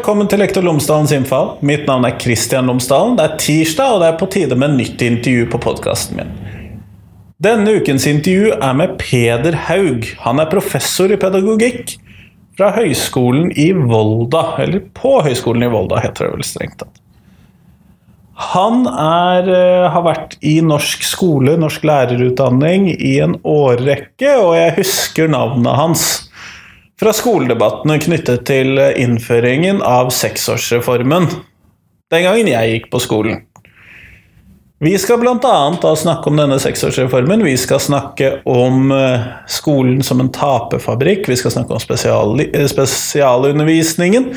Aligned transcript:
velkommen 0.00 0.30
til 0.32 0.40
Lektor 0.40 0.64
Lomsdalens 0.64 1.10
innfall. 1.12 1.50
Mitt 1.66 1.82
navn 1.84 2.06
er 2.08 2.14
Kristian 2.16 2.70
Lomsdalen. 2.70 3.18
Det 3.18 3.24
er 3.26 3.32
tirsdag, 3.42 3.90
og 3.92 3.98
det 4.00 4.06
er 4.08 4.14
på 4.16 4.28
tide 4.32 4.56
med 4.56 4.78
nytt 4.78 5.02
intervju 5.04 5.48
på 5.52 5.58
podkasten 5.60 6.16
min. 6.16 6.30
Denne 7.44 7.74
ukens 7.76 8.06
intervju 8.08 8.54
er 8.54 8.78
med 8.78 8.94
Peder 9.02 9.58
Haug. 9.66 10.08
Han 10.24 10.40
er 10.40 10.48
professor 10.48 11.12
i 11.12 11.18
pedagogikk 11.20 11.98
fra 12.56 12.70
Høgskolen 12.78 13.52
i 13.60 13.68
Volda. 13.76 14.46
Eller 14.64 14.86
på 14.96 15.18
Høgskolen 15.26 15.66
i 15.68 15.70
Volda, 15.74 16.00
heter 16.00 16.30
det 16.30 16.38
vel 16.38 16.48
strengt 16.48 16.80
tatt. 16.80 17.04
Han 18.54 18.86
er, 18.88 19.52
eh, 19.52 19.90
har 19.92 20.06
vært 20.08 20.38
i 20.40 20.62
norsk 20.64 21.04
skole, 21.04 21.58
norsk 21.60 21.84
lærerutdanning, 21.84 22.88
i 22.96 23.18
en 23.20 23.36
årrekke, 23.44 24.32
og 24.40 24.56
jeg 24.56 24.78
husker 24.80 25.28
navnet 25.28 25.76
hans 25.76 26.29
fra 27.00 27.12
skoledebattene 27.16 27.96
knyttet 28.02 28.44
til 28.50 28.76
innføringen 28.78 29.80
av 29.86 30.10
seksårsreformen. 30.12 31.30
Den 32.12 32.26
gangen 32.26 32.50
jeg 32.50 32.74
gikk 32.74 32.90
på 32.92 33.00
skolen. 33.00 33.46
Vi 34.80 34.94
skal 34.98 35.18
bl.a. 35.20 35.96
snakke 35.96 36.30
om 36.30 36.38
denne 36.40 36.56
seksårsreformen. 36.60 37.44
Vi 37.44 37.56
skal 37.60 37.82
snakke 37.84 38.30
om 38.48 38.92
eh, 38.96 39.26
skolen 39.48 40.00
som 40.04 40.22
en 40.22 40.30
taperfabrikk. 40.32 41.28
Vi 41.28 41.36
skal 41.36 41.52
snakke 41.52 41.76
om 41.76 41.82
spesial, 41.82 42.40
eh, 42.40 42.64
spesialundervisningen. 42.68 44.30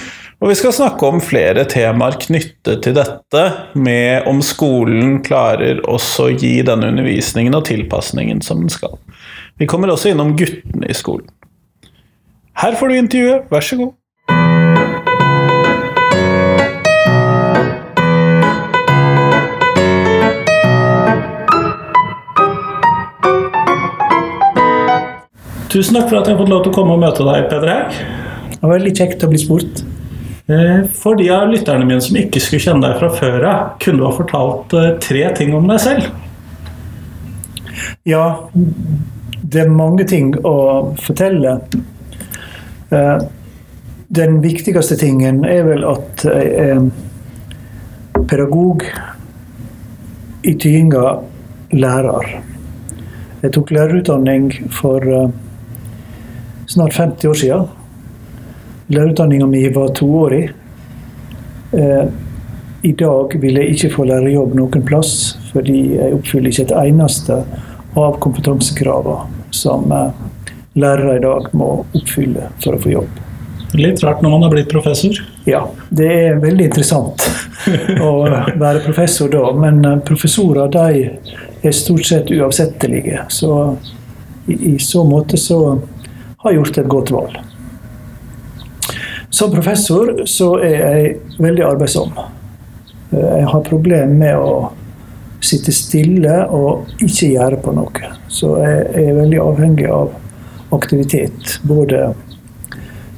Og 0.43 0.51
vi 0.51 0.57
skal 0.59 0.75
snakke 0.75 1.07
om 1.07 1.23
flere 1.23 1.63
temaer 1.71 2.19
knyttet 2.19 2.83
til 2.83 2.97
dette, 2.97 3.43
med 3.79 4.27
om 4.27 4.43
skolen 4.43 5.21
klarer 5.23 5.79
også 5.87 6.27
å 6.27 6.35
gi 6.35 6.57
denne 6.67 6.91
undervisningen 6.91 7.55
og 7.55 7.63
tilpasningen 7.71 8.43
som 8.43 8.65
den 8.65 8.73
skal. 8.73 8.99
Vi 9.63 9.67
kommer 9.71 9.95
også 9.95 10.11
innom 10.11 10.35
guttene 10.35 10.91
i 10.91 10.97
skolen. 10.97 11.31
Her 12.61 12.75
får 12.75 12.87
du 12.87 12.97
intervjuet, 12.97 13.45
vær 13.51 13.59
så 13.61 13.75
god. 13.77 13.93
Tusen 25.73 25.95
takk 25.97 26.09
for 26.11 26.19
at 26.19 26.27
jeg 26.29 26.35
har 26.35 26.41
fått 26.43 26.51
lov 26.51 26.61
til 26.65 26.71
å 26.73 26.75
komme 26.75 26.95
og 26.95 27.01
møte 27.01 27.25
deg, 27.25 27.47
Peder 27.49 27.71
Haug. 27.73 27.95
Det 28.53 28.59
var 28.61 28.73
veldig 28.75 28.93
kjekt 28.99 29.23
å 29.25 29.29
bli 29.31 29.39
spurt. 29.41 29.81
Eh, 30.51 30.83
For 30.99 31.17
de 31.17 31.29
av 31.33 31.47
lytterne 31.49 31.87
mine 31.87 32.03
som 32.03 32.17
ikke 32.19 32.41
skulle 32.43 32.61
kjenne 32.61 32.83
deg 32.85 32.99
fra 32.99 33.09
før 33.15 33.47
av, 33.49 33.63
kunne 33.81 34.03
du 34.03 34.05
ha 34.05 34.11
fortalt 34.13 34.75
eh, 34.77 34.91
tre 35.01 35.23
ting 35.39 35.55
om 35.57 35.65
deg 35.71 35.81
selv? 35.81 36.11
Ja, 38.07 38.25
det 38.53 39.63
er 39.63 39.73
mange 39.73 40.05
ting 40.07 40.33
å 40.45 40.55
fortelle. 41.01 41.57
Eh, 42.93 43.17
Den 44.13 44.41
viktigste 44.43 44.95
tingen 44.99 45.41
er 45.47 45.63
vel 45.65 45.81
at 45.89 46.21
jeg 46.27 46.49
er 46.61 46.81
pedagog 48.29 48.83
i 50.45 50.53
tyinga 50.59 51.15
lærer. 51.73 52.27
Jeg 53.41 53.53
tok 53.55 53.71
lærerutdanning 53.73 54.51
for 54.71 55.01
eh, 55.01 55.31
snart 56.69 56.93
50 56.99 57.25
år 57.31 57.39
siden. 57.41 57.65
Lærerutdanninga 58.93 59.47
mi 59.49 59.63
var 59.73 59.95
toårig. 59.97 60.51
Eh, 61.73 62.05
I 62.83 62.91
dag 62.99 63.33
vil 63.41 63.57
jeg 63.57 63.73
ikke 63.73 63.93
få 63.95 64.05
lærerjobb 64.11 64.53
noen 64.59 64.85
plass, 64.85 65.39
fordi 65.53 65.95
jeg 65.95 66.13
oppfyller 66.19 66.51
ikke 66.51 66.67
et 66.67 66.77
eneste 66.83 67.39
av 67.97 68.19
kompetansekravene 68.21 69.49
som 69.55 69.89
eh, 69.89 70.23
lærere 70.79 71.17
i 71.17 71.21
dag 71.23 71.47
må 71.53 71.69
oppfylle 71.95 72.49
for 72.63 72.75
å 72.77 72.81
få 72.81 72.93
jobb. 72.93 73.21
Litt 73.73 74.03
rart 74.03 74.21
når 74.21 74.29
man 74.35 74.43
har 74.45 74.51
blitt 74.53 74.69
professor. 74.69 75.17
Ja, 75.49 75.63
det 75.89 76.09
er 76.13 76.41
veldig 76.41 76.67
interessant 76.69 77.23
å 78.01 78.11
være 78.63 78.83
professor 78.85 79.31
da, 79.33 79.47
men 79.57 79.81
eh, 79.85 79.97
professorer 80.05 80.69
de 80.73 81.07
er 81.63 81.73
stort 81.73 82.05
sett 82.05 82.29
uavsettelige. 82.33 83.25
Så 83.33 83.49
i, 84.45 84.59
i 84.73 84.77
så 84.81 85.01
måte 85.07 85.39
så 85.41 85.59
har 86.43 86.51
jeg 86.51 86.59
gjort 86.59 86.79
et 86.83 86.91
godt 86.91 87.13
valg. 87.15 87.39
Som 89.33 89.49
professor 89.55 90.13
så 90.29 90.51
er 90.61 90.75
jeg 90.77 91.13
veldig 91.41 91.65
arbeidsom. 91.71 92.13
Eh, 93.09 93.29
Jeg 93.39 93.49
har 93.49 93.65
problemer 93.69 94.13
med 94.13 94.37
å 94.37 94.71
sitte 95.43 95.73
stille 95.75 96.43
og 96.55 96.93
ikke 97.03 97.33
gjøre 97.33 97.57
på 97.65 97.73
noe. 97.75 98.11
Så 98.31 98.53
jeg 98.61 99.07
er 99.09 99.17
veldig 99.17 99.41
avhengig 99.43 99.89
av 99.91 100.13
aktivitet. 100.75 101.59
Både 101.61 102.13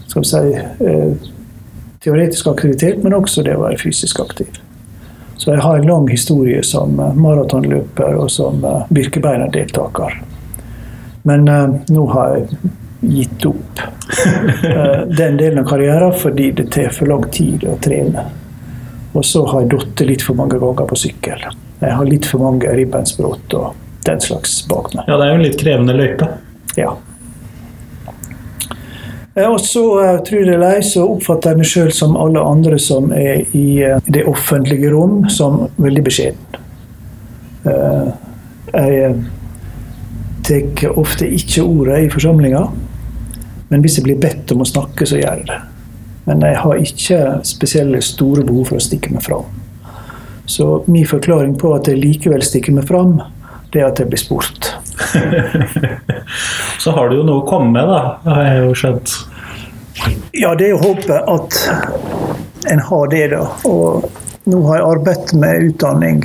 skal 0.07 0.21
vi 0.21 0.25
si, 0.25 0.85
eh, 0.85 1.13
teoretisk 2.03 2.47
aktivitet, 2.47 3.03
men 3.03 3.13
også 3.13 3.43
det 3.43 3.55
å 3.57 3.65
være 3.65 3.77
fysisk 3.77 4.19
aktiv. 4.19 4.47
Så 5.37 5.51
jeg 5.51 5.61
har 5.61 5.77
en 5.77 5.87
lang 5.87 6.07
historie 6.07 6.63
som 6.63 6.99
eh, 6.99 7.13
maratonløper 7.13 8.15
og 8.15 8.31
som 8.31 8.63
eh, 8.63 8.87
Birkebeiner-deltaker. 8.89 10.21
Men 11.25 11.49
nå 11.89 12.03
har 12.13 12.35
jeg 12.35 12.71
gitt 13.01 13.45
opp 13.49 13.79
den 15.17 15.37
delen 15.39 15.63
av 15.63 15.65
karrieren 15.65 16.13
fordi 16.13 16.51
det 16.53 16.67
tar 16.71 16.91
for 16.93 17.09
lang 17.09 17.25
tid 17.33 17.65
å 17.65 17.79
trene. 17.81 18.27
Og 19.17 19.25
så 19.25 19.41
har 19.49 19.63
jeg 19.63 19.71
falt 19.73 20.05
litt 20.05 20.21
for 20.21 20.37
mange 20.37 20.59
ganger 20.61 20.85
på 20.85 20.99
sykkel. 21.01 21.47
Jeg 21.81 21.97
har 21.97 22.05
litt 22.05 22.29
for 22.29 22.45
mange 22.45 22.71
ribbensbrudd 22.77 23.57
og 23.57 23.73
den 24.05 24.21
slags 24.21 24.59
bak 24.69 24.93
meg. 24.93 25.09
Ja, 25.09 25.17
det 25.17 25.25
er 25.25 25.33
jo 25.33 25.39
en 25.39 25.45
litt 25.47 25.59
krevende 25.59 25.97
løype. 25.97 26.29
Ja. 26.77 26.93
Eh, 29.35 29.51
Og 29.51 29.59
så 29.59 29.83
eh, 29.99 30.19
jeg 30.31 30.45
det 30.47 30.55
eller 30.55 30.77
ei, 30.77 30.83
så 30.83 31.05
oppfatter 31.15 31.51
jeg 31.51 31.61
meg 31.61 31.69
sjøl 31.69 31.91
som 31.93 32.15
alle 32.19 32.43
andre 32.43 32.79
som 32.79 33.11
er 33.15 33.43
i 33.57 33.81
eh, 33.83 33.99
det 34.07 34.23
offentlige 34.31 34.91
rom, 34.93 35.25
som 35.29 35.65
veldig 35.75 36.05
beskjeden. 36.05 36.61
Jeg 38.75 39.15
tar 40.45 40.99
ofte 41.01 41.25
ikke 41.25 41.63
ordet 41.65 42.03
i 42.03 42.11
forsamlinger, 42.13 42.67
men 43.71 43.81
hvis 43.81 43.97
jeg 43.97 44.05
blir 44.05 44.19
bedt 44.21 44.53
om 44.53 44.61
å 44.61 44.67
snakke, 44.69 45.07
så 45.09 45.17
gjør 45.17 45.39
jeg 45.41 45.47
det. 45.49 45.57
Men 46.27 46.45
jeg 46.45 46.59
har 46.61 46.83
ikke 46.83 47.19
spesielle 47.49 48.01
store 48.05 48.45
behov 48.45 48.69
for 48.69 48.77
å 48.77 48.85
stikke 48.85 49.09
meg 49.15 49.25
fram. 49.25 49.49
Så 50.45 50.83
min 50.85 51.09
forklaring 51.09 51.57
på 51.57 51.73
at 51.73 51.89
jeg 51.89 51.97
likevel 52.03 52.45
stikker 52.45 52.77
meg 52.77 52.85
fram, 52.85 53.17
det 53.73 53.81
er 53.81 53.89
at 53.89 54.03
jeg 54.03 54.13
blir 54.13 54.21
spurt. 54.21 54.75
Så 56.83 56.91
har 56.91 57.09
du 57.09 57.17
jo 57.19 57.25
noe 57.27 57.41
å 57.41 57.47
komme 57.47 57.71
med, 57.75 57.89
da, 57.89 58.17
har 58.27 58.43
jeg 58.47 58.61
jo 58.63 58.75
skjønt. 58.81 59.15
Ja, 60.35 60.53
det 60.55 60.67
er 60.67 60.75
jo 60.75 60.83
håpet 60.83 61.29
at 61.31 61.59
en 62.71 62.81
har 62.89 63.07
det, 63.11 63.27
da. 63.33 63.43
Og 63.69 64.09
nå 64.49 64.61
har 64.67 64.79
jeg 64.79 64.89
arbeidet 64.89 65.37
med 65.41 65.69
utdanning 65.69 66.23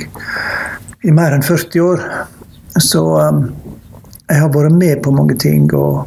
i 1.07 1.13
mer 1.15 1.35
enn 1.35 1.45
40 1.45 1.85
år. 1.85 2.03
Så 2.81 3.03
um, 3.17 3.45
jeg 4.27 4.41
har 4.41 4.51
vært 4.53 4.77
med 4.77 5.01
på 5.05 5.13
mange 5.15 5.37
ting. 5.41 5.69
Og 5.73 6.05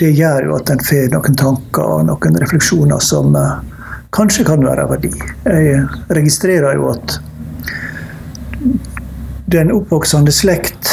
det 0.00 0.12
gjør 0.16 0.48
jo 0.48 0.56
at 0.56 0.72
en 0.72 0.84
får 0.86 1.10
noen 1.14 1.36
tanker 1.38 1.96
og 1.96 2.06
noen 2.08 2.40
refleksjoner 2.44 3.02
som 3.04 3.36
uh, 3.36 3.58
kanskje 4.16 4.46
kan 4.48 4.64
være 4.64 4.86
av 4.86 4.94
verdi. 4.94 5.12
Jeg 5.44 5.84
registrerer 6.16 6.78
jo 6.78 6.92
at 6.94 7.18
den 9.50 9.72
oppvoksende 9.74 10.32
slekt 10.32 10.90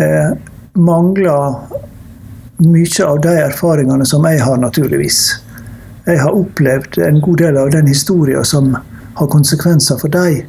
eh, 0.00 0.32
mangler 0.72 1.54
mye 2.62 3.04
av 3.06 3.20
de 3.24 3.28
erfaringene 3.42 4.06
som 4.06 4.24
jeg 4.28 4.40
har, 4.40 4.56
naturligvis. 4.62 5.20
Jeg 6.06 6.18
har 6.22 6.34
opplevd 6.34 6.98
en 7.06 7.20
god 7.22 7.38
del 7.42 7.58
av 7.58 7.70
den 7.74 7.86
historien 7.90 8.44
som 8.46 8.72
har 9.18 9.30
konsekvenser 9.30 9.98
for 10.00 10.08
dem. 10.14 10.42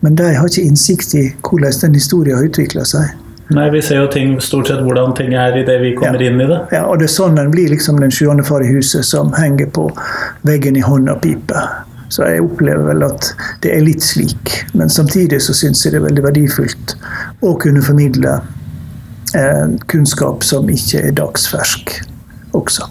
Men 0.00 0.14
de 0.16 0.28
har 0.36 0.48
ikke 0.48 0.64
innsikt 0.68 1.14
i 1.16 1.24
hvordan 1.42 1.72
den 1.82 1.96
historien 1.96 2.36
har 2.38 2.44
utvikla 2.46 2.84
seg. 2.84 3.14
Nei, 3.56 3.68
vi 3.70 3.80
ser 3.82 4.00
jo 4.02 4.06
ting, 4.10 4.34
stort 4.42 4.66
sett 4.68 4.80
hvordan 4.82 5.12
ting 5.16 5.34
er 5.38 5.54
idet 5.56 5.78
vi 5.80 5.92
kommer 5.96 6.20
Ja. 6.22 6.30
inn 6.30 6.40
i 6.40 6.46
det. 6.50 6.60
Ja, 6.72 6.84
og 6.86 6.98
det 6.98 7.06
er 7.06 7.14
sånn 7.14 7.38
en 7.38 7.50
blir 7.50 7.68
liksom 7.70 8.00
den 8.00 8.10
sjuende 8.10 8.44
far 8.44 8.60
i 8.62 8.66
huset 8.72 9.04
som 9.06 9.32
henger 9.32 9.66
på 9.70 9.86
veggen 10.42 10.76
i 10.76 10.80
hånd 10.82 11.08
og 11.08 11.20
piper. 11.22 11.68
Så 12.08 12.26
jeg 12.28 12.44
opplever 12.44 12.86
vel 12.86 13.06
at 13.06 13.30
det 13.64 13.72
er 13.74 13.86
litt 13.86 14.04
slik. 14.04 14.52
Men 14.78 14.92
samtidig 14.92 15.40
så 15.42 15.56
syns 15.56 15.84
jeg 15.84 15.94
det 15.94 16.02
er 16.02 16.08
veldig 16.08 16.26
verdifullt 16.28 16.96
å 17.46 17.54
kunne 17.62 17.82
formidle 17.84 18.38
eh, 19.34 19.64
kunnskap 19.90 20.44
som 20.46 20.70
ikke 20.70 21.08
er 21.08 21.16
dagsfersk 21.18 21.96
også. 22.56 22.86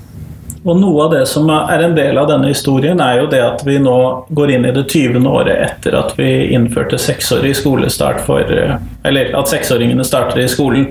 Og 0.65 0.79
noe 0.81 1.03
av 1.03 1.11
det 1.13 1.25
som 1.29 1.45
er 1.53 1.83
en 1.85 1.93
del 1.93 2.17
av 2.17 2.25
denne 2.31 2.49
historien, 2.49 2.97
er 2.97 3.19
jo 3.19 3.27
det 3.29 3.41
at 3.45 3.61
vi 3.67 3.77
nå 3.77 3.97
går 4.33 4.55
inn 4.55 4.65
i 4.65 4.71
det 4.73 4.87
20. 4.89 5.21
året 5.29 5.59
etter 5.61 5.93
at 5.99 6.15
vi 6.17 6.29
innførte 6.57 6.97
seksårig 6.97 7.53
skolestart 7.59 8.23
for 8.25 8.49
eh, 8.49 8.75
Eller 9.05 9.35
at 9.37 9.51
seksåringene 9.51 10.05
starter 10.07 10.41
i 10.41 10.49
skolen. 10.49 10.89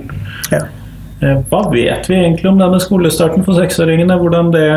Ja. 0.53 0.63
Eh, 1.19 1.43
Hva 1.51 1.65
vet 1.73 2.07
vi 2.07 2.21
egentlig 2.21 2.47
om 2.53 2.61
denne 2.61 2.79
skolestarten 2.79 3.43
for 3.43 3.59
seksåringene? 3.59 4.15
Hvordan 4.21 4.53
det, 4.55 4.69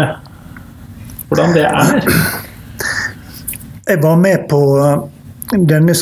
hvordan 1.31 1.55
det 1.55 1.67
er? 1.71 2.45
Jeg 3.89 4.03
var 4.03 4.17
med 4.21 4.43
på 4.49 4.59
eh, 4.79 4.99
denne, 5.57 5.95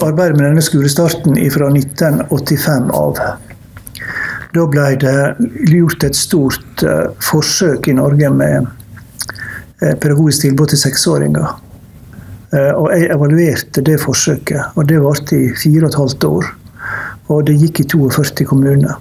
arbeidet 0.00 0.36
med 0.38 0.46
denne 0.46 0.62
skolestarten 0.64 1.36
fra 1.52 1.66
1985 1.68 2.86
av. 2.96 3.18
Da 4.54 4.64
ble 4.70 4.84
det 5.02 5.16
gjort 5.68 6.06
et 6.08 6.16
stort 6.16 6.84
eh, 6.88 7.10
forsøk 7.20 7.90
i 7.92 7.96
Norge 7.98 8.30
med 8.32 8.64
eh, 8.64 9.92
pedagogisk 9.92 10.46
tilbud 10.46 10.72
til 10.72 10.80
seksåringer. 10.86 11.60
Og 12.54 12.84
jeg 12.94 13.08
evaluerte 13.10 13.82
det 13.82 13.96
forsøket, 13.98 14.76
og 14.78 14.84
det 14.86 15.00
varte 15.02 15.34
i 15.34 15.48
fire 15.58 15.88
og 15.88 15.88
et 15.88 15.96
halvt 15.98 16.26
år. 16.28 16.50
Og 17.34 17.40
det 17.48 17.56
gikk 17.58 17.80
i 17.82 17.86
42 17.90 18.46
kommuner. 18.46 18.92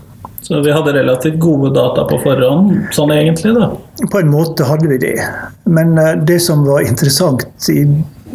Så 0.41 0.57
vi 0.65 0.73
hadde 0.73 0.95
relativt 0.95 1.37
gode 1.39 1.69
data 1.75 2.07
på 2.09 2.17
forhånd, 2.23 2.71
sånn 2.97 3.13
egentlig? 3.13 3.53
da? 3.53 3.69
På 4.09 4.23
en 4.23 4.33
måte 4.33 4.65
hadde 4.65 4.89
vi 4.89 4.97
det. 5.05 5.13
Men 5.69 5.93
det 6.25 6.39
som 6.41 6.65
var 6.65 6.81
interessant 6.81 7.45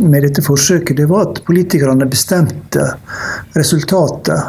med 0.00 0.22
dette 0.26 0.42
forsøket, 0.44 0.96
det 0.96 1.08
var 1.10 1.28
at 1.28 1.42
politikerne 1.46 2.06
bestemte 2.10 2.86
resultatet 3.56 4.40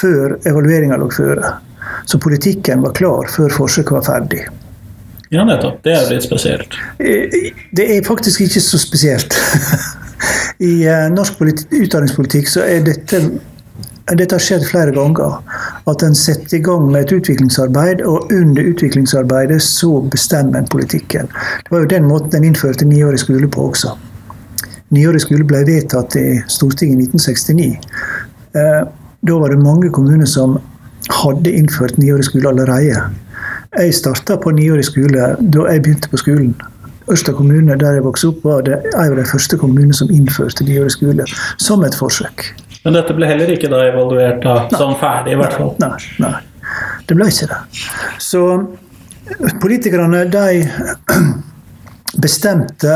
før 0.00 0.38
evalueringa 0.48 0.98
lå 1.00 1.10
føre. 1.12 1.54
Så 2.06 2.18
politikken 2.22 2.82
var 2.84 2.94
klar 2.96 3.28
før 3.32 3.52
forsøket 3.54 3.96
var 3.98 4.06
ferdig. 4.06 4.42
Ja, 5.30 5.44
nettopp. 5.46 5.78
Det 5.84 5.94
er 5.94 6.08
litt 6.10 6.26
spesielt. 6.26 6.74
Eh, 6.98 7.52
det 7.76 7.86
er 7.96 8.06
faktisk 8.06 8.42
ikke 8.46 8.62
så 8.64 8.80
spesielt. 8.82 9.36
I 10.70 10.74
eh, 10.90 11.06
norsk 11.14 11.38
utdanningspolitikk 11.70 12.50
så 12.50 12.66
er 12.66 12.82
dette 12.84 13.22
dette 14.10 14.34
har 14.34 14.42
skjedd 14.42 14.64
flere 14.66 14.90
ganger. 14.90 15.36
At 15.90 16.02
en 16.02 16.16
setter 16.18 16.56
i 16.58 16.62
gang 16.66 16.88
med 16.90 17.04
et 17.04 17.12
utviklingsarbeid, 17.14 18.02
og 18.02 18.32
under 18.34 18.72
utviklingsarbeidet 18.72 19.60
så 19.62 20.00
bestemmer 20.02 20.58
en 20.58 20.70
politikken. 20.72 21.30
Det 21.30 21.70
var 21.70 21.84
jo 21.84 21.92
den 21.92 22.08
måten 22.10 22.40
en 22.40 22.48
innførte 22.50 22.88
niårig 22.88 23.22
skole 23.22 23.46
på 23.46 23.68
også. 23.70 23.94
Niårig 24.90 25.22
skole 25.22 25.46
ble 25.46 25.62
vedtatt 25.68 26.16
i 26.18 26.40
Stortinget 26.50 26.98
i 26.98 27.06
1969. 27.06 27.78
Eh, 28.58 28.82
da 29.20 29.38
var 29.38 29.52
det 29.52 29.62
mange 29.62 29.90
kommuner 29.94 30.26
som 30.26 30.56
hadde 31.10 31.52
innført 31.52 31.98
niårig 31.98 32.24
skole 32.26 32.48
allerede. 32.48 33.04
Jeg 33.78 33.94
starta 33.94 34.36
på 34.42 34.50
niårig 34.56 34.88
skole 34.88 35.34
da 35.40 35.66
jeg 35.70 35.84
begynte 35.84 36.10
på 36.10 36.18
skolen. 36.18 36.56
Ørsta 37.10 37.34
kommune, 37.34 37.76
der 37.78 37.98
jeg 37.98 38.04
vokste 38.04 38.32
opp, 38.32 38.42
var 38.44 38.66
det 38.66 38.80
en 38.90 39.12
av 39.12 39.16
de 39.18 39.28
første 39.30 39.58
kommunene 39.58 39.94
som 39.96 40.10
innførte 40.10 40.66
niårig 40.66 40.94
skole 40.94 41.26
som 41.58 41.86
et 41.86 41.96
forsøk. 41.98 42.50
Men 42.84 42.96
dette 42.96 43.14
ble 43.14 43.28
heller 43.30 43.50
ikke 43.52 43.70
da 43.70 43.84
evaluert 43.86 44.42
da, 44.42 44.56
som 44.74 44.94
ferdig, 44.98 45.34
i 45.34 45.40
hvert 45.40 45.54
fall? 45.54 45.74
Nei, 45.82 45.96
nei, 46.22 46.36
det 47.06 47.16
ble 47.18 47.30
ikke 47.30 47.50
det. 47.50 47.58
Så 48.22 48.44
politikerne 49.62 50.24
de 50.32 50.62
bestemte 52.24 52.94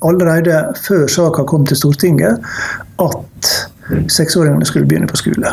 allerede 0.00 0.74
før 0.84 1.06
saka 1.10 1.44
kom 1.48 1.66
til 1.66 1.76
Stortinget 1.76 2.40
at 3.02 3.54
seksåringene 4.08 4.66
skulle 4.66 4.88
begynne 4.88 5.10
på 5.10 5.20
skole. 5.20 5.52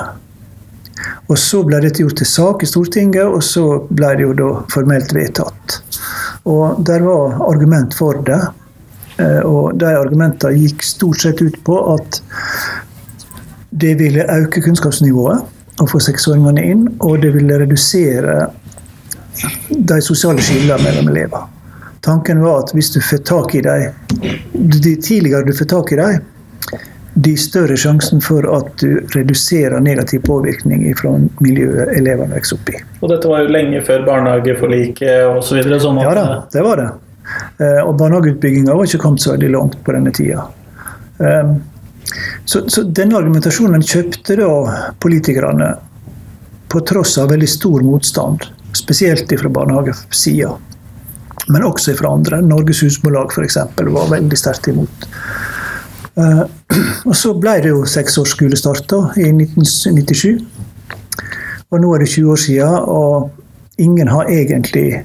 Og 1.32 1.38
Så 1.40 1.64
ble 1.64 1.80
dette 1.82 2.04
gjort 2.04 2.18
til 2.20 2.28
sak 2.28 2.64
i 2.64 2.70
Stortinget, 2.70 3.26
og 3.26 3.44
så 3.44 3.64
ble 3.90 4.16
det 4.20 4.26
jo 4.26 4.34
da 4.38 4.50
formelt 4.74 5.14
vedtatt. 5.16 5.80
Og 6.46 6.84
Der 6.86 7.04
var 7.06 7.40
argument 7.48 7.96
for 7.96 8.22
det. 8.28 8.42
Eh, 9.20 9.42
og 9.46 9.78
de 9.80 9.86
argumentene 9.86 10.58
gikk 10.58 10.84
stort 10.84 11.22
sett 11.22 11.42
ut 11.42 11.58
på 11.64 11.78
at 11.94 12.22
det 13.72 13.96
ville 14.00 14.26
øke 14.28 14.62
kunnskapsnivået 14.62 15.82
å 15.82 15.88
få 15.88 16.00
seksåringene 16.04 16.64
inn, 16.64 16.88
og 17.00 17.22
det 17.24 17.34
ville 17.36 17.60
redusere 17.62 18.48
de 19.70 20.00
sosiale 20.04 20.44
skillene 20.44 20.80
mellom 20.84 21.10
elever. 21.14 21.48
Tanken 22.02 22.42
var 22.42 22.64
at 22.64 22.72
hvis 22.74 22.92
du 22.96 23.02
får 23.02 23.18
tak 23.30 23.56
i 23.56 23.62
dem, 23.62 23.92
de 24.54 24.96
tidligere 24.96 25.46
du 25.46 25.54
får 25.54 25.70
tak 25.70 25.92
i 25.94 26.00
dem, 26.00 26.22
de 27.14 27.34
større 27.38 27.76
sjansen 27.78 28.22
for 28.24 28.46
at 28.56 28.72
du 28.80 29.02
reduserer 29.14 29.80
negativ 29.84 30.24
påvirkning 30.26 30.86
fra 30.98 31.12
miljøet 31.44 31.92
elevene 31.98 32.34
vokser 32.38 32.58
opp 32.58 32.72
i. 32.72 32.80
Og 33.02 33.12
dette 33.12 33.30
var 33.30 33.44
jo 33.44 33.52
lenge 33.52 33.82
før 33.86 34.06
barnehageforliket 34.08 35.28
osv.? 35.30 35.60
Sånn 35.84 36.00
ja 36.02 36.16
da, 36.18 36.26
det 36.54 36.64
var 36.66 36.82
det. 36.82 36.88
Eh, 37.62 37.82
og 37.84 37.94
barnehageutbygginga 38.00 38.74
var 38.74 38.90
ikke 38.90 39.04
kommet 39.04 39.22
så 39.22 39.36
veldig 39.36 39.52
langt 39.54 39.78
på 39.84 39.96
denne 39.96 40.16
tida. 40.16 40.48
Ehm, 41.22 41.54
så, 42.46 42.64
så 42.66 42.86
denne 42.88 43.20
argumentasjonen 43.20 43.86
kjøpte 43.86 44.40
da 44.40 44.50
politikerne 45.04 45.70
på 46.72 46.82
tross 46.88 47.18
av 47.20 47.30
veldig 47.36 47.50
stor 47.52 47.84
motstand, 47.86 48.48
spesielt 48.74 49.32
fra 49.40 49.52
barnehagesida. 49.52 50.56
Men 51.50 51.66
også 51.66 51.96
fra 51.98 52.14
andre. 52.14 52.42
Norges 52.46 52.84
Husbolag 52.86 53.34
f.eks. 53.34 53.58
var 53.78 54.12
veldig 54.12 54.38
sterkt 54.38 54.70
imot. 54.72 55.08
Uh, 56.18 56.44
og 57.10 57.16
Så 57.18 57.34
ble 57.40 57.58
det 57.64 57.72
jo 57.72 57.86
seksårsskole 57.88 58.60
da, 58.60 59.02
i 59.18 59.32
1997. 59.32 60.42
Og 61.72 61.80
nå 61.80 61.94
er 61.96 62.04
det 62.04 62.12
20 62.12 62.32
år 62.34 62.42
siden, 62.42 62.78
og 62.92 63.82
ingen 63.82 64.12
har 64.12 64.30
egentlig 64.30 65.04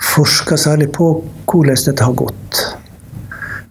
forska 0.00 0.56
særlig 0.56 0.88
på 0.96 1.12
hvordan 1.50 1.82
dette 1.86 2.04
har 2.04 2.16
gått. 2.16 2.62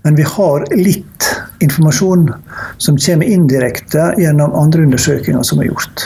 Men 0.05 0.15
vi 0.15 0.23
har 0.23 0.65
litt 0.77 1.25
informasjon 1.59 2.29
som 2.77 2.97
kommer 3.01 3.27
indirekte 3.27 4.13
gjennom 4.21 4.53
andre 4.55 4.85
undersøkelser 4.87 5.43
som 5.43 5.59
er 5.59 5.71
gjort. 5.71 6.05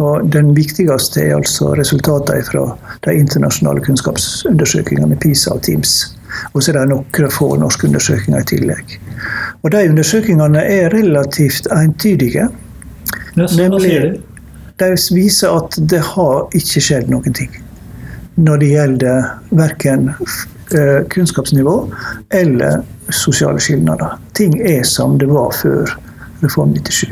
Og 0.00 0.30
Den 0.32 0.54
viktigste 0.56 1.20
er 1.20 1.36
altså 1.36 1.74
resultatene 1.76 2.44
fra 2.46 2.64
de 3.04 3.16
internasjonale 3.20 3.82
kunnskapsundersøkelsene 3.84 5.18
PISA 5.20 5.54
og 5.58 5.62
TEAMS. 5.66 5.94
Og 6.54 6.62
så 6.62 6.72
er 6.72 6.78
det 6.78 6.88
noen 6.92 7.32
få 7.34 7.52
norske 7.60 7.88
undersøkelser 7.88 8.40
i 8.40 8.48
tillegg. 8.54 8.96
Og 9.62 9.72
De 9.74 9.84
undersøkelsene 9.90 10.64
er 10.64 10.94
relativt 10.94 11.68
entydige. 11.76 12.48
Nemlig, 13.36 14.20
de 14.80 14.94
viser 15.14 15.52
at 15.52 15.76
det 15.90 16.00
har 16.14 16.46
ikke 16.56 16.80
skjedd 16.80 17.12
noen 17.12 17.36
ting 17.36 17.52
når 18.40 18.60
det 18.62 18.68
gjelder 18.70 19.26
verken 19.58 20.06
eh, 20.72 21.00
kunnskapsnivå 21.12 21.74
eller 22.32 22.80
sosiale 23.12 23.60
skilnader. 23.60 24.16
Ting 24.38 24.54
er 24.64 24.82
som 24.88 25.18
det 25.20 25.28
var 25.28 25.52
før 25.58 25.92
Reform 26.40 26.72
97. 26.72 27.10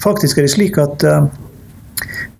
Faktisk 0.00 0.38
er 0.38 0.46
det 0.46 0.52
slik 0.54 0.78
at 0.80 1.04
uh, 1.04 1.26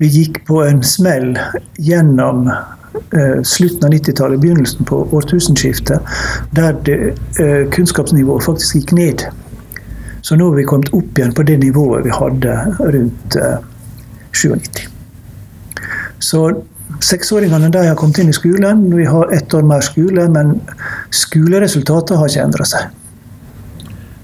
vi 0.00 0.08
gikk 0.08 0.42
på 0.48 0.62
en 0.64 0.82
smell 0.86 1.34
gjennom 1.78 2.48
eh, 2.48 3.42
slutten 3.44 3.86
av 3.88 3.92
90-tallet, 3.94 4.40
begynnelsen 4.40 4.88
på 4.88 5.02
årtusenskiftet, 5.16 6.00
der 6.56 6.78
det, 6.88 6.98
eh, 7.40 7.66
kunnskapsnivået 7.74 8.46
faktisk 8.48 8.80
gikk 8.80 8.94
ned. 8.96 9.26
Så 10.24 10.36
nå 10.36 10.50
har 10.50 10.56
vi 10.56 10.66
kommet 10.68 10.92
opp 10.96 11.18
igjen 11.18 11.36
på 11.36 11.44
det 11.48 11.58
nivået 11.62 12.04
vi 12.04 12.16
hadde 12.16 12.56
rundt 12.80 13.36
97. 14.32 14.88
Så 16.20 16.44
Seksåringene 17.00 17.70
de 17.72 17.84
har 17.86 17.96
kommet 17.96 18.18
inn 18.18 18.28
i 18.28 18.36
skolen. 18.36 18.82
Vi 18.96 19.04
har 19.08 19.30
ett 19.32 19.54
år 19.54 19.62
mer 19.64 19.80
skole, 19.84 20.26
men 20.28 20.56
skoleresultatet 21.14 22.18
har 22.18 22.28
ikke 22.28 22.42
endra 22.44 22.66
seg. 22.68 22.99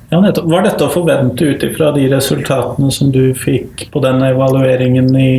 Ja, 0.09 0.21
Var 0.23 0.63
dette 0.63 0.87
å 0.87 0.91
forvente 0.93 1.49
ut 1.51 1.65
ifra 1.67 1.89
de 1.95 2.05
resultatene 2.13 2.93
som 2.95 3.09
du 3.11 3.35
fikk 3.35 3.89
på 3.91 4.03
den 4.05 4.23
evalueringen 4.23 5.09
i, 5.19 5.33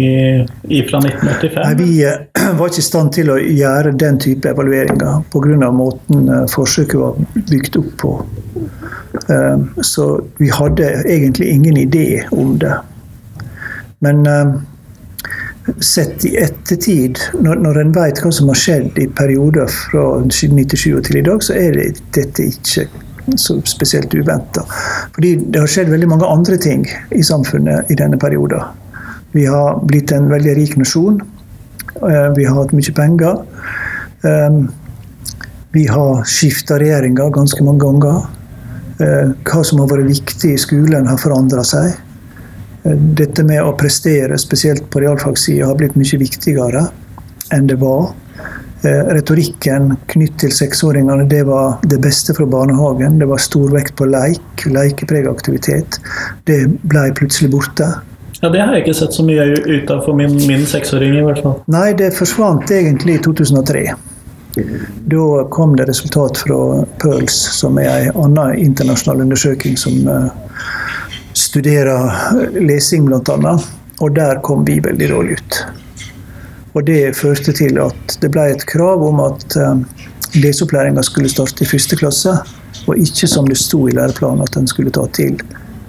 i 0.68 0.82
fra 0.90 1.00
1985? 1.00 1.62
Nei, 1.64 1.76
Vi 1.80 2.04
eh, 2.04 2.18
var 2.60 2.68
ikke 2.68 2.84
i 2.84 2.88
stand 2.90 3.14
til 3.16 3.32
å 3.32 3.38
gjøre 3.40 3.96
den 3.96 4.20
type 4.20 4.52
evalueringer 4.52 5.24
pga. 5.32 5.72
måten 5.72 6.28
eh, 6.28 6.44
forsøket 6.52 7.00
var 7.00 7.16
bygd 7.48 7.80
opp 7.80 7.94
på. 8.04 8.14
Eh, 9.32 9.58
så 9.88 10.10
vi 10.42 10.52
hadde 10.52 10.92
egentlig 11.06 11.48
ingen 11.54 11.78
idé 11.88 12.26
om 12.36 12.58
det. 12.60 12.76
Men 14.04 14.28
sett 15.84 16.26
i 16.28 16.36
ettertid, 16.38 17.18
når, 17.42 17.64
når 17.64 17.80
en 17.82 17.96
vet 17.96 18.20
hva 18.22 18.30
som 18.36 18.52
har 18.52 18.60
skjedd 18.60 19.00
i 19.02 19.08
perioder 19.08 19.72
fra 19.72 20.04
1997 20.20 20.92
og 20.92 21.08
til 21.08 21.18
i 21.18 21.26
dag, 21.26 21.44
så 21.44 21.56
er 21.58 21.80
det, 21.80 21.88
dette 22.16 22.52
ikke 22.52 22.86
så 23.36 23.62
spesielt 23.68 24.14
uventa. 24.14 24.64
Fordi 25.16 25.36
det 25.52 25.60
har 25.60 25.72
skjedd 25.72 25.92
veldig 25.92 26.10
mange 26.14 26.30
andre 26.32 26.58
ting 26.62 26.86
i 27.12 27.24
samfunnet 27.24 27.92
i 27.92 27.98
denne 28.00 28.20
perioden. 28.22 28.64
Vi 29.36 29.46
har 29.46 29.80
blitt 29.84 30.12
en 30.16 30.30
veldig 30.32 30.56
rik 30.58 30.78
nasjon. 30.80 31.20
Eh, 32.02 32.30
vi 32.38 32.46
har 32.46 32.56
hatt 32.56 32.74
mye 32.76 32.94
penger. 32.96 33.44
Eh, 34.24 34.60
vi 35.76 35.86
har 35.88 36.24
skifta 36.26 36.80
regjeringer 36.80 37.34
ganske 37.36 37.64
mange 37.64 37.84
ganger. 37.84 38.28
Eh, 39.00 39.34
hva 39.46 39.64
som 39.66 39.84
har 39.84 39.92
vært 39.92 40.10
viktig 40.10 40.54
i 40.56 40.62
skolen, 40.62 41.08
har 41.08 41.20
forandra 41.22 41.66
seg. 41.68 41.98
Dette 42.88 43.44
med 43.44 43.60
å 43.60 43.76
prestere, 43.76 44.38
spesielt 44.40 44.86
på 44.90 45.02
realfagssida, 45.04 45.68
har 45.68 45.76
blitt 45.76 45.98
mye 46.00 46.20
viktigere 46.22 46.86
enn 47.52 47.68
det 47.68 47.76
var. 47.82 48.14
Eh, 48.86 49.08
retorikken 49.10 49.96
knytt 50.12 50.36
til 50.44 50.52
seksåringene 50.54 51.26
det 51.30 51.42
var 51.48 51.80
det 51.90 51.98
beste 52.04 52.36
fra 52.38 52.46
barnehagen. 52.46 53.18
Det 53.20 53.26
var 53.26 53.42
stor 53.42 53.72
vekt 53.74 53.96
på 53.98 54.06
leik, 54.06 54.68
lekepreget 54.70 55.32
aktivitet. 55.32 55.98
Det 56.46 56.60
ble 56.86 57.08
plutselig 57.18 57.50
borte. 57.56 57.88
Ja, 58.42 58.50
Det 58.50 58.62
har 58.62 58.76
jeg 58.76 58.86
ikke 58.86 59.00
sett 59.00 59.14
så 59.18 59.26
mye 59.26 59.48
ut 59.66 59.90
av 59.90 60.04
for 60.06 60.14
min, 60.14 60.36
min 60.48 60.66
seksåring. 60.66 61.18
i 61.18 61.24
hvert 61.26 61.42
fall. 61.42 61.58
Nei, 61.66 61.94
det 61.94 62.14
forsvant 62.14 62.70
egentlig 62.70 63.16
i 63.18 63.24
2003. 63.26 63.88
Da 65.10 65.48
kom 65.50 65.76
det 65.76 65.88
resultat 65.90 66.38
fra 66.38 66.86
Pearls, 67.02 67.34
som 67.34 67.78
er 67.82 68.12
en 68.12 68.38
annen 68.38 68.58
internasjonal 68.62 69.22
undersøking 69.26 69.78
som 69.78 70.08
uh, 70.08 70.30
studere 71.34 71.98
lesing, 72.62 73.06
bl.a. 73.10 73.58
Og 74.00 74.16
der 74.16 74.42
kom 74.46 74.66
vi 74.66 74.80
veldig 74.86 75.10
dårlig 75.10 75.42
ut. 75.42 75.62
Og 76.76 76.86
det 76.88 77.16
førte 77.18 77.54
til 77.56 77.80
at 77.82 78.18
det 78.22 78.32
ble 78.34 78.50
et 78.52 78.66
krav 78.70 79.04
om 79.08 79.22
at 79.24 79.56
uh, 79.58 79.80
leseopplæringa 80.36 81.04
skulle 81.06 81.32
starte 81.32 81.64
i 81.64 81.70
første 81.70 81.98
klasse, 82.00 82.36
og 82.88 83.00
ikke 83.00 83.30
som 83.30 83.48
det 83.48 83.58
sto 83.60 83.86
i 83.88 83.96
læreplanen 83.96 84.44
at 84.46 84.54
den 84.56 84.68
skulle 84.70 84.94
ta 84.94 85.08
til 85.16 85.40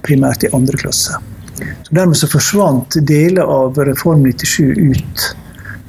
primært 0.07 0.47
i 0.47 0.53
andre 0.55 0.79
klasse. 0.81 1.19
Så 1.59 1.95
Dermed 1.95 2.17
så 2.17 2.31
forsvant 2.31 2.97
deler 3.09 3.43
av 3.51 3.79
Reform 3.89 4.23
97 4.23 4.79
ut. 4.79 5.29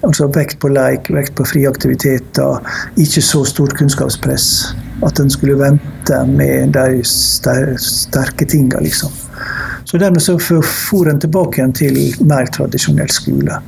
Altså 0.08 0.30
Vekt 0.32 0.60
på 0.64 0.72
leik, 0.72 1.10
vekt 1.12 1.36
på 1.36 1.46
frie 1.46 1.70
aktiviteter, 1.70 2.62
ikke 2.98 3.22
så 3.22 3.44
stort 3.46 3.76
kunnskapspress. 3.78 4.46
At 5.06 5.20
en 5.20 5.32
skulle 5.32 5.60
vente 5.60 6.22
med 6.28 6.74
de 6.76 7.02
sterke 7.04 8.48
tinga, 8.48 8.80
liksom. 8.84 9.12
Så 9.84 9.98
dermed 9.98 10.22
så 10.22 10.38
for 10.40 11.10
en 11.10 11.20
tilbake 11.20 11.60
igjen 11.60 11.76
til 11.76 12.00
mer 12.28 12.50
tradisjonell 12.54 13.12
skole. 13.12 13.60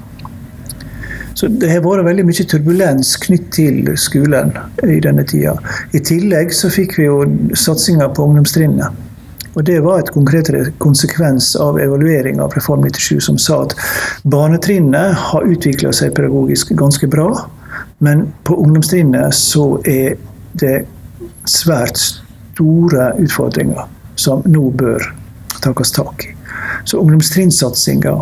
Så 1.33 1.47
det 1.47 1.69
har 1.71 1.83
vært 1.85 2.05
veldig 2.05 2.25
mye 2.27 2.47
turbulens 2.49 3.13
knytt 3.23 3.47
til 3.55 3.93
skolen 3.99 4.51
i 4.83 4.99
denne 5.03 5.23
tida. 5.27 5.55
I 5.95 6.01
tillegg 6.03 6.51
så 6.55 6.71
fikk 6.71 6.97
vi 6.99 7.07
jo 7.07 7.23
satsinga 7.57 8.09
på 8.15 8.27
ungdomstrinnet. 8.27 9.07
Og 9.53 9.63
Det 9.67 9.79
var 9.83 9.99
et 9.99 10.11
konkret 10.15 10.47
konsekvens 10.79 11.55
av 11.59 11.79
evaluering 11.79 12.39
av 12.39 12.53
Reform 12.55 12.85
97, 12.87 13.19
som 13.19 13.37
sa 13.37 13.63
at 13.65 13.75
barnetrinnet 14.23 15.15
har 15.31 15.47
utvikla 15.47 15.91
seg 15.91 16.15
pedagogisk 16.15 16.71
ganske 16.79 17.07
bra, 17.11 17.27
men 17.99 18.29
på 18.47 18.55
ungdomstrinnet 18.63 19.35
så 19.35 19.75
er 19.83 20.15
det 20.59 20.85
svært 21.45 21.99
store 21.99 23.11
utfordringer 23.19 23.89
som 24.15 24.43
nå 24.47 24.69
bør 24.71 25.03
takes 25.61 25.91
tak 25.91 26.25
i. 26.25 26.35
Så 26.87 26.97
ungdomstrinnsatsinga 26.97 28.15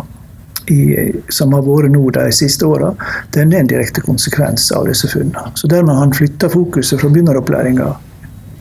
som 1.28 1.54
har 1.56 1.64
vært 1.66 1.92
nå 1.94 2.02
de 2.14 2.26
siste 2.34 2.66
åra, 2.66 2.92
den 3.34 3.52
er 3.52 3.62
en 3.62 3.70
direkte 3.70 4.04
konsekvens 4.04 4.70
av 4.76 4.86
disse 4.90 5.08
funnene. 5.10 5.52
Så 5.54 5.70
dermed 5.70 5.94
har 5.94 6.06
han 6.06 6.14
flytta 6.14 6.50
fokuset 6.52 7.00
fra 7.00 7.10
begynneropplæringa 7.10 7.90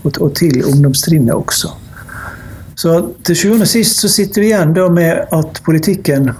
og 0.09 0.33
til 0.39 0.61
ungdomstrinnet 0.63 1.35
også. 1.35 1.73
Så 2.79 2.93
til 3.27 3.35
sjuende 3.35 3.67
og 3.67 3.71
sist 3.71 3.99
så 3.99 4.09
sitter 4.11 4.41
vi 4.41 4.51
igjen 4.53 4.71
med 4.95 5.33
at 5.35 5.59
politikken 5.65 6.31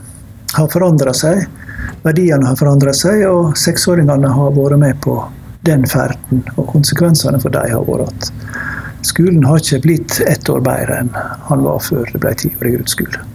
har 0.55 0.69
forandra 0.71 1.13
seg. 1.13 1.43
Verdiene 2.05 2.47
har 2.47 2.55
forandra 2.59 2.93
seg, 2.95 3.25
og 3.27 3.57
seksåringene 3.59 4.31
har 4.31 4.55
vært 4.55 4.79
med 4.79 5.01
på 5.03 5.17
den 5.67 5.83
ferden. 5.89 6.45
Og 6.55 6.69
konsekvensene 6.71 7.41
for 7.43 7.51
dem 7.53 7.73
har 7.75 7.83
vært 7.87 8.07
at 8.07 9.09
skolen 9.09 9.43
har 9.47 9.59
ikke 9.59 9.83
blitt 9.83 10.21
ett 10.27 10.49
år 10.49 10.63
bedre 10.63 11.03
enn 11.03 11.11
han 11.49 11.67
var 11.67 11.83
før 11.83 12.07
det 12.13 12.23
ble 12.23 12.33
tiårig 12.39 12.61
år 12.63 12.71
i 12.71 12.77
grunnskole. 12.77 13.27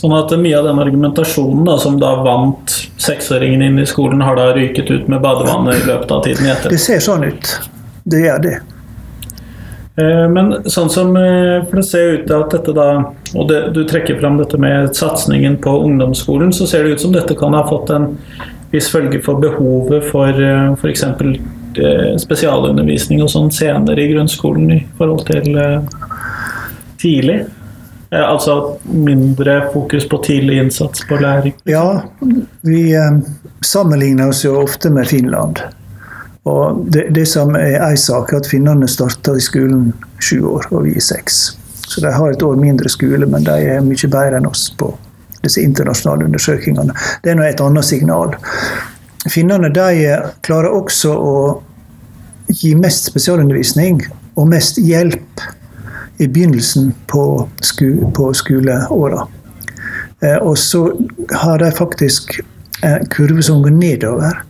Sånn 0.00 0.14
at 0.16 0.32
mye 0.40 0.56
av 0.56 0.64
den 0.64 0.78
argumentasjonen 0.80 1.66
da, 1.68 1.74
som 1.78 1.98
da 2.00 2.14
vant 2.24 2.72
seksåringen 2.96 3.60
inn 3.66 3.80
i 3.82 3.86
skolen, 3.88 4.22
har 4.24 4.38
da 4.38 4.46
ryket 4.56 4.88
ut 4.88 5.10
med 5.12 5.20
badevannet 5.20 5.82
i 5.82 5.88
løpet 5.90 6.14
av 6.16 6.22
tiden 6.24 6.48
etter? 6.48 6.72
Det 6.72 6.80
ser 6.80 7.02
sånn 7.04 7.26
ut. 7.26 7.50
Det 8.08 8.22
gjør 8.22 8.40
det. 8.46 8.54
Eh, 10.00 10.24
men 10.32 10.54
sånn 10.70 10.88
som 10.88 11.12
eh, 11.20 11.60
For 11.66 11.82
det 11.82 11.84
ser 11.84 12.14
ut 12.14 12.24
til 12.28 12.36
at 12.38 12.54
dette 12.54 12.72
da 12.72 12.86
Og 13.34 13.48
det, 13.50 13.58
du 13.74 13.82
trekker 13.84 14.16
fram 14.22 14.38
dette 14.38 14.56
med 14.62 14.94
satsingen 14.96 15.58
på 15.60 15.74
ungdomsskolen, 15.84 16.54
så 16.56 16.68
ser 16.70 16.86
det 16.86 16.96
ut 16.96 17.04
som 17.04 17.12
dette 17.12 17.36
kan 17.36 17.58
ha 17.58 17.66
fått 17.68 17.92
en 17.92 18.14
viss 18.70 18.88
følge 18.88 19.20
for 19.20 19.42
behovet 19.42 20.06
for 20.06 20.36
f.eks. 20.78 21.02
spesialundervisning 22.22 23.20
og 23.20 23.32
sånn 23.32 23.50
senere 23.52 24.04
i 24.04 24.12
grunnskolen 24.14 24.70
i 24.70 24.78
forhold 24.96 25.24
til 25.26 25.58
tidlig? 27.02 27.40
Eh, 28.12 28.30
altså 28.30 28.76
mindre 28.82 29.70
fokus 29.72 30.08
på 30.08 30.18
tidlig 30.24 30.58
innsats 30.58 31.04
på 31.08 31.16
læring? 31.16 31.54
Ja, 31.64 32.02
vi 32.60 32.94
eh, 32.94 33.18
sammenligner 33.60 34.28
oss 34.28 34.44
jo 34.44 34.56
ofte 34.62 34.90
med 34.90 35.08
Finland. 35.08 35.58
Og 36.42 36.86
det, 36.90 37.06
det 37.14 37.26
som 37.28 37.54
er 37.54 37.78
ei 37.84 37.96
sak, 37.96 38.32
er 38.32 38.40
at 38.40 38.48
finnene 38.50 38.88
starta 38.88 39.36
i 39.36 39.44
skolen 39.44 39.92
sju 40.18 40.40
år, 40.56 40.66
og 40.70 40.88
vi 40.88 40.96
er 40.96 41.04
seks. 41.04 41.38
Så 41.90 42.02
de 42.02 42.10
har 42.14 42.32
et 42.32 42.42
år 42.42 42.58
mindre 42.58 42.90
skole, 42.90 43.26
men 43.26 43.46
de 43.46 43.54
er 43.74 43.84
mye 43.84 44.10
bedre 44.10 44.40
enn 44.40 44.48
oss 44.48 44.68
på 44.78 44.90
disse 45.44 45.62
internasjonale 45.62 46.26
undersøkelsene. 46.26 46.96
Det 47.22 47.32
er 47.32 47.38
nå 47.38 47.46
et 47.46 47.62
annet 47.62 47.86
signal. 47.86 48.34
Finnene 49.28 49.70
de 49.74 50.16
klarer 50.46 50.74
også 50.74 51.14
å 51.14 51.34
gi 52.50 52.74
mest 52.74 53.12
spesialundervisning 53.12 54.02
og 54.34 54.48
mest 54.50 54.80
hjelp 54.82 55.44
i 56.20 56.28
begynnelsen 56.28 56.92
på, 57.06 57.48
sku, 57.60 58.10
på 58.14 58.32
skoleåra. 58.34 59.26
Eh, 60.20 60.36
og 60.36 60.58
så 60.58 60.92
har 61.30 61.58
de 61.58 61.70
faktisk 61.72 62.40
en 62.82 63.06
kurve 63.06 63.42
som 63.42 63.62
går 63.62 63.70
nedover. 63.70 64.42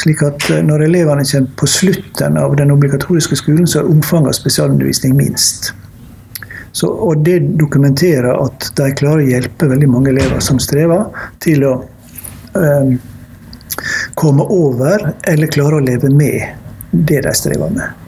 Slik 0.00 0.22
at 0.24 0.50
eh, 0.50 0.62
når 0.64 0.86
elevene 0.88 1.26
kommer 1.28 1.52
på 1.60 1.66
slutten 1.68 2.40
av 2.40 2.56
den 2.56 2.72
obligatoriske 2.72 3.36
skolen, 3.36 3.66
så 3.66 3.82
er 3.82 3.92
omfanget 3.92 4.32
av 4.32 4.38
spesialundervisning 4.40 5.16
minst. 5.16 5.72
Så, 6.72 6.88
og 6.88 7.24
det 7.28 7.40
dokumenterer 7.60 8.32
at 8.32 8.70
de 8.80 8.90
klarer 8.96 9.24
å 9.24 9.30
hjelpe 9.34 9.68
veldig 9.68 9.92
mange 9.92 10.12
elever 10.16 10.40
som 10.44 10.60
strever, 10.62 11.08
til 11.44 11.64
å 11.68 11.76
eh, 12.56 12.92
komme 14.16 14.48
over 14.48 15.10
eller 15.28 15.52
klare 15.52 15.76
å 15.76 15.84
leve 15.84 16.08
med 16.08 16.40
det 16.90 17.20
de 17.28 17.34
strever 17.36 17.72
med. 17.76 18.06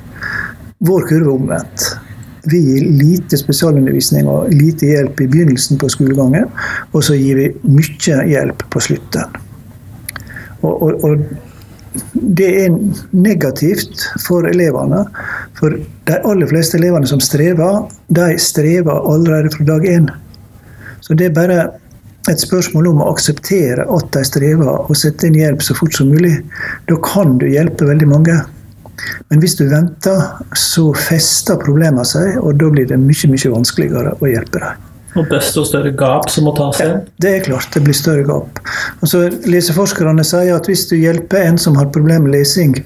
Vår 0.89 1.09
kurve 1.09 1.27
er 1.27 1.35
omvendt. 1.35 1.91
Vi 2.49 2.61
gir 2.65 2.87
lite 3.03 3.39
spesialundervisning 3.41 4.29
og 4.31 4.49
lite 4.55 4.89
hjelp 4.89 5.21
i 5.21 5.29
begynnelsen 5.29 5.81
på 5.81 5.91
skolegangen, 5.93 6.49
og 6.93 7.05
så 7.05 7.19
gir 7.19 7.41
vi 7.41 7.51
mye 7.69 8.25
hjelp 8.31 8.65
på 8.73 8.83
slutten. 8.89 9.39
Og, 10.61 10.83
og, 10.83 11.05
og, 11.05 11.25
det 12.13 12.49
er 12.65 12.75
negativt 13.17 14.05
for 14.23 14.47
elevene. 14.47 15.03
For 15.59 15.75
de 16.07 16.19
aller 16.23 16.49
fleste 16.51 16.79
elevene 16.79 17.09
som 17.11 17.23
strever, 17.23 17.83
de 18.15 18.29
strever 18.39 19.11
allerede 19.11 19.51
fra 19.57 19.67
dag 19.73 19.87
én. 19.91 20.11
Så 21.01 21.17
det 21.19 21.31
er 21.31 21.37
bare 21.37 21.61
et 22.31 22.43
spørsmål 22.43 22.91
om 22.93 23.03
å 23.03 23.11
akseptere 23.15 23.87
at 23.91 24.13
de 24.15 24.23
strever, 24.29 24.71
og 24.71 24.97
sette 24.99 25.27
inn 25.27 25.39
hjelp 25.41 25.65
så 25.65 25.75
fort 25.77 25.97
som 25.97 26.13
mulig. 26.13 26.37
Da 26.89 26.99
kan 27.05 27.39
du 27.41 27.49
hjelpe 27.51 27.89
veldig 27.89 28.09
mange. 28.11 28.39
Men 29.31 29.43
hvis 29.43 29.57
du 29.59 29.67
venter, 29.71 30.23
så 30.59 30.91
fester 30.97 31.59
problemene 31.61 32.05
seg, 32.09 32.39
og 32.43 32.59
da 32.61 32.71
blir 32.73 32.89
det 32.91 32.99
mye, 33.01 33.33
mye 33.33 33.53
vanskeligere 33.53 34.15
å 34.19 34.31
hjelpe 34.31 34.63
dem. 34.63 34.87
Og 35.19 35.27
desto 35.27 35.65
større 35.67 35.91
gap 35.99 36.29
som 36.31 36.47
må 36.47 36.53
tas 36.55 36.79
igjen? 36.79 37.01
Ja, 37.03 37.15
det 37.25 37.31
er 37.35 37.47
klart, 37.49 37.73
det 37.75 37.83
blir 37.83 37.97
større 37.99 38.23
gap. 38.29 38.61
Og 39.03 39.11
så 39.11 39.25
Leseforskerne 39.51 40.23
sier 40.27 40.55
at 40.55 40.71
hvis 40.71 40.87
du 40.91 40.95
hjelper 41.01 41.49
en 41.49 41.59
som 41.59 41.79
har 41.81 41.91
problemer 41.91 42.29
med 42.29 42.37
lesing 42.37 42.77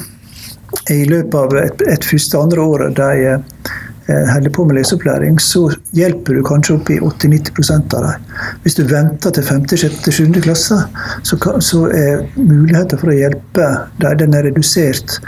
i 0.96 1.04
løpet 1.06 1.38
av 1.38 1.54
et, 1.60 1.86
et 1.86 2.08
første 2.10 2.40
andre 2.40 2.66
året 2.66 2.98
de 2.98 3.30
Eh, 3.30 3.89
holder 4.30 4.52
på 4.54 4.64
med 4.64 4.78
leseopplæring, 4.78 5.38
så 5.42 5.66
hjelper 5.96 6.38
du 6.38 6.42
kanskje 6.46 6.76
opp 6.76 6.90
i 6.92 6.98
80-90 7.00 7.94
av 7.96 8.06
dem. 8.06 8.30
Hvis 8.64 8.78
du 8.78 8.82
venter 8.90 9.34
til 9.36 9.46
5., 9.46 9.66
6., 9.72 10.10
7. 10.16 10.40
klasse, 10.44 10.78
så, 11.26 11.80
er 11.90 12.24
muligheten 12.36 13.00
for 13.00 13.12
å 13.12 13.18
hjelpe 13.18 13.68
dem 14.02 14.18
den 14.20 14.34
er 14.36 14.48
redusert 14.48 15.18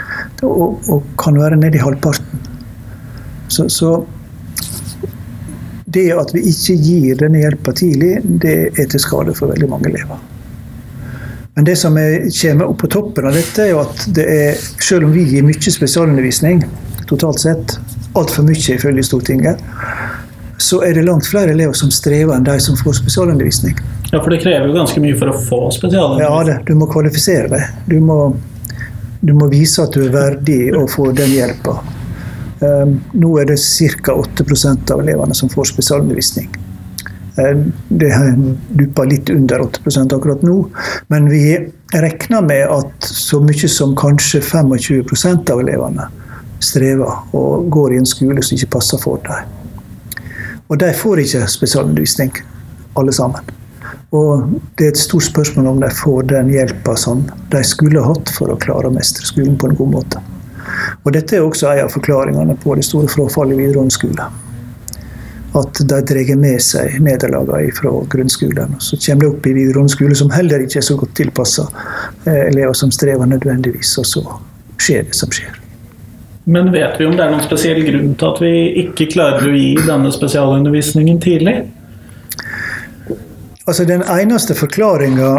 og, 0.43 0.81
og 0.91 1.07
kan 1.21 1.39
være 1.39 1.59
ned 1.61 1.77
i 1.77 1.83
halvparten. 1.83 2.43
Så, 3.53 3.69
så, 3.69 3.95
det 5.93 6.09
at 6.17 6.31
vi 6.33 6.45
ikke 6.49 6.77
gir 6.81 7.17
denne 7.19 7.43
hjelpa 7.43 7.73
tidlig, 7.77 8.15
det 8.23 8.55
er 8.71 8.87
til 8.89 9.01
skade 9.01 9.35
for 9.37 9.53
veldig 9.53 9.69
mange 9.69 9.91
elever. 9.91 10.21
Men 11.53 11.67
det 11.67 11.75
som 11.77 11.97
er, 12.01 12.25
kommer 12.33 12.71
opp 12.71 12.79
på 12.81 12.89
toppen 12.95 13.27
av 13.29 13.35
dette, 13.37 13.67
er 13.67 13.75
jo 13.75 13.83
at 13.83 14.07
det 14.15 14.25
er, 14.25 14.63
selv 14.81 15.05
om 15.05 15.13
vi 15.13 15.27
gir 15.29 15.45
mye 15.45 15.73
spesialundervisning 15.75 16.63
totalt 17.09 17.43
sett, 17.43 17.75
altfor 18.19 18.45
mye 18.47 18.75
ifølge 18.75 19.03
Stortinget, 19.03 19.61
så 20.57 20.81
er 20.85 20.93
det 20.93 21.03
langt 21.03 21.27
flere 21.27 21.51
elever 21.51 21.75
som 21.77 21.91
strever 21.91 22.35
enn 22.35 22.45
de 22.47 22.55
som 22.61 22.77
får 22.79 22.99
spesialundervisning. 23.01 23.75
Ja, 24.11 24.21
For 24.21 24.29
det 24.31 24.43
krever 24.43 24.69
jo 24.69 24.75
ganske 24.77 25.01
mye 25.01 25.17
for 25.17 25.31
å 25.31 25.37
få 25.37 25.59
spesialundervisning? 25.73 26.29
Ja, 26.29 26.43
det, 26.47 26.59
du 26.69 26.77
må 26.79 26.87
kvalifisere 26.91 27.49
deg. 27.51 27.79
Du 27.89 27.97
må, 28.05 28.19
du 29.19 29.33
må, 29.33 29.49
vise 29.51 29.83
at 29.83 29.95
du 29.97 30.05
er 30.05 30.13
verdig 30.13 30.61
å 30.77 30.85
få 30.89 31.09
den 31.17 31.33
hjelpa. 31.33 31.79
Um, 32.63 32.99
nå 33.17 33.33
er 33.41 33.49
det 33.49 33.57
ca. 34.05 34.15
8% 34.15 34.93
av 34.93 35.01
elevene 35.03 35.35
som 35.35 35.51
får 35.51 35.73
spesialundervisning. 35.73 36.51
Um, 37.35 37.65
det 37.89 38.13
dupper 38.77 39.09
litt 39.09 39.33
under 39.33 39.65
8% 39.65 40.15
akkurat 40.15 40.45
nå, 40.45 40.59
men 41.09 41.31
vi 41.33 41.57
regner 41.97 42.45
med 42.45 42.69
at 42.69 43.09
så 43.09 43.41
mye 43.41 43.69
som 43.69 43.97
kanskje 43.97 44.43
25% 44.45 45.49
av 45.51 45.65
elevene 45.65 46.07
strever 46.63 47.35
og 47.35 47.67
går 47.73 47.93
i 47.93 47.99
en 48.01 48.09
skole 48.09 48.43
som 48.43 48.57
ikke 48.57 48.73
passer 48.77 49.01
for 49.01 49.21
dem. 49.27 49.59
Og 50.71 50.79
de 50.79 50.93
får 50.95 51.23
ikke 51.23 51.47
spesialundervisning, 51.51 52.31
alle 52.97 53.13
sammen. 53.13 53.53
Og 54.13 54.59
det 54.77 54.85
er 54.85 54.93
et 54.93 55.01
stort 55.01 55.25
spørsmål 55.25 55.67
om 55.71 55.81
de 55.81 55.89
får 55.97 56.29
den 56.29 56.51
hjelpa 56.53 56.95
som 56.97 57.25
de 57.51 57.63
skulle 57.65 58.03
hatt 58.05 58.29
for 58.35 58.53
å 58.53 58.59
klare 58.61 58.89
å 58.89 58.93
mestre 58.93 59.25
skolen 59.25 59.57
på 59.57 59.69
en 59.69 59.77
god 59.79 59.91
måte. 59.95 60.21
Og 61.03 61.13
dette 61.15 61.37
er 61.37 61.43
også 61.43 61.71
en 61.71 61.87
av 61.87 61.93
forklaringene 61.93 62.55
på 62.61 62.77
det 62.77 62.85
store 62.87 63.09
frafallet 63.11 63.57
i 63.57 63.63
videregående 63.63 63.95
skole. 63.95 64.29
At 65.57 65.81
de 65.81 65.99
drar 66.09 66.31
med 66.41 66.61
seg 66.65 67.01
nederlagene 67.05 67.73
fra 67.77 67.91
grunnskolen. 68.15 68.77
Så 68.81 68.97
kommer 69.01 69.25
de 69.25 69.33
opp 69.33 69.49
i 69.49 69.57
videregående 69.57 69.93
skole 69.93 70.17
som 70.17 70.31
heller 70.33 70.65
ikke 70.65 70.79
er 70.81 70.87
så 70.89 70.97
godt 70.97 71.17
tilpassa 71.19 71.67
eh, 72.25 72.47
elever 72.47 72.77
som 72.77 72.93
strever 72.93 73.29
nødvendigvis, 73.29 73.97
og 74.01 74.09
så 74.09 74.23
skjer 74.81 75.09
det 75.09 75.17
som 75.17 75.33
skjer. 75.33 75.62
Men 76.43 76.71
vet 76.71 76.99
vi 76.99 77.05
om 77.05 77.15
det 77.15 77.23
er 77.23 77.31
noen 77.31 77.45
spesiell 77.45 77.79
grunn 77.87 78.15
til 78.19 78.27
at 78.29 78.41
vi 78.43 78.53
ikke 78.83 79.07
klarer 79.13 79.47
å 79.47 79.55
gi 79.55 79.69
denne 79.87 80.11
spesialundervisningen 80.11 81.21
tidlig? 81.23 81.55
Altså 83.63 83.85
Den 83.87 84.03
eneste 84.11 84.55
forklaringa 84.59 85.29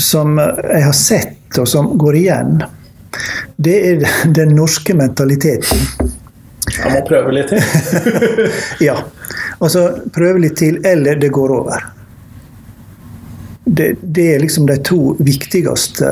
som 0.00 0.38
jeg 0.40 0.84
har 0.86 0.96
sett, 0.96 1.58
og 1.60 1.68
som 1.68 1.92
går 2.00 2.16
igjen, 2.16 2.62
det 3.56 3.74
er 3.90 4.06
den 4.34 4.54
norske 4.56 4.96
mentaliteten. 4.96 5.84
Jeg 6.74 6.94
må 6.94 7.02
prøve 7.06 7.34
litt 7.36 7.52
til. 7.52 7.60
ja. 8.88 8.96
Altså 9.60 9.84
prøve 10.14 10.40
litt 10.46 10.56
til, 10.58 10.80
eller 10.86 11.20
det 11.20 11.28
går 11.34 11.52
over. 11.60 11.84
Det, 13.64 13.94
det 14.02 14.24
er 14.34 14.42
liksom 14.42 14.66
de 14.68 14.76
to 14.84 15.14
viktigste 15.24 16.08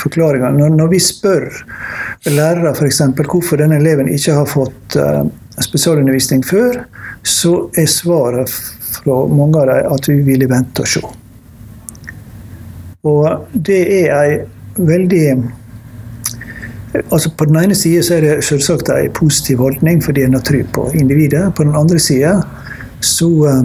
forklaringene. 0.00 0.56
Når, 0.56 0.76
når 0.78 0.88
vi 0.94 1.00
spør 1.02 1.44
lærere 2.30 2.72
f.eks. 2.72 3.02
hvorfor 3.28 3.60
denne 3.60 3.76
eleven 3.76 4.08
ikke 4.08 4.38
har 4.38 4.48
fått 4.48 4.96
uh, 4.96 5.26
spesialundervisning 5.60 6.44
før, 6.46 6.80
så 7.22 7.68
er 7.76 7.90
svaret 7.92 8.52
fra 8.96 9.26
mange 9.28 9.60
av 9.60 9.68
dem 9.68 9.92
at 9.92 10.08
vi 10.08 10.20
ville 10.24 10.48
vente 10.48 10.84
og 10.84 10.88
se. 10.88 11.04
Og 13.08 13.48
det 13.52 13.82
er 14.00 14.14
ei 14.16 14.38
veldig 14.78 15.24
Altså 17.12 17.30
På 17.30 17.44
den 17.44 17.56
ene 17.60 17.74
sida 17.76 18.00
er 18.16 18.24
det 18.24 18.44
selvsagt 18.44 18.88
en 18.88 19.12
positiv 19.12 19.60
holdning 19.60 20.00
fordi 20.02 20.22
en 20.24 20.34
har 20.34 20.42
tro 20.42 20.62
på 20.72 20.86
individet. 20.96 21.54
På 21.54 21.62
den 21.62 21.76
andre 21.76 21.98
sida 22.00 22.38
så 23.04 23.28
eh, 23.46 23.60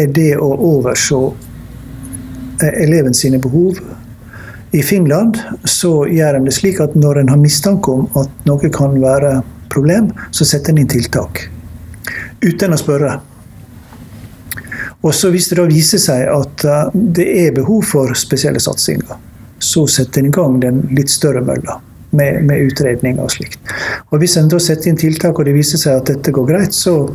er 0.00 0.08
det 0.16 0.30
å 0.40 0.48
overse 0.72 1.20
eh, 1.20 1.49
eleven 2.68 3.14
sine 3.14 3.38
behov 3.38 3.78
I 4.72 4.82
Finland 4.82 5.38
så 5.64 6.04
gjør 6.06 6.38
de 6.38 6.44
det 6.46 6.54
slik 6.54 6.80
at 6.80 6.94
når 6.94 7.22
en 7.22 7.32
har 7.32 7.40
mistanke 7.40 7.90
om 7.90 8.06
at 8.20 8.30
noe 8.46 8.70
kan 8.70 8.94
være 9.02 9.40
problem, 9.70 10.10
så 10.30 10.44
setter 10.46 10.72
en 10.72 10.82
inn 10.82 10.90
tiltak. 10.90 11.48
Uten 12.42 12.74
å 12.74 12.78
spørre. 12.78 13.18
Og 15.00 15.14
så 15.14 15.30
Hvis 15.30 15.48
det 15.48 15.58
da 15.58 15.66
viser 15.68 15.98
seg 16.02 16.26
at 16.28 16.64
eh, 16.64 16.96
det 17.16 17.26
er 17.46 17.54
behov 17.56 17.84
for 17.88 18.14
spesielle 18.18 18.60
satsinger, 18.60 19.16
så 19.58 19.86
setter 19.88 20.20
en 20.20 20.28
i 20.28 20.34
gang 20.34 20.58
den 20.60 20.82
litt 20.96 21.10
større 21.12 21.42
mølla 21.44 21.78
med, 22.16 22.44
med 22.44 22.66
utredning 22.68 23.20
og 23.20 23.30
slikt. 23.32 23.60
Og 24.10 24.20
Hvis 24.20 24.36
en 24.36 24.50
da 24.52 24.60
setter 24.60 24.90
inn 24.90 25.00
tiltak 25.00 25.38
og 25.38 25.48
det 25.48 25.56
viser 25.56 25.80
seg 25.80 26.00
at 26.00 26.12
dette 26.12 26.34
går 26.36 26.48
greit, 26.48 26.76
så 26.76 27.14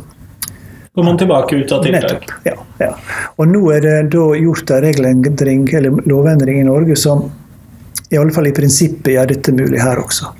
Går 0.96 1.04
man 1.04 1.18
tilbake 1.18 1.56
ut 1.56 1.72
av 1.72 1.82
tiltak? 1.82 2.02
Nettopp, 2.02 2.30
ja, 2.44 2.52
ja. 2.78 2.94
Og 3.36 3.48
nå 3.48 3.58
er 3.74 3.82
det 3.84 3.96
da 4.14 4.30
gjort 4.40 4.70
en 4.72 4.80
regelendring 4.80 5.66
eller 5.76 5.98
lovendring 6.08 6.60
i 6.62 6.64
Norge 6.64 6.96
som 6.96 7.26
i 8.08 8.16
alle 8.16 8.32
fall 8.32 8.48
i 8.48 8.52
prinsippet 8.56 9.12
gjør 9.12 9.28
dette 9.34 9.52
mulig 9.52 9.82
her 9.82 10.00
også. 10.00 10.30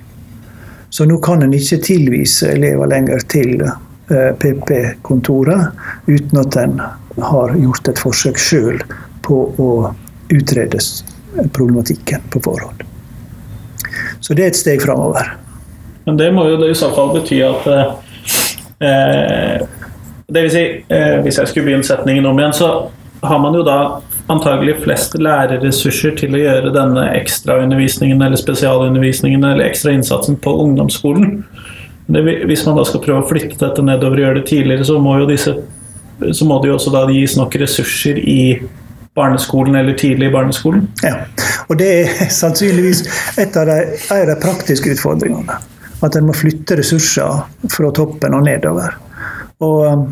Så 0.89 1.05
nå 1.05 1.19
kan 1.21 1.45
en 1.45 1.53
ikke 1.53 1.77
tilvise 1.85 2.55
elever 2.55 2.89
lenger 2.89 3.21
til 3.29 3.67
eh, 3.67 4.33
PP-kontoret 4.41 5.77
uten 6.09 6.41
at 6.41 6.57
en 6.65 6.81
har 7.21 7.53
gjort 7.61 7.93
et 7.93 8.01
forsøk 8.01 8.41
sjøl 8.41 8.81
på 9.29 9.45
å 9.61 9.71
utrede 10.33 10.81
problematikken 11.53 12.25
på 12.33 12.47
forhånd. 12.49 12.81
Så 14.25 14.33
det 14.33 14.49
er 14.49 14.57
et 14.57 14.65
steg 14.65 14.81
framover. 14.89 15.37
Men 16.09 16.17
det 16.17 16.33
må 16.33 16.49
jo 16.49 16.65
i 16.65 16.75
så 16.81 16.89
fall 16.97 17.13
bety 17.21 17.45
at 17.45 17.73
eh, 18.81 19.67
Det 20.29 20.43
vil 20.43 20.51
si, 20.51 20.65
eh, 20.89 21.21
hvis 21.23 21.39
jeg 21.39 21.49
skulle 21.49 21.69
begynt 21.69 21.87
setningen 21.87 22.27
om 22.27 22.39
igjen, 22.39 22.55
så 22.57 22.71
har 23.23 23.39
man 23.39 23.55
jo 23.55 23.63
da 23.67 24.01
antagelig 24.33 24.81
flest 24.83 25.15
lærerressurser 25.23 26.17
til 26.19 26.35
å 26.35 26.41
gjøre 26.41 26.73
denne 26.75 27.05
ekstraundervisningen 27.15 28.23
eller 28.27 28.41
spesialundervisningen 28.41 29.45
eller 29.47 29.69
ekstra 29.69 29.95
innsatsen 29.95 30.39
på 30.43 30.57
ungdomsskolen. 30.65 31.45
Det, 32.07 32.23
hvis 32.47 32.67
man 32.67 32.79
da 32.79 32.85
skal 32.87 33.03
prøve 33.05 33.23
å 33.23 33.29
flytte 33.29 33.61
dette 33.63 33.85
nedover 33.87 34.19
og 34.19 34.25
gjøre 34.25 34.41
det 34.41 34.49
tidligere, 34.51 34.87
så 34.87 34.99
må, 35.03 35.15
disse, 35.31 35.55
så 36.33 36.49
må 36.49 36.59
det 36.63 36.73
jo 36.73 36.81
også 36.81 36.95
da 36.95 37.07
gis 37.11 37.39
nok 37.39 37.55
ressurser 37.63 38.19
i 38.19 38.41
barneskolen 39.17 39.79
eller 39.79 39.97
tidlig 39.99 40.29
i 40.29 40.35
barneskolen. 40.35 40.89
Ja, 41.07 41.23
og 41.71 41.79
det 41.81 41.93
er 42.03 42.29
sannsynligvis 42.43 43.07
et 43.39 43.57
av 43.59 43.71
de, 43.71 43.81
en 44.11 44.23
av 44.25 44.31
de 44.35 44.39
praktiske 44.43 44.95
utfordringene. 44.99 45.63
At 46.05 46.19
en 46.19 46.27
må 46.29 46.35
flytte 46.37 46.77
ressurser 46.83 47.47
fra 47.73 47.95
toppen 47.97 48.35
og 48.37 48.45
nedover. 48.45 48.99
Og 49.65 49.87
um, 49.87 50.07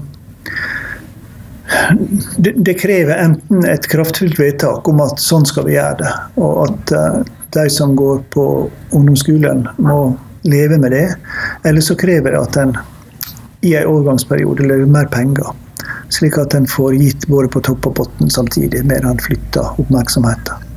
det, 2.37 2.55
det, 2.57 2.75
krever 2.81 3.19
enten 3.19 3.65
et 3.69 3.89
kraftfullt 3.91 4.39
vedtak 4.41 4.89
om 4.89 5.03
at 5.05 5.21
sånn 5.21 5.45
skal 5.49 5.69
vi 5.69 5.77
gjøre 5.77 5.99
det, 6.01 6.13
og 6.41 6.63
at 6.69 6.95
uh, 6.97 7.21
de 7.55 7.67
som 7.71 7.95
går 7.99 8.23
på 8.35 8.47
ungdomsskolen 8.93 9.67
må 9.79 9.99
leve 10.49 10.79
med 10.81 10.93
det. 10.93 11.07
Eller 11.65 11.85
så 11.85 11.97
krever 11.97 12.35
det 12.35 12.41
at 12.41 12.59
en 12.61 12.77
i 13.65 13.73
en 13.79 13.89
overgangsperiode 13.89 14.67
lever 14.69 14.91
mer 14.91 15.09
penger. 15.13 15.49
Slik 16.13 16.37
at 16.41 16.55
en 16.55 16.67
får 16.69 16.99
gitt 17.01 17.27
både 17.33 17.49
på 17.49 17.63
topp 17.65 17.89
og 17.89 17.97
bunn 17.97 18.33
samtidig, 18.33 18.83
mer 18.85 19.07
en 19.09 19.21
flytter 19.21 19.81
oppmerksomheten. 19.81 20.71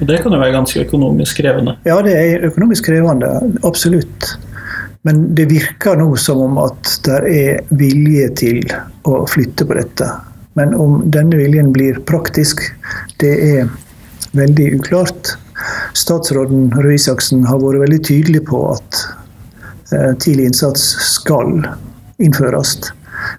Og 0.00 0.06
Det 0.08 0.22
kan 0.24 0.32
jo 0.32 0.40
være 0.40 0.56
ganske 0.56 0.80
økonomisk 0.80 1.38
krevende? 1.42 1.76
Ja, 1.86 2.00
det 2.02 2.14
er 2.18 2.46
økonomisk 2.48 2.88
krevende. 2.88 3.28
Absolutt. 3.68 4.32
Men 5.04 5.34
det 5.36 5.50
virker 5.50 5.98
nå 6.00 6.14
som 6.16 6.40
om 6.40 6.58
at 6.62 6.94
det 7.04 7.18
er 7.28 7.58
vilje 7.76 8.28
til 8.40 8.62
å 9.04 9.24
flytte 9.28 9.66
på 9.68 9.76
dette. 9.76 10.08
Men 10.56 10.72
om 10.80 11.02
denne 11.12 11.36
viljen 11.36 11.72
blir 11.74 11.98
praktisk, 12.08 12.62
det 13.20 13.34
er 13.50 13.68
veldig 14.32 14.70
uklart. 14.78 15.34
Statsråden 15.98 16.70
Røe 16.72 16.96
Isaksen 16.96 17.44
har 17.44 17.60
vært 17.60 17.84
veldig 17.84 18.00
tydelig 18.08 18.44
på 18.48 18.62
at 18.72 19.04
eh, 19.92 20.12
tidlig 20.24 20.48
innsats 20.50 20.86
skal 21.04 21.66
innføres. 22.16 22.78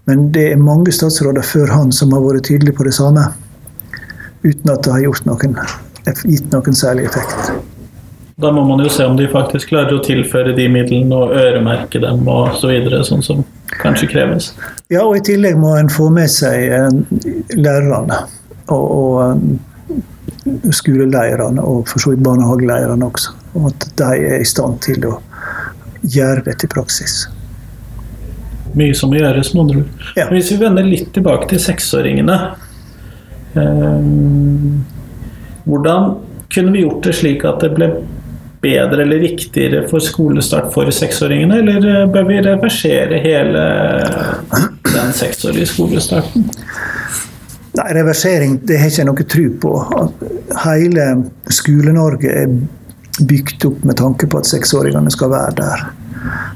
Men 0.06 0.30
det 0.36 0.51
er 0.51 0.62
mange 0.62 0.93
statsråder 0.93 1.45
før 1.45 1.73
han 1.73 1.95
som 1.95 2.13
har 2.13 2.23
vært 2.28 2.45
tydelige 2.51 2.78
på 2.78 2.86
det 2.86 2.93
samme, 2.95 3.25
uten 4.45 4.69
at 4.69 4.86
det 4.86 4.99
har 4.99 5.23
noen, 5.25 5.58
gitt 6.30 6.51
noen 6.54 6.78
særlig 6.78 7.10
effekt. 7.10 7.64
Da 8.36 8.52
må 8.52 8.65
man 8.67 8.82
jo 8.84 8.89
se 8.91 9.06
om 9.08 9.15
de 9.15 9.30
faktisk 9.32 9.69
klarer 9.71 9.95
å 9.95 10.02
tilføre 10.04 10.52
de 10.58 10.65
midlene 10.67 11.15
og 11.15 11.36
øremerke 11.39 12.02
dem 12.04 12.26
og 12.28 12.58
så 12.60 12.67
videre, 12.67 13.00
sånn 13.08 13.24
som 13.24 13.45
kanskje 13.80 14.10
kreves. 14.12 14.50
Ja, 14.91 15.06
og 15.06 15.15
i 15.15 15.24
tillegg 15.24 15.56
må 15.60 15.71
en 15.80 15.91
få 15.91 16.10
med 16.12 16.28
seg 16.32 16.67
eh, 16.76 16.89
lærerne 17.56 18.26
og, 18.76 18.84
og 18.91 20.74
skoleleirene 20.76 21.63
og 21.63 21.88
for 21.89 22.04
så 22.04 22.12
vidt 22.12 22.26
barnehageleirene 22.26 23.08
også. 23.08 23.38
Og 23.56 23.69
at 23.71 23.88
de 24.02 24.10
er 24.34 24.43
i 24.43 24.50
stand 24.50 24.82
til 24.84 25.08
å 25.08 25.15
gjøre 26.04 26.43
dette 26.50 26.67
i 26.67 26.74
praksis. 26.76 27.24
Mye 28.76 28.95
som 28.98 29.13
må 29.13 29.21
gjøres, 29.21 29.54
med 29.56 29.63
andre 29.63 29.86
ord. 29.86 30.06
Ja. 30.19 30.28
Hvis 30.34 30.52
vi 30.52 30.60
vender 30.60 30.84
litt 30.84 31.13
tilbake 31.15 31.48
til 31.54 31.62
seksåringene 31.63 32.36
eh, 33.56 34.10
Hvordan 35.65 36.12
kunne 36.52 36.76
vi 36.76 36.84
gjort 36.84 37.08
det 37.08 37.15
slik 37.17 37.45
at 37.48 37.63
det 37.63 37.71
ble 37.74 37.88
bedre 38.65 39.06
eller 39.06 39.21
riktigere 39.21 39.86
for 39.89 40.04
skolestart 40.04 40.73
for 40.73 40.89
seksåringene, 40.91 41.62
eller 41.62 41.89
eh, 41.91 42.06
bør 42.12 42.30
vi 42.30 42.41
reversere 42.49 43.21
hele 43.23 43.65
den 44.89 45.13
seksårige 45.13 45.69
skolestarten? 45.75 46.49
Nei, 47.75 47.89
Reversering 47.93 48.60
det 48.63 48.80
har 48.80 48.88
jeg 48.88 48.95
ikke 48.95 49.10
noe 49.10 49.28
tro 49.36 49.45
på. 49.65 49.71
Hele 50.63 51.08
Skole-Norge 51.51 52.32
er 52.32 52.54
bygd 53.19 53.65
opp 53.67 53.84
med 53.88 53.99
tanke 53.99 54.28
på 54.32 54.39
at 54.39 54.47
seksåringene 54.47 55.12
skal 55.12 55.32
være 55.34 55.56
der. 55.60 55.86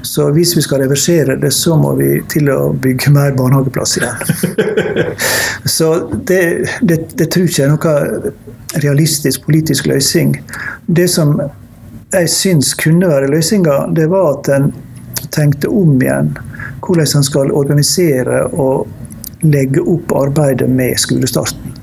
Så 0.02 0.30
hvis 0.34 0.56
vi 0.56 0.64
skal 0.64 0.82
reversere 0.82 1.36
det, 1.40 1.52
så 1.54 1.76
må 1.78 1.92
vi 1.98 2.08
til 2.32 2.48
å 2.52 2.72
bygge 2.72 3.12
mer 3.14 3.36
barnehageplass 3.36 3.98
igjen. 4.00 4.16
så 5.76 5.92
det, 6.28 6.40
det, 6.80 7.02
det 7.20 7.28
tror 7.32 7.46
jeg 7.46 7.76
ikke 7.76 7.94
er 7.94 8.14
noe 8.16 8.80
realistisk 8.84 9.44
politisk 9.46 9.90
løsning. 9.90 10.38
Det 10.86 11.08
som 11.10 11.36
jeg 12.10 12.30
syns 12.30 12.72
kunne 12.78 13.08
være 13.10 13.30
løsninga, 13.30 13.86
det 13.94 14.08
var 14.10 14.32
at 14.34 14.48
en 14.54 14.70
tenkte 15.30 15.70
om 15.70 15.98
igjen 16.02 16.32
hvordan 16.80 17.20
en 17.20 17.26
skal 17.26 17.52
organisere 17.54 18.42
og 18.50 18.88
legge 19.46 19.82
opp 19.86 20.10
arbeidet 20.16 20.68
med 20.70 20.98
skolestarten. 20.98 21.76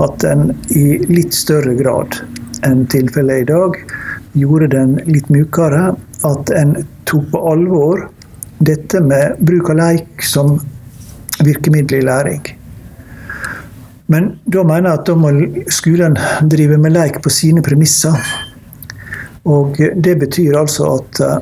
At 0.00 0.24
en 0.24 0.52
i 0.70 1.00
litt 1.10 1.34
større 1.36 1.74
grad 1.76 2.20
enn 2.66 2.86
tilfellet 2.92 3.42
i 3.42 3.48
dag 3.50 3.76
gjorde 4.38 4.70
den 4.76 4.94
litt 5.10 5.28
mykere. 5.32 5.90
At 6.24 6.52
en 6.54 6.76
tok 7.10 7.26
på 7.32 7.42
alvor 7.50 8.06
dette 8.60 9.00
med 9.02 9.40
bruk 9.44 9.72
av 9.72 9.80
leik 9.80 10.24
som 10.24 10.58
virkemiddel 11.44 12.00
i 12.00 12.06
læring. 12.06 12.42
Men 14.10 14.32
da 14.44 14.62
mener 14.66 14.90
jeg 14.90 15.00
at 15.00 15.08
da 15.10 15.16
må 15.18 15.34
skolen 15.72 16.16
drive 16.50 16.78
med 16.80 16.94
leik 16.96 17.20
på 17.24 17.32
sine 17.32 17.62
premisser. 17.64 18.16
Og 19.50 19.78
Det 20.04 20.16
betyr 20.20 20.58
altså 20.58 20.88
at 20.98 21.20
uh, 21.24 21.38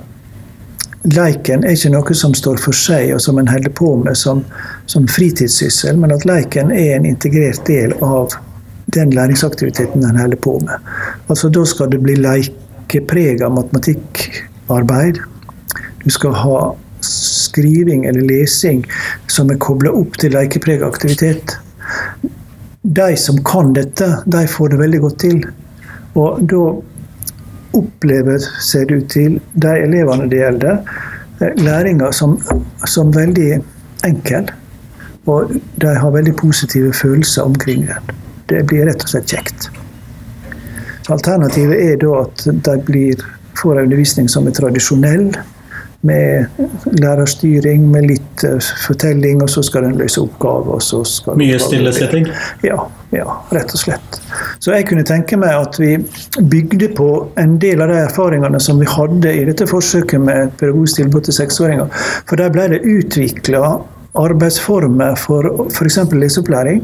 leiken 1.15 1.65
er 1.65 1.77
ikke 1.77 1.93
noe 1.93 2.17
som 2.17 2.37
står 2.37 2.61
for 2.63 2.77
seg 2.77 3.15
og 3.15 3.21
som 3.25 3.41
en 3.41 3.51
holder 3.51 3.75
på 3.75 3.95
med 4.03 4.17
som, 4.17 4.45
som 4.87 5.09
fritidssyssel, 5.09 5.99
men 6.01 6.15
at 6.15 6.25
leiken 6.29 6.73
er 6.75 6.97
en 6.97 7.09
integrert 7.09 7.65
del 7.69 7.93
av 8.05 8.37
den 8.97 9.13
læringsaktiviteten 9.13 10.07
en 10.07 10.21
holder 10.21 10.41
på 10.41 10.57
med. 10.65 10.89
Altså 11.29 11.51
Da 11.53 11.65
skal 11.69 11.93
det 11.93 12.01
bli 12.07 12.17
leik, 12.17 12.55
lekeprega 12.89 13.49
matematikkarbeid. 13.49 15.19
Du 16.05 16.11
skal 16.11 16.33
ha 16.33 16.77
skriving 17.01 18.05
eller 18.05 18.21
lesing 18.21 18.85
som 19.27 19.51
er 19.51 19.59
kobla 19.59 19.91
opp 19.91 20.17
til 20.19 20.33
lekeprega 20.33 20.87
aktivitet. 20.87 21.57
De 22.83 23.17
som 23.17 23.45
kan 23.45 23.73
dette, 23.73 24.23
de 24.27 24.47
får 24.47 24.69
det 24.69 24.79
veldig 24.79 25.01
godt 25.01 25.19
til. 25.21 25.45
Og 26.15 26.41
da 26.49 26.63
opplever, 27.77 28.39
ser 28.61 28.87
det 28.89 29.03
ut 29.03 29.11
til, 29.13 29.41
de 29.55 29.75
elevene 29.85 30.29
det 30.31 30.41
gjelder, 30.43 30.79
eh, 31.41 31.59
læringa 31.65 32.13
som, 32.13 32.39
som 32.87 33.13
veldig 33.15 33.51
enkel. 34.07 34.51
Og 35.29 35.53
de 35.83 35.93
har 35.95 36.11
veldig 36.11 36.37
positive 36.37 36.93
følelser 36.93 37.43
omkring 37.43 37.87
den. 37.87 38.17
Det 38.49 38.65
blir 38.67 38.87
rett 38.89 39.03
og 39.05 39.13
slett 39.13 39.29
kjekt. 39.29 39.69
Alternativet 41.13 41.77
er 41.85 42.01
da 42.01 42.23
at 42.23 42.45
de 42.49 42.77
blir, 42.85 43.21
får 43.57 43.77
en 43.77 43.89
undervisning 43.89 44.29
som 44.33 44.49
er 44.49 44.57
tradisjonell, 44.57 45.31
med 46.01 46.47
lærerstyring, 47.03 47.89
med 47.91 48.07
litt 48.07 48.45
uh, 48.47 48.61
fortelling, 48.87 49.43
og 49.43 49.51
så 49.51 49.65
skal 49.67 49.89
den 49.89 49.97
løse 49.99 50.21
oppgaver. 50.23 50.79
Mye 51.37 51.59
stillesitting? 51.59 52.29
Ja, 52.63 52.85
ja, 53.11 53.39
rett 53.55 53.73
og 53.73 53.81
slett. 53.81 54.19
Så 54.59 54.75
jeg 54.75 54.89
kunne 54.89 55.07
tenke 55.07 55.39
meg 55.41 55.55
at 55.57 55.79
vi 55.81 55.95
bygde 56.39 56.91
på 56.99 57.09
en 57.41 57.57
del 57.63 57.83
av 57.85 57.93
de 57.93 58.01
erfaringene 58.03 58.61
som 58.61 58.81
vi 58.81 58.89
hadde 58.91 59.33
i 59.33 59.47
dette 59.49 59.69
forsøket 59.71 60.21
med 60.21 60.55
pedagogisk 60.61 61.01
tilbud 61.01 61.29
til 61.29 61.39
seksåringer. 61.39 61.89
For 62.29 62.41
der 62.41 62.53
ble 62.55 62.69
det 62.75 62.85
utvikla 62.85 63.79
arbeidsformer 64.19 65.17
for 65.21 65.69
f.eks. 65.71 66.01
leseopplæring 66.13 66.83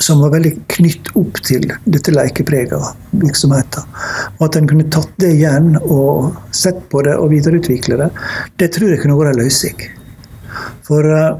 som 0.00 0.22
var 0.24 0.32
veldig 0.32 0.52
knytt 0.72 1.10
opp 1.20 1.40
til 1.44 1.66
dette 1.84 2.12
lekeprega 2.14 2.78
virksomheten. 3.20 3.84
Og 4.38 4.46
at 4.48 4.56
en 4.56 4.68
kunne 4.70 4.88
tatt 4.92 5.12
det 5.20 5.34
igjen 5.36 5.74
og 5.82 6.38
sett 6.56 6.80
på 6.92 7.02
det 7.04 7.16
og 7.20 7.32
videreutvikle 7.34 7.98
det, 8.00 8.08
det 8.60 8.70
tror 8.76 8.92
jeg 8.94 9.02
kunne 9.02 9.18
vært 9.18 9.34
en 9.34 9.42
løsning. 9.42 9.84
For 10.86 11.04
uh, 11.04 11.36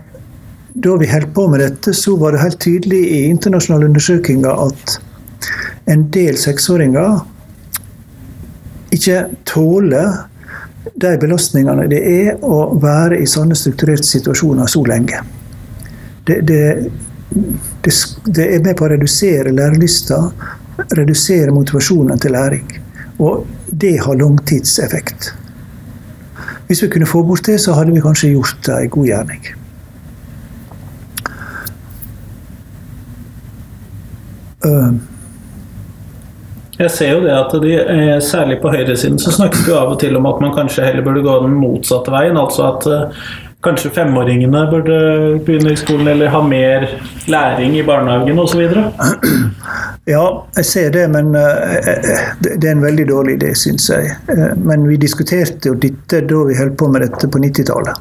da 0.77 0.97
vi 1.01 1.09
holdt 1.09 1.33
på 1.35 1.47
med 1.49 1.63
dette, 1.63 1.95
så 1.95 2.17
var 2.21 2.35
det 2.35 2.43
helt 2.43 2.61
tydelig 2.61 3.01
i 3.01 3.23
internasjonale 3.31 3.89
undersøkelser 3.89 4.65
at 4.67 4.97
en 5.93 6.03
del 6.13 6.37
seksåringer 6.41 7.23
ikke 8.97 9.23
tåler 9.49 10.27
de 10.95 11.17
belastningene 11.21 11.89
det 11.91 12.03
er 12.07 12.45
å 12.45 12.77
være 12.83 13.19
i 13.23 13.29
sånne 13.31 13.57
strukturerte 13.59 14.07
situasjoner 14.07 14.71
så 14.71 14.85
lenge. 14.87 15.23
Det, 16.27 16.41
det, 16.47 16.63
det, 17.85 17.95
det 18.37 18.47
er 18.47 18.63
med 18.65 18.77
på 18.79 18.87
å 18.87 18.93
redusere 18.93 19.55
lærelysta, 19.55 20.21
redusere 20.99 21.55
motivasjonen 21.55 22.23
til 22.23 22.37
læring. 22.37 22.71
Og 23.23 23.47
det 23.71 23.97
har 24.05 24.19
langtidseffekt. 24.21 25.33
Hvis 26.67 26.83
vi 26.83 26.91
kunne 26.93 27.09
få 27.09 27.23
bort 27.27 27.47
det, 27.47 27.61
så 27.63 27.77
hadde 27.79 27.95
vi 27.95 28.03
kanskje 28.05 28.35
gjort 28.35 28.69
en 28.75 28.91
god 28.93 29.09
gjerning. 29.11 29.47
Jeg 36.77 36.93
ser 36.93 37.15
jo 37.15 37.25
det 37.25 37.33
at 37.33 37.57
de, 37.63 37.73
eh, 37.81 38.19
Særlig 38.21 38.61
på 38.61 38.73
høyresiden 38.73 39.19
så 39.21 39.33
snakkes 39.33 39.65
det 39.67 39.75
av 39.77 39.95
og 39.95 40.01
til 40.03 40.17
om 40.19 40.29
at 40.29 40.41
man 40.45 40.55
kanskje 40.57 40.85
heller 40.85 41.05
burde 41.07 41.25
gå 41.25 41.37
den 41.47 41.57
motsatte 41.57 42.13
veien. 42.13 42.37
Altså 42.41 42.71
at 42.75 42.89
eh, 42.93 43.27
Kanskje 43.65 43.91
femåringene 43.91 44.61
burde 44.71 44.97
begynne 45.43 45.73
i 45.73 45.79
skolen 45.81 46.07
eller 46.13 46.29
ha 46.31 46.43
mer 46.45 46.85
læring 47.27 47.73
i 47.75 47.83
barnehagen 47.83 48.39
osv.? 48.39 48.63
Ja, 50.07 50.23
jeg 50.55 50.65
ser 50.69 50.93
det, 50.95 51.09
men 51.11 51.33
det 51.35 52.61
er 52.63 52.69
en 52.71 52.85
veldig 52.85 53.09
dårlig 53.09 53.41
idé, 53.41 53.49
syns 53.59 53.89
jeg. 53.91 54.13
Men 54.63 54.85
vi 54.87 55.01
diskuterte 55.03 55.73
jo 55.73 55.75
dette 55.83 56.21
da 56.31 56.45
vi 56.47 56.55
holdt 56.55 56.77
på 56.79 56.87
med 56.95 57.03
dette 57.03 57.27
på 57.27 57.41
90-tallet. 57.43 57.99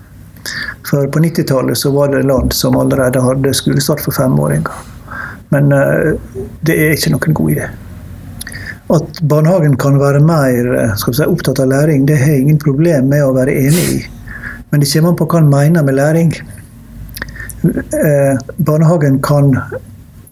For 0.86 1.10
på 1.10 1.24
90-tallet 1.24 1.82
så 1.82 1.90
var 1.96 2.14
det 2.14 2.28
land 2.30 2.54
som 2.54 2.78
allerede 2.78 3.26
hadde 3.26 3.56
skolestart 3.58 4.06
for 4.06 4.14
femåringer. 4.14 4.70
Men 5.56 5.72
uh, 5.72 6.14
det 6.68 6.76
er 6.76 6.96
ikke 6.98 7.16
noen 7.16 7.40
god 7.40 7.56
idé. 7.56 7.72
At 8.94 9.22
barnehagen 9.26 9.80
kan 9.82 9.96
være 9.98 10.22
mer 10.22 10.68
si, 11.02 11.24
opptatt 11.26 11.64
av 11.64 11.72
læring, 11.72 12.06
det 12.06 12.20
har 12.22 12.36
jeg 12.36 12.44
ingen 12.44 12.62
problem 12.62 13.08
med 13.10 13.24
å 13.26 13.34
være 13.34 13.56
enig 13.64 13.86
i. 13.96 14.04
Men 14.70 14.84
det 14.84 14.92
kommer 14.92 15.14
an 15.14 15.18
på 15.18 15.26
hva 15.32 15.42
en 15.42 15.50
mener 15.50 15.88
med 15.88 15.98
læring. 15.98 16.36
Eh, 17.66 18.38
barnehagen 18.58 19.22
kan 19.26 19.56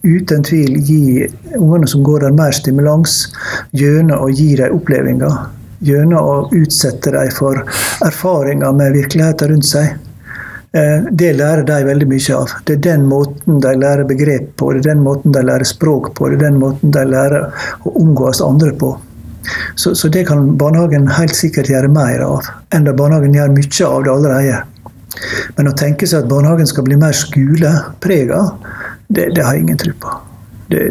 uten 0.04 0.44
tvil 0.44 0.76
gi 0.84 1.26
ungene 1.56 1.88
som 1.88 2.04
går 2.06 2.26
der, 2.26 2.36
mer 2.36 2.54
stimulans 2.54 3.16
gjennom 3.72 4.22
å 4.22 4.30
gi 4.30 4.52
dem 4.60 4.76
opplevelser. 4.76 5.38
Gjennom 5.84 6.28
å 6.28 6.36
utsette 6.54 7.10
dem 7.16 7.32
for 7.34 7.58
erfaringer 8.06 8.76
med 8.76 8.94
virkeligheten 9.00 9.50
rundt 9.50 9.66
seg. 9.66 9.96
Eh, 10.74 11.02
det 11.10 11.32
lærer 11.38 11.62
de 11.62 11.76
veldig 11.86 12.06
mye 12.10 12.34
av. 12.34 12.52
Det 12.66 12.74
er 12.74 12.84
den 12.88 13.04
måten 13.06 13.60
de 13.62 13.72
lærer 13.78 14.06
begrep 14.10 14.54
på, 14.58 14.72
det 14.74 14.82
er 14.82 14.94
den 14.94 15.02
måten 15.06 15.34
de 15.34 15.42
lærer 15.46 15.68
språk 15.70 16.10
på, 16.18 16.28
det 16.28 16.40
er 16.40 16.48
den 16.48 16.56
måten 16.58 16.94
de 16.94 17.04
lærer 17.06 17.44
å 17.86 17.92
omgås 18.00 18.40
andre 18.42 18.72
på. 18.80 18.90
Så, 19.76 19.92
så, 19.94 20.08
det 20.08 20.24
kan 20.26 20.56
barnehagen 20.58 21.06
helt 21.14 21.36
sikkert 21.36 21.68
gjøre 21.70 21.90
mer 21.92 22.24
av, 22.26 22.48
enn 22.74 22.88
da 22.88 22.94
barnehagen 22.96 23.36
gjør 23.36 23.52
mye 23.54 23.86
av 23.86 24.06
det 24.06 24.12
allerede. 24.14 24.62
Men 25.54 25.70
å 25.70 25.74
tenke 25.78 26.08
seg 26.10 26.24
at 26.24 26.30
barnehagen 26.32 26.66
skal 26.66 26.86
bli 26.88 26.98
mer 26.98 27.14
skoleprega, 27.14 28.40
det, 29.06 29.28
det, 29.36 29.44
har 29.44 29.54
jeg 29.54 29.66
ingen 29.68 29.78
tro 29.78 29.92
på. 30.00 30.16
Det, 30.72 30.88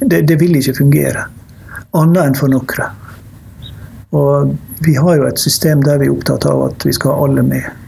det, 0.00 0.24
det, 0.26 0.38
vil 0.40 0.58
ikke 0.58 0.74
fungere. 0.80 1.28
Annet 2.00 2.24
enn 2.24 2.40
for 2.40 2.50
noen. 2.50 2.98
Og 4.16 4.56
vi 4.82 4.96
har 4.98 5.20
jo 5.20 5.28
et 5.28 5.38
system 5.38 5.84
der 5.86 6.02
vi 6.02 6.10
er 6.10 6.16
opptatt 6.16 6.48
av 6.50 6.64
at 6.66 6.88
vi 6.88 6.96
skal 6.96 7.14
ha 7.14 7.28
alle 7.28 7.46
med. 7.46 7.81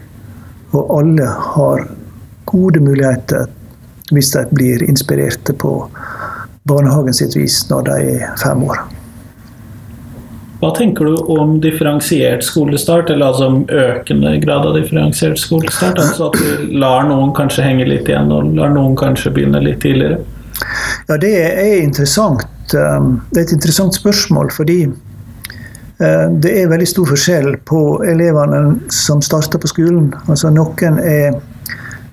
Og 0.75 0.91
alle 0.99 1.29
har 1.55 1.85
gode 2.49 2.81
muligheter 2.83 3.47
hvis 4.13 4.33
de 4.35 4.43
blir 4.53 4.83
inspirerte 4.85 5.55
på 5.57 5.77
barnehagen 6.69 7.15
sitt 7.15 7.35
vis 7.37 7.63
når 7.69 7.87
de 7.87 7.95
er 8.17 8.37
fem 8.41 8.61
år. 8.67 8.83
Hva 10.61 10.71
tenker 10.73 11.05
du 11.05 11.17
om 11.29 11.57
differensiert 11.61 12.45
skolestart, 12.45 13.09
eller 13.13 13.27
altså 13.27 13.49
om 13.51 13.57
økende 13.69 14.31
grad 14.41 14.65
av 14.65 14.77
differensiert 14.77 15.37
skolestart? 15.37 15.99
Altså 16.01 16.29
at 16.31 16.39
du 16.39 16.77
lar 16.79 17.05
noen 17.09 17.33
kanskje 17.37 17.65
henge 17.65 17.85
litt 17.89 18.09
igjen, 18.09 18.31
og 18.33 18.55
lar 18.57 18.71
noen 18.73 18.95
kanskje 18.97 19.33
begynne 19.35 19.61
litt 19.61 19.81
tidligere? 19.83 20.21
Ja, 21.09 21.19
det 21.21 21.33
er 21.35 21.75
interessant. 21.83 22.47
Um, 22.73 23.19
det 23.33 23.43
er 23.43 23.49
et 23.49 23.55
interessant 23.59 23.97
spørsmål, 23.99 24.49
fordi 24.55 24.79
det 25.97 26.51
er 26.51 26.67
veldig 26.67 26.87
stor 26.89 27.07
forskjell 27.07 27.53
på 27.63 27.81
elevene 28.03 28.89
som 28.91 29.21
starter 29.23 29.61
på 29.63 29.69
skolen. 29.71 30.09
Altså 30.27 30.49
Noen 30.51 30.99
er 30.99 31.37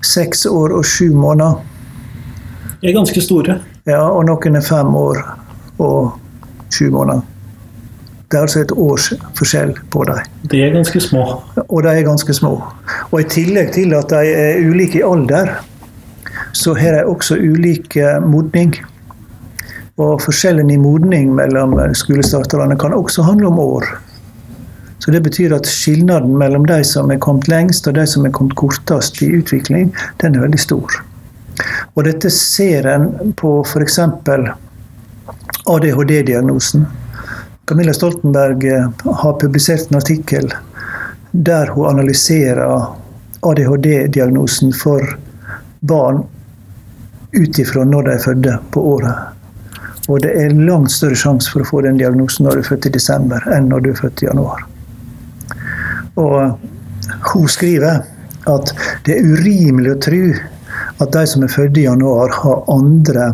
seks 0.03 0.45
år 0.47 0.75
og 0.77 0.85
sju 0.87 1.09
måneder. 1.15 1.59
De 2.79 2.89
er 2.89 2.95
ganske 2.95 3.21
store. 3.23 3.57
Ja, 3.87 4.01
og 4.07 4.25
noen 4.27 4.55
er 4.59 4.63
fem 4.63 4.95
år 4.95 5.19
og 5.83 6.13
sju 6.71 6.89
måneder. 6.91 7.23
Det 8.31 8.39
er 8.39 8.47
altså 8.47 8.63
et 8.63 8.71
års 8.71 9.09
forskjell 9.37 9.75
på 9.93 10.05
dem. 10.09 10.23
De 10.49 10.63
er 10.65 10.71
ganske 10.73 10.99
små. 11.03 11.25
Og 11.67 11.83
de 11.85 11.91
er 11.91 12.07
ganske 12.07 12.33
små. 12.33 12.55
Og 13.11 13.19
i 13.19 13.27
tillegg 13.29 13.73
til 13.75 13.93
at 13.93 14.09
de 14.09 14.31
er 14.31 14.63
ulike 14.63 14.99
i 14.99 15.05
alder, 15.05 15.51
så 16.55 16.73
har 16.79 16.97
de 16.97 17.05
også 17.05 17.37
ulik 17.37 17.97
modning. 18.25 18.73
Og 20.01 20.21
forskjellen 20.23 20.71
i 20.73 20.79
modning 20.81 21.35
mellom 21.37 21.75
skolestarterne 21.93 22.77
kan 22.81 22.95
også 22.97 23.25
handle 23.27 23.47
om 23.51 23.59
år. 23.59 23.85
Så 24.99 25.11
Det 25.11 25.21
betyr 25.21 25.53
at 25.53 25.67
skilnaden 25.67 26.37
mellom 26.37 26.65
de 26.65 26.83
som 26.83 27.11
er 27.11 27.19
kommet 27.19 27.47
lengst 27.51 27.87
og 27.87 27.97
de 27.97 28.05
som 28.07 28.25
er 28.25 28.31
kommet 28.31 28.55
kortest 28.55 29.21
i 29.21 29.27
utvikling, 29.35 29.91
den 30.23 30.35
er 30.35 30.45
veldig 30.45 30.59
stor. 30.59 31.03
Og 31.93 32.03
Dette 32.07 32.29
ser 32.31 32.87
en 32.87 33.33
på 33.37 33.51
f.eks. 33.67 33.99
ADHD-diagnosen. 35.65 36.87
Camilla 37.67 37.93
Stoltenberg 37.93 38.65
eh, 38.65 38.87
har 39.21 39.39
publisert 39.39 39.91
en 39.91 39.99
artikkel 39.99 40.49
der 41.31 41.67
hun 41.75 41.89
analyserer 41.89 42.87
ADHD-diagnosen 43.41 44.73
for 44.73 45.17
barn 45.79 46.23
ut 47.33 47.59
ifra 47.59 47.83
når 47.83 48.07
de 48.07 48.11
er 48.15 48.25
fødte 48.25 48.57
på 48.71 48.87
året. 48.95 49.32
Og 50.11 50.19
det 50.23 50.33
er 50.35 50.55
langt 50.67 50.91
større 50.91 51.15
sjanse 51.15 51.51
for 51.51 51.63
å 51.63 51.67
få 51.67 51.81
den 51.85 51.99
diagnosen 52.01 52.47
når 52.47 52.59
du 52.59 52.63
er 52.63 52.69
født 52.73 52.89
i 52.89 52.93
desember, 52.97 53.45
enn 53.55 53.69
når 53.71 53.85
du 53.85 53.91
er 53.93 54.01
født 54.01 54.23
i 54.23 54.27
januar. 54.27 54.65
Og 56.19 56.57
hun 57.31 57.47
skriver 57.49 58.03
at 58.51 58.73
det 59.07 59.15
er 59.15 59.31
urimelig 59.31 59.93
å 59.93 60.01
tro 60.03 60.25
at 61.01 61.15
de 61.15 61.23
som 61.29 61.45
er 61.45 61.51
født 61.51 61.79
i 61.79 61.87
januar, 61.87 62.33
har 62.43 62.63
andre 62.71 63.31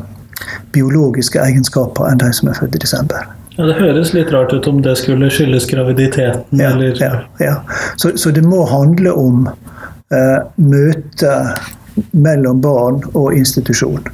biologiske 0.74 1.42
egenskaper 1.42 2.10
enn 2.10 2.22
de 2.22 2.30
som 2.36 2.52
er 2.52 2.58
født 2.60 2.78
i 2.78 2.84
desember. 2.86 3.26
Ja, 3.58 3.66
Det 3.66 3.76
høres 3.76 4.14
litt 4.16 4.32
rart 4.32 4.54
ut 4.54 4.68
om 4.72 4.80
det 4.82 4.96
skulle 5.02 5.28
skyldes 5.34 5.68
graviditeten. 5.68 6.62
Ja, 6.62 6.70
eller... 6.72 6.96
ja, 7.02 7.24
ja. 7.44 7.56
Så, 7.98 8.14
så, 8.18 8.32
det 8.32 8.46
må 8.48 8.64
handle 8.70 9.12
om 9.12 9.50
eh, 9.50 10.40
møtet 10.56 12.06
mellom 12.12 12.62
barn 12.64 13.02
og 13.12 13.34
institusjon. 13.36 14.06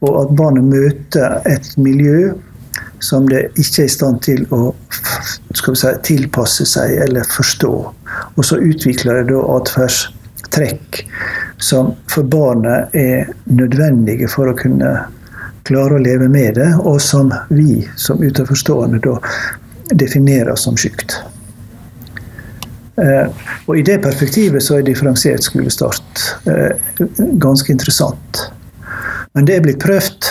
Og 0.00 0.22
at 0.22 0.32
barnet 0.36 0.64
møter 0.64 1.40
et 1.48 1.72
miljø 1.76 2.32
som 3.00 3.28
det 3.28 3.46
ikke 3.56 3.84
er 3.84 3.88
i 3.88 3.92
stand 3.92 4.20
til 4.24 4.42
å 4.52 4.74
si, 5.56 5.92
tilpasse 6.04 6.66
seg 6.68 6.98
eller 7.06 7.28
forstå. 7.28 7.72
Og 8.36 8.44
så 8.44 8.60
utvikler 8.60 9.22
det 9.22 9.32
da 9.32 9.40
atferdstrekk 9.56 11.00
som 11.60 11.94
for 12.12 12.28
barnet 12.28 12.94
er 12.96 13.32
nødvendige 13.48 14.28
for 14.32 14.52
å 14.52 14.56
kunne 14.56 14.92
klare 15.68 15.96
å 15.96 16.02
leve 16.02 16.28
med 16.28 16.56
det, 16.56 16.70
og 16.88 17.00
som 17.04 17.32
vi 17.52 17.82
som 18.00 18.22
utenforstående 18.22 19.00
da 19.04 19.18
definerer 19.92 20.56
som 20.56 20.78
sykt. 20.80 21.18
Eh, 23.00 23.44
og 23.66 23.78
I 23.78 23.84
det 23.86 24.00
perspektivet 24.04 24.64
så 24.64 24.78
er 24.78 24.86
differensiert 24.88 25.44
skolestart 25.46 26.24
eh, 26.50 27.04
ganske 27.40 27.72
interessant. 27.72 28.50
Men 29.34 29.46
det 29.46 29.56
er 29.56 29.64
blitt 29.64 29.82
prøvd. 29.82 30.30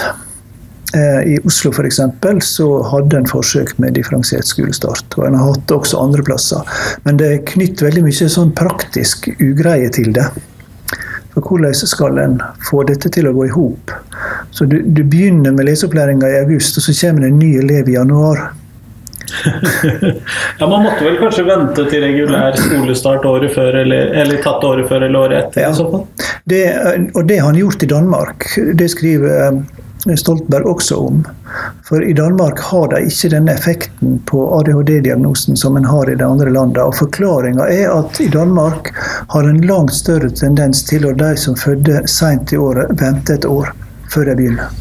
Eh, 0.97 1.21
I 1.33 1.39
Oslo 1.45 1.71
for 1.75 1.87
eksempel, 1.87 2.41
så 2.41 2.67
hadde 2.91 3.21
en 3.21 3.29
forsøk 3.29 3.75
med 3.79 3.95
differensiert 3.95 4.49
skolestart. 4.49 5.17
Og 5.17 5.27
en 5.27 5.37
har 5.37 5.51
hatt 5.51 5.67
det 5.69 5.77
også 5.77 6.01
andre 6.01 6.25
plasser. 6.25 6.79
Men 7.05 7.19
det 7.21 7.31
er 7.31 7.45
knytt 7.53 7.83
veldig 7.85 8.03
mye 8.07 8.29
sånn 8.35 8.55
praktisk 8.57 9.29
ugreie 9.37 9.91
til 9.95 10.11
det. 10.17 10.27
For 11.33 11.45
hvordan 11.45 11.75
skal 11.77 12.17
en 12.19 12.39
få 12.65 12.83
dette 12.89 13.11
til 13.13 13.29
å 13.29 13.35
gå 13.35 13.45
i 13.47 13.53
hop? 13.53 13.93
Så 14.51 14.65
du, 14.65 14.79
du, 14.81 15.03
begynner 15.05 15.53
med 15.55 15.69
leseopplæringa 15.69 16.31
i 16.31 16.39
august, 16.41 16.79
og 16.79 16.83
så 16.83 16.95
kommer 16.97 17.23
det 17.23 17.29
en 17.31 17.39
ny 17.39 17.51
elev 17.61 17.89
i 17.89 17.95
januar. 17.95 18.49
ja, 20.59 20.67
Man 20.67 20.83
måtte 20.83 21.03
vel 21.05 21.17
kanskje 21.21 21.45
vente 21.47 21.85
til 21.89 22.03
regulær 22.03 22.57
skolestart 22.59 23.25
året 23.25 23.53
før, 23.55 23.81
eller, 23.83 24.13
eller 24.21 24.41
tatt 24.43 24.63
året 24.63 24.89
før 24.89 25.05
eller 25.07 25.19
året 25.19 25.43
etter? 25.43 25.67
Ja. 25.67 25.73
i 25.73 25.79
så 25.79 25.89
fall? 25.91 26.07
Det, 26.49 26.63
og 27.13 27.27
det 27.29 27.39
han 27.43 27.59
gjort 27.59 27.83
i 27.83 27.89
Danmark. 27.89 28.47
Det 28.79 28.89
skriver 28.91 29.35
eh, 29.45 29.61
Stoltenberg 30.17 30.65
også 30.65 30.95
om. 30.95 31.23
For 31.85 32.03
i 32.03 32.13
Danmark 32.13 32.59
har 32.59 32.87
de 32.93 33.01
ikke 33.09 33.31
denne 33.33 33.53
effekten 33.53 34.19
på 34.29 34.45
ADHD-diagnosen 34.59 35.57
som 35.57 35.77
en 35.77 35.85
har 35.85 36.09
i 36.09 36.15
de 36.15 36.25
andre 36.25 36.49
landene. 36.49 36.85
Og 36.87 36.95
forklaringa 36.99 37.67
er 37.67 37.91
at 37.91 38.21
i 38.21 38.29
Danmark 38.31 38.93
har 39.27 39.49
en 39.49 39.61
langt 39.67 39.93
større 39.93 40.29
tendens 40.29 40.85
til 40.87 41.07
å 41.09 41.13
de 41.17 41.35
som 41.37 41.57
fødte 41.59 42.05
seint 42.07 42.53
i 42.53 42.57
året, 42.57 42.95
vente 43.01 43.35
et 43.35 43.45
år 43.45 43.73
før 44.09 44.31
de 44.31 44.39
begynner. 44.39 44.71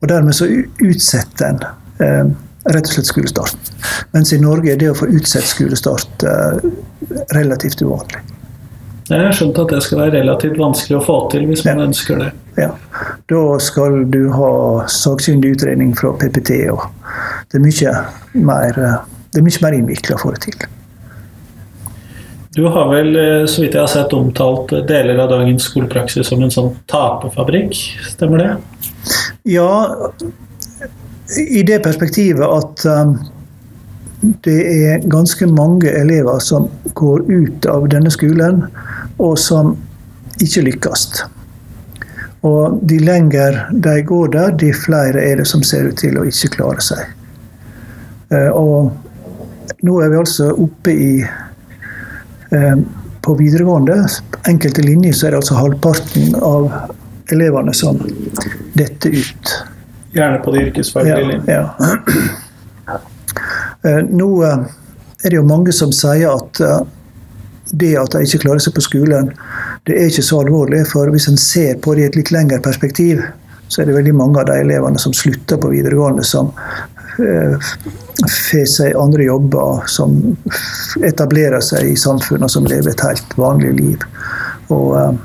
Og 0.00 0.08
dermed 0.08 0.36
så 0.36 0.48
utsetter 0.84 1.46
en 1.52 1.62
eh, 2.04 2.34
rett 2.74 2.88
og 2.88 2.94
slett 2.96 3.10
skolestart. 3.10 3.72
Mens 4.14 4.32
i 4.32 4.40
Norge 4.42 4.72
er 4.74 4.80
det 4.80 4.90
å 4.90 4.96
få 4.98 5.08
utsatt 5.12 5.46
skolestart 5.46 6.26
eh, 6.26 6.64
relativt 7.36 7.82
uvanlig. 7.82 8.22
Jeg 9.06 9.22
har 9.22 9.34
skjønt 9.38 9.58
at 9.62 9.70
det 9.70 9.82
skal 9.86 10.00
være 10.02 10.16
relativt 10.16 10.56
vanskelig 10.58 10.96
å 10.98 11.04
få 11.06 11.18
til 11.30 11.44
hvis 11.46 11.62
man 11.68 11.78
ja. 11.78 11.86
ønsker 11.86 12.22
det. 12.24 12.30
Ja. 12.56 12.72
Da 13.30 13.42
skal 13.62 14.00
du 14.10 14.24
ha 14.34 14.54
sakkyndig 14.90 15.52
utredning 15.54 15.92
fra 15.98 16.10
PPT. 16.18 16.64
og 16.74 16.88
Det 17.52 17.60
er 17.60 17.66
mye 17.66 17.92
mer, 18.48 18.80
det 19.30 19.38
er 19.38 19.46
mye 19.46 19.62
mer 19.62 19.76
innvikla 19.78 20.16
å 20.16 20.24
få 20.24 20.32
det 20.34 20.48
til. 20.48 20.66
Du 22.56 22.64
har 22.72 22.88
vel, 22.88 23.12
så 23.52 23.60
vidt 23.60 23.76
jeg 23.76 23.84
har 23.84 23.90
sett, 23.92 24.14
omtalt 24.16 24.72
deler 24.88 25.20
av 25.20 25.28
dagens 25.28 25.68
skolepraksis 25.68 26.30
som 26.32 26.40
en 26.42 26.50
sånn 26.54 26.70
tapefabrikk, 26.88 27.76
stemmer 28.08 28.42
det? 28.42 28.52
Ja, 29.52 29.68
i 31.34 31.62
det 31.66 31.80
perspektivet 31.82 32.46
at 32.46 32.84
um, 32.86 33.16
det 34.44 34.58
er 34.90 35.08
ganske 35.10 35.46
mange 35.50 35.90
elever 35.90 36.38
som 36.42 36.68
går 36.94 37.26
ut 37.30 37.66
av 37.70 37.88
denne 37.92 38.10
skolen 38.10 38.62
og 39.22 39.38
som 39.38 39.74
ikke 40.42 40.64
lykkes. 40.68 41.06
Og 42.46 42.78
de 42.86 42.98
lenger 43.02 43.58
de 43.72 44.00
går 44.06 44.32
der, 44.34 44.54
de 44.60 44.72
flere 44.76 45.22
er 45.22 45.40
det 45.40 45.48
som 45.50 45.64
ser 45.66 45.90
ut 45.90 45.98
til 46.00 46.18
å 46.18 46.26
ikke 46.28 46.52
klare 46.58 46.84
seg. 46.84 47.02
Eh, 48.30 48.50
og 48.50 49.82
nå 49.86 49.98
er 50.02 50.12
vi 50.12 50.20
altså 50.20 50.52
oppe 50.52 50.92
i 50.92 51.10
eh, 51.22 52.78
På 53.26 53.34
videregående, 53.34 54.04
enkelte 54.46 54.84
linjer, 54.86 55.10
så 55.12 55.26
er 55.26 55.32
det 55.34 55.38
altså 55.40 55.56
halvparten 55.58 56.36
av 56.46 56.68
elevene 57.34 57.72
som 57.74 57.96
detter 58.78 59.16
ut. 59.18 59.54
Gjerne 60.16 60.42
på 60.44 60.54
de 60.54 60.66
yrkesfaglige. 60.66 61.40
Ja, 61.46 61.62
ja. 61.78 61.94
Eh, 63.86 64.00
nå 64.08 64.26
er 64.42 65.28
det 65.28 65.36
jo 65.36 65.42
mange 65.46 65.70
som 65.76 65.92
sier 65.94 66.32
at 66.32 66.58
det 67.70 67.92
at 68.00 68.14
de 68.14 68.22
ikke 68.24 68.40
klarer 68.46 68.62
seg 68.62 68.74
på 68.74 68.82
skolen, 68.82 69.28
det 69.86 69.94
er 69.94 70.10
ikke 70.10 70.24
så 70.24 70.40
alvorlig. 70.42 70.80
For 70.90 71.10
hvis 71.12 71.28
en 71.30 71.38
ser 71.38 71.76
på 71.82 71.94
det 71.94 72.02
i 72.02 72.08
et 72.08 72.18
litt 72.18 72.32
lengre 72.34 72.58
perspektiv, 72.64 73.22
så 73.68 73.82
er 73.82 73.88
det 73.88 73.96
veldig 73.98 74.14
mange 74.16 74.40
av 74.40 74.48
de 74.50 74.58
elevene 74.62 74.98
som 75.02 75.14
slutter 75.14 75.60
på 75.60 75.70
videregående, 75.74 76.24
som 76.26 76.52
får 77.16 78.66
seg 78.70 78.98
andre 78.98 79.26
jobber, 79.26 79.86
som 79.90 80.18
etablerer 81.04 81.62
seg 81.64 81.92
i 81.92 81.96
samfunnet, 81.98 82.50
som 82.52 82.66
lever 82.68 82.92
et 82.92 83.06
helt 83.06 83.38
vanlig 83.40 83.72
liv. 83.80 84.10
Og. 84.68 85.24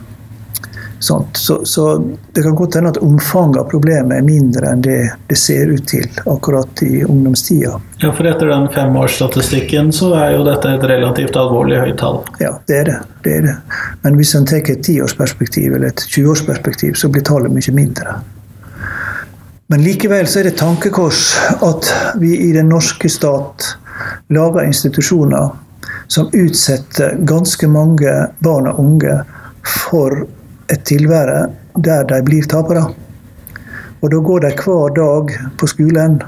Så, 1.02 1.26
så, 1.64 2.14
det 2.34 2.44
kan 2.44 2.56
godt 2.56 2.76
hende 2.76 2.90
at 2.90 2.98
omfanget 3.02 3.58
av 3.58 3.70
problemet 3.72 4.20
er 4.20 4.26
mindre 4.26 4.70
enn 4.70 4.84
det 4.86 4.98
det 5.28 5.38
ser 5.40 5.72
ut 5.74 5.88
til 5.90 6.06
akkurat 6.30 6.84
i 6.86 7.00
ungdomstida. 7.02 7.72
Ja, 8.04 8.12
for 8.14 8.28
etter 8.30 8.52
den 8.52 8.68
femårsstatistikken 8.70 9.90
så 9.98 10.12
er 10.20 10.36
jo 10.36 10.44
dette 10.46 10.70
et 10.76 10.86
relativt 10.92 11.40
alvorlig 11.42 11.80
høyt 11.82 11.98
tall? 11.98 12.20
Ja, 12.44 12.52
det 12.70 12.78
er 12.84 12.86
det. 12.92 13.00
det, 13.24 13.34
er 13.40 13.48
det. 13.48 13.56
Men 14.04 14.20
hvis 14.20 14.36
en 14.38 14.46
tar 14.46 14.62
et 14.62 14.84
tiårsperspektiv 14.86 15.74
eller 15.74 15.90
et 15.90 16.04
20-årsperspektiv, 16.06 16.94
så 16.94 17.10
blir 17.10 17.26
tallet 17.26 17.50
mye 17.56 17.74
mindre. 17.74 18.14
Men 19.74 19.82
likevel 19.82 20.30
så 20.30 20.44
er 20.44 20.52
det 20.52 20.60
tankekors 20.60 21.24
at 21.66 21.90
vi 22.22 22.36
i 22.46 22.52
den 22.54 22.70
norske 22.70 23.10
stat 23.10 23.72
lager 24.30 24.68
institusjoner 24.68 25.50
som 26.12 26.30
utsetter 26.30 27.18
ganske 27.26 27.72
mange 27.72 28.14
barn 28.46 28.70
og 28.70 28.84
unge 28.86 29.18
for 29.66 30.28
et 30.72 30.84
tilvære 30.88 31.46
der 31.86 32.04
de 32.10 32.20
blir 32.26 32.48
tapere. 32.50 32.88
Og 34.02 34.12
da 34.12 34.18
går 34.18 34.46
de 34.48 34.52
hver 34.58 34.94
dag 34.98 35.34
på 35.58 35.68
skolen 35.70 36.22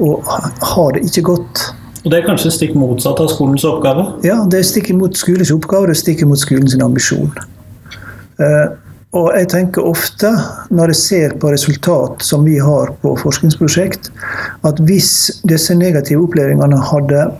og 0.00 0.24
har 0.26 0.92
det 0.96 1.04
ikke 1.04 1.22
godt. 1.22 1.62
Og 2.04 2.10
Det 2.10 2.18
er 2.18 2.26
kanskje 2.26 2.50
stikk 2.50 2.74
motsatt 2.74 3.20
av 3.22 3.28
skolens 3.30 3.64
oppgave? 3.68 4.06
Ja, 4.26 4.40
det 4.50 4.58
er 4.58 4.66
stikk 4.66 4.90
imot 4.90 5.18
skolens 5.18 5.52
oppgave, 5.54 5.86
det 5.86 5.94
er 5.94 6.00
stikk 6.00 6.24
imot 6.24 6.40
skolens 6.42 6.74
ambisjon. 6.82 7.30
Uh, 8.40 8.74
og 9.12 9.28
jeg 9.36 9.50
tenker 9.52 9.84
ofte, 9.84 10.30
når 10.72 10.94
jeg 10.94 10.98
ser 10.98 11.34
på 11.38 11.52
resultat 11.52 12.24
som 12.24 12.46
vi 12.48 12.56
har 12.58 12.94
på 13.04 13.12
forskningsprosjekt, 13.20 14.08
at 14.64 14.80
hvis 14.88 15.12
disse 15.48 15.76
negative 15.76 16.24
opplevelsene 16.26 16.80
hadde 16.90 17.30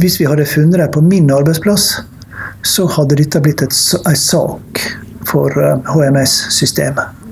Hvis 0.00 0.14
vi 0.16 0.24
hadde 0.24 0.46
funnet 0.48 0.80
dem 0.80 0.88
på 0.90 1.02
min 1.04 1.28
arbeidsplass, 1.30 2.00
så 2.66 2.86
hadde 2.96 3.18
dette 3.20 3.40
blitt 3.40 3.62
en 3.62 4.16
sak 4.16 4.82
for 5.26 5.54
HMS-systemet. 5.86 6.98
Eh, 6.98 7.22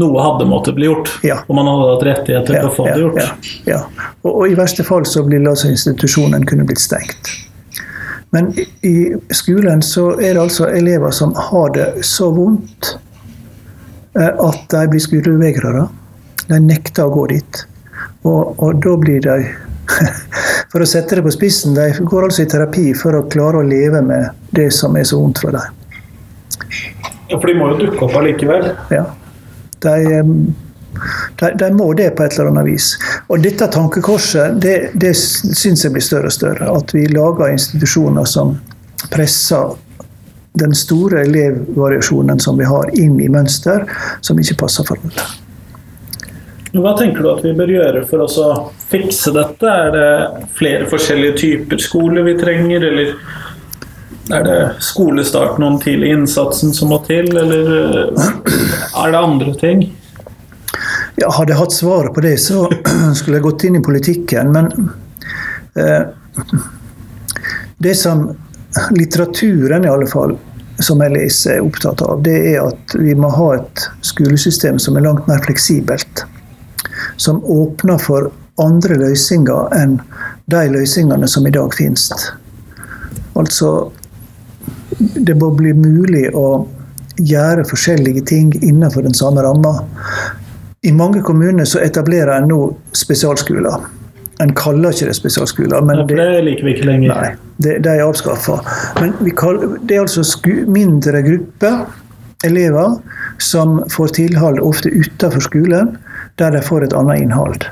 Noe 0.00 0.22
hadde 0.24 0.46
måttet 0.48 0.74
bli 0.74 0.86
gjort, 0.88 1.10
ja. 1.22 1.42
og 1.46 1.56
man 1.58 1.68
hadde 1.68 1.88
hatt 1.90 2.04
rettigheter 2.06 2.54
til 2.54 2.68
å 2.68 2.72
få 2.72 2.86
ja, 2.88 2.94
det 2.94 3.02
gjort. 3.02 3.48
Ja. 3.68 3.80
Og, 4.22 4.30
og, 4.30 4.44
I 4.48 4.56
verste 4.56 4.86
fall 4.88 5.04
så 5.08 5.20
ville 5.26 5.50
altså 5.50 5.68
institusjonen 5.68 6.46
kunne 6.48 6.64
blitt 6.68 6.80
stengt. 6.80 7.32
Men 8.32 8.48
i 8.80 9.12
skolen 9.36 9.82
så 9.84 10.14
er 10.16 10.32
det 10.32 10.40
altså 10.46 10.70
elever 10.72 11.12
som 11.12 11.34
har 11.36 11.74
det 11.76 11.88
så 12.08 12.30
vondt 12.32 12.94
eh, 14.16 14.32
at 14.32 14.64
de 14.72 14.86
blir 14.94 15.04
skolevegrere. 15.04 15.84
De 16.48 16.62
nekter 16.64 17.04
å 17.04 17.12
gå 17.12 17.26
dit. 17.34 17.60
Og, 18.24 18.56
og 18.56 18.80
da 18.80 18.96
blir 18.96 19.20
de 19.28 19.36
For 20.72 20.80
å 20.80 20.88
sette 20.88 21.18
det 21.18 21.22
på 21.26 21.30
spissen, 21.34 21.74
de 21.76 21.90
går 22.00 22.30
altså 22.30 22.46
i 22.46 22.48
terapi 22.48 22.86
for 22.96 23.18
å 23.18 23.26
klare 23.32 23.60
å 23.60 23.66
leve 23.66 24.00
med 24.04 24.46
det 24.56 24.70
som 24.72 24.96
er 24.96 25.04
så 25.04 25.18
vondt 25.20 25.42
for 25.44 25.52
dem. 25.52 25.80
Ja, 27.28 27.36
For 27.36 27.48
de 27.50 27.56
må 27.58 27.68
jo 27.74 27.80
dukke 27.82 28.06
opp 28.06 28.16
allikevel? 28.16 28.70
Ja. 28.92 29.04
De, 29.84 29.92
de, 31.42 31.50
de, 31.60 31.68
må 31.76 31.90
det 31.98 32.08
på 32.16 32.24
et 32.24 32.38
eller 32.38 32.54
annet 32.54 32.70
vis. 32.70 32.94
Og 33.28 33.44
dette 33.44 33.68
tankekorset 33.74 34.56
det, 34.64 34.76
det 34.96 35.12
syns 35.18 35.84
jeg 35.84 35.92
blir 35.92 36.04
større 36.04 36.32
og 36.32 36.36
større. 36.38 36.72
At 36.72 36.96
vi 36.96 37.04
lager 37.12 37.52
institusjoner 37.52 38.28
som 38.32 38.56
presser 39.12 39.76
den 40.60 40.72
store 40.76 41.26
elevvariasjonen 41.26 42.40
som 42.40 42.56
vi 42.60 42.68
har, 42.68 42.88
inn 42.96 43.20
i 43.20 43.28
mønster 43.32 43.84
som 44.24 44.40
ikke 44.40 44.62
passer 44.64 44.88
for 44.88 45.00
alle. 45.04 45.28
Hva 46.72 46.94
tenker 46.96 47.20
du 47.20 47.28
at 47.28 47.42
vi 47.44 47.52
bør 47.52 47.68
gjøre 47.68 48.02
for 48.08 48.24
å 48.24 48.50
fikse 48.88 49.32
dette? 49.36 49.68
Er 49.68 49.90
det 49.92 50.46
flere 50.56 50.86
forskjellige 50.88 51.36
typer 51.42 51.82
skole 51.84 52.24
vi 52.24 52.32
trenger, 52.40 52.86
eller 52.88 53.10
er 54.32 54.46
det 54.46 54.58
skolestarten 54.80 55.66
og 55.66 55.74
den 55.74 55.82
tidlige 55.82 56.16
innsatsen 56.16 56.72
som 56.72 56.92
må 56.94 57.02
til, 57.04 57.28
eller 57.36 57.72
eh, 57.76 58.30
er 59.02 59.12
det 59.12 59.20
andre 59.20 59.52
ting? 59.60 59.84
Ja, 61.20 61.28
hadde 61.28 61.52
jeg 61.52 61.60
hatt 61.60 61.76
svaret 61.76 62.16
på 62.16 62.24
det, 62.24 62.38
så 62.40 62.64
skulle 63.18 63.36
jeg 63.36 63.46
gått 63.50 63.68
inn 63.68 63.76
i 63.76 63.84
politikken. 63.84 64.56
Men 64.56 64.72
eh, 65.76 66.08
det 67.84 67.96
som 68.00 68.30
litteraturen, 68.96 69.84
i 69.84 69.92
alle 69.92 70.08
fall, 70.08 70.38
som 70.80 71.04
jeg 71.04 71.18
leser, 71.18 71.58
er 71.58 71.66
opptatt 71.68 72.00
av, 72.06 72.24
det 72.24 72.38
er 72.54 72.62
at 72.64 72.96
vi 72.96 73.12
må 73.12 73.28
ha 73.36 73.56
et 73.58 73.88
skolesystem 74.08 74.80
som 74.80 74.96
er 74.96 75.04
langt 75.04 75.28
mer 75.28 75.44
fleksibelt. 75.44 76.24
Som 77.16 77.44
åpner 77.44 77.98
for 77.98 78.30
andre 78.60 78.98
løsninger 79.00 79.72
enn 79.76 79.96
de 80.52 80.62
løsningene 80.72 81.28
som 81.28 81.46
i 81.46 81.54
dag 81.54 81.74
finnes. 81.74 82.10
Altså 83.38 83.90
Det 85.26 85.34
må 85.40 85.48
bli 85.56 85.72
mulig 85.72 86.26
å 86.36 86.66
gjøre 87.16 87.64
forskjellige 87.68 88.24
ting 88.28 88.52
innenfor 88.60 89.02
den 89.02 89.14
samme 89.16 89.42
ramma. 89.42 89.72
I 90.82 90.92
mange 90.92 91.22
kommuner 91.24 91.64
så 91.68 91.80
etablerer 91.80 92.34
en 92.36 92.48
nå 92.50 92.60
spesialskoler. 92.96 93.88
En 94.42 94.52
kaller 94.58 94.92
ikke 94.92 95.08
det 95.08 95.16
spesialskoler. 95.16 95.84
Men 95.86 96.04
det, 96.06 96.16
det 96.18 96.44
liker 96.44 96.66
vi 96.66 96.74
ikke 96.76 96.88
lenger. 96.88 97.12
Nei, 97.14 97.56
det, 97.56 97.78
det 97.86 97.96
er 97.96 98.04
avskaffa. 98.04 98.58
Men 99.00 99.14
kaller, 99.38 99.76
det 99.80 99.96
er 99.96 100.04
altså 100.04 100.24
mindre 100.68 101.24
grupper 101.24 101.84
elever 102.44 102.98
som 103.42 103.80
får 103.92 104.16
tilhold 104.18 104.60
ofte 104.62 104.90
utenfor 104.90 105.44
skolen, 105.46 105.96
der 106.42 106.58
de 106.58 106.64
får 106.66 106.88
et 106.88 106.98
annet 106.98 107.22
innhold. 107.22 107.64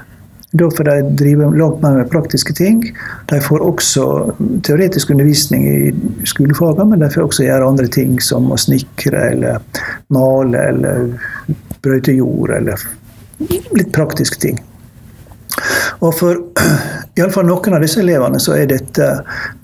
Da 0.52 0.66
får 0.70 0.84
de 0.84 0.94
drive 1.14 1.50
langt 1.54 1.82
mer 1.82 1.94
med 2.00 2.10
praktiske 2.10 2.54
ting. 2.58 2.82
De 3.30 3.40
får 3.40 3.62
også 3.62 4.04
teoretisk 4.66 5.10
undervisning 5.10 5.66
i 5.68 6.26
skolefagene, 6.26 6.88
men 6.90 7.04
de 7.04 7.10
får 7.12 7.28
også 7.28 7.46
gjøre 7.46 7.68
andre 7.70 7.86
ting 7.86 8.16
som 8.24 8.50
å 8.50 8.58
snekre 8.58 9.28
eller 9.34 9.60
male 10.10 10.64
eller 10.72 11.12
brøyte 11.84 12.16
jord 12.18 12.50
eller 12.56 12.82
litt 13.78 13.92
praktiske 13.94 14.40
ting. 14.42 14.58
Og 16.00 16.16
for 16.18 16.42
iallfall 17.18 17.46
noen 17.46 17.78
av 17.78 17.86
disse 17.86 18.02
elevene 18.02 18.42
så 18.42 18.58
er 18.58 18.66
dette 18.72 19.12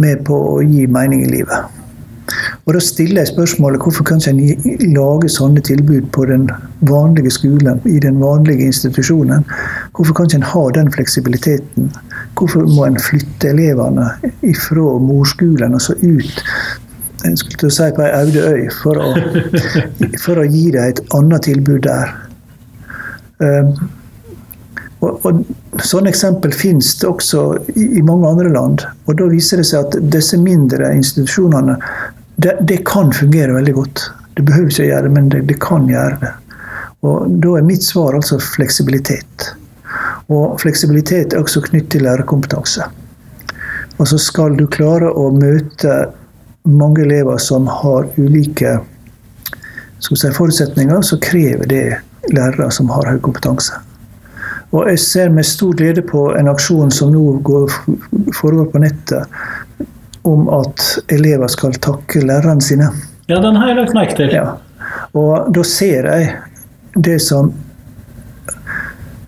med 0.02 0.22
på 0.28 0.38
å 0.54 0.62
gi 0.62 0.86
mening 0.86 1.26
i 1.26 1.32
livet. 1.34 1.82
Og 2.66 2.74
Da 2.74 2.80
stiller 2.82 3.20
jeg 3.22 3.28
spørsmålet 3.30 3.82
hvorfor 3.82 4.04
kan 4.04 4.22
en 4.26 4.40
lage 4.94 5.28
sånne 5.30 5.62
tilbud 5.62 6.08
på 6.12 6.24
den 6.26 6.48
vanlige 6.80 7.30
skolen, 7.30 7.78
i 7.86 8.00
den 8.02 8.18
vanlige 8.20 8.66
institusjonen? 8.66 9.46
Hvorfor 9.94 10.14
kan 10.14 10.34
en 10.34 10.42
ha 10.42 10.64
den 10.74 10.90
fleksibiliteten? 10.92 11.92
Hvorfor 12.34 12.66
må 12.66 12.88
en 12.88 12.98
flytte 12.98 13.52
elevene 13.54 14.08
fra 14.66 14.98
morskolen 14.98 15.78
og 15.78 15.80
så 15.80 15.94
ut 16.02 16.42
jeg 17.24 17.38
skulle 17.38 17.58
til 17.58 17.70
å 17.70 17.74
si 17.74 17.86
på 17.96 18.02
ei 18.04 18.10
øde 18.22 18.42
øy, 18.44 18.64
for 18.82 18.98
å, 19.02 19.06
for 20.24 20.40
å 20.40 20.46
gi 20.46 20.66
dem 20.74 20.90
et 20.90 21.00
annet 21.16 21.46
tilbud 21.48 21.86
der. 21.86 22.12
Um, 23.42 23.72
og, 25.04 25.24
og, 25.26 25.46
Sånne 25.84 26.08
eksempel 26.08 26.54
finnes 26.56 26.94
det 27.02 27.04
også 27.04 27.40
i, 27.74 27.82
i, 27.98 28.02
mange 28.06 28.30
andre 28.30 28.48
land. 28.48 28.86
og 29.04 29.18
Da 29.18 29.26
viser 29.28 29.60
det 29.60 29.66
seg 29.68 29.84
at 29.84 29.98
disse 30.14 30.38
mindre 30.40 30.88
institusjonene 30.96 31.74
det, 32.36 32.56
det, 32.60 32.82
kan 32.86 33.12
fungere 33.12 33.54
veldig 33.56 33.74
godt. 33.74 34.10
Det 34.36 34.44
behøver 34.44 34.70
ikke 34.70 34.84
å 34.84 34.90
gjøre 34.90 35.06
det, 35.06 35.12
men 35.14 35.28
det, 35.32 35.42
det, 35.48 35.56
kan 35.62 35.88
gjøre 35.88 36.18
det. 36.20 36.32
Og 37.06 37.38
Da 37.42 37.54
er 37.56 37.64
mitt 37.68 37.84
svar 37.84 38.16
altså 38.18 38.38
fleksibilitet. 38.42 39.50
Og 40.32 40.58
fleksibilitet 40.60 41.32
er 41.32 41.40
også 41.40 41.62
knyttet 41.68 41.96
til 41.96 42.04
lærerkompetanse. 42.04 42.88
Og 43.96 44.08
så 44.10 44.18
skal 44.20 44.56
du 44.58 44.66
klare 44.68 45.08
å 45.08 45.30
møte 45.32 45.96
mange 46.66 47.06
elever 47.06 47.38
som 47.40 47.68
har 47.70 48.10
ulike 48.18 48.76
si, 50.02 50.32
forutsetninger, 50.34 51.00
så 51.02 51.18
krever 51.22 51.70
det 51.70 51.84
lærere 52.34 52.68
som 52.74 52.90
har 52.92 53.08
høy 53.08 53.20
kompetanse. 53.22 53.78
Og 54.74 54.88
jeg 54.90 54.98
ser 55.00 55.30
med 55.32 55.46
stor 55.46 55.76
glede 55.78 56.02
på 56.04 56.26
en 56.36 56.50
aksjon 56.50 56.90
som 56.92 57.12
nå 57.14 57.38
går, 57.46 57.70
foregår 58.34 58.66
på 58.72 58.82
nettet, 58.82 59.38
om 60.26 60.48
at 60.52 60.82
elever 61.12 61.50
skal 61.52 61.76
takke 61.82 62.24
lærerne 62.24 62.64
sine. 62.64 62.90
Ja, 63.26 63.40
den 63.42 63.56
har 63.56 63.70
jeg 63.70 63.78
lagt 63.80 63.94
merke 63.94 64.16
til. 64.18 64.34
Ja. 64.34 64.56
Og 65.16 65.48
da 65.54 65.62
ser 65.66 66.06
jeg 66.10 66.34
det 66.96 67.18
som, 67.22 67.52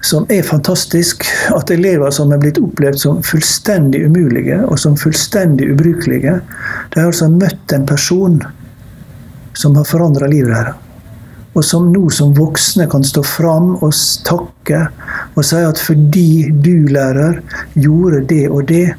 som 0.05 0.27
er 0.33 0.47
fantastisk, 0.47 1.27
at 1.55 1.71
elever 1.75 2.13
som 2.15 2.33
er 2.33 2.43
blitt 2.43 2.61
opplevd 2.63 3.01
som 3.03 3.23
fullstendig 3.27 4.05
umulige 4.07 4.61
og 4.67 4.79
som 4.81 4.97
fullstendig 4.99 5.73
ubrukelige, 5.75 6.39
de 6.95 7.01
har 7.01 7.11
altså 7.11 7.31
møtt 7.33 7.75
en 7.75 7.89
person 7.89 8.39
som 9.59 9.77
har 9.77 9.89
forandra 9.89 10.31
livet 10.31 10.55
deres. 10.55 10.85
Og 11.57 11.65
som 11.67 11.89
nå 11.91 12.05
som 12.15 12.37
voksne 12.37 12.85
kan 12.91 13.03
stå 13.03 13.25
fram 13.27 13.73
og 13.83 13.91
takke 14.29 14.85
og 15.35 15.47
si 15.47 15.59
at 15.65 15.81
fordi 15.83 16.53
du, 16.55 16.87
lærer, 16.93 17.41
gjorde 17.75 18.21
det 18.31 18.45
og 18.47 18.69
det, 18.69 18.93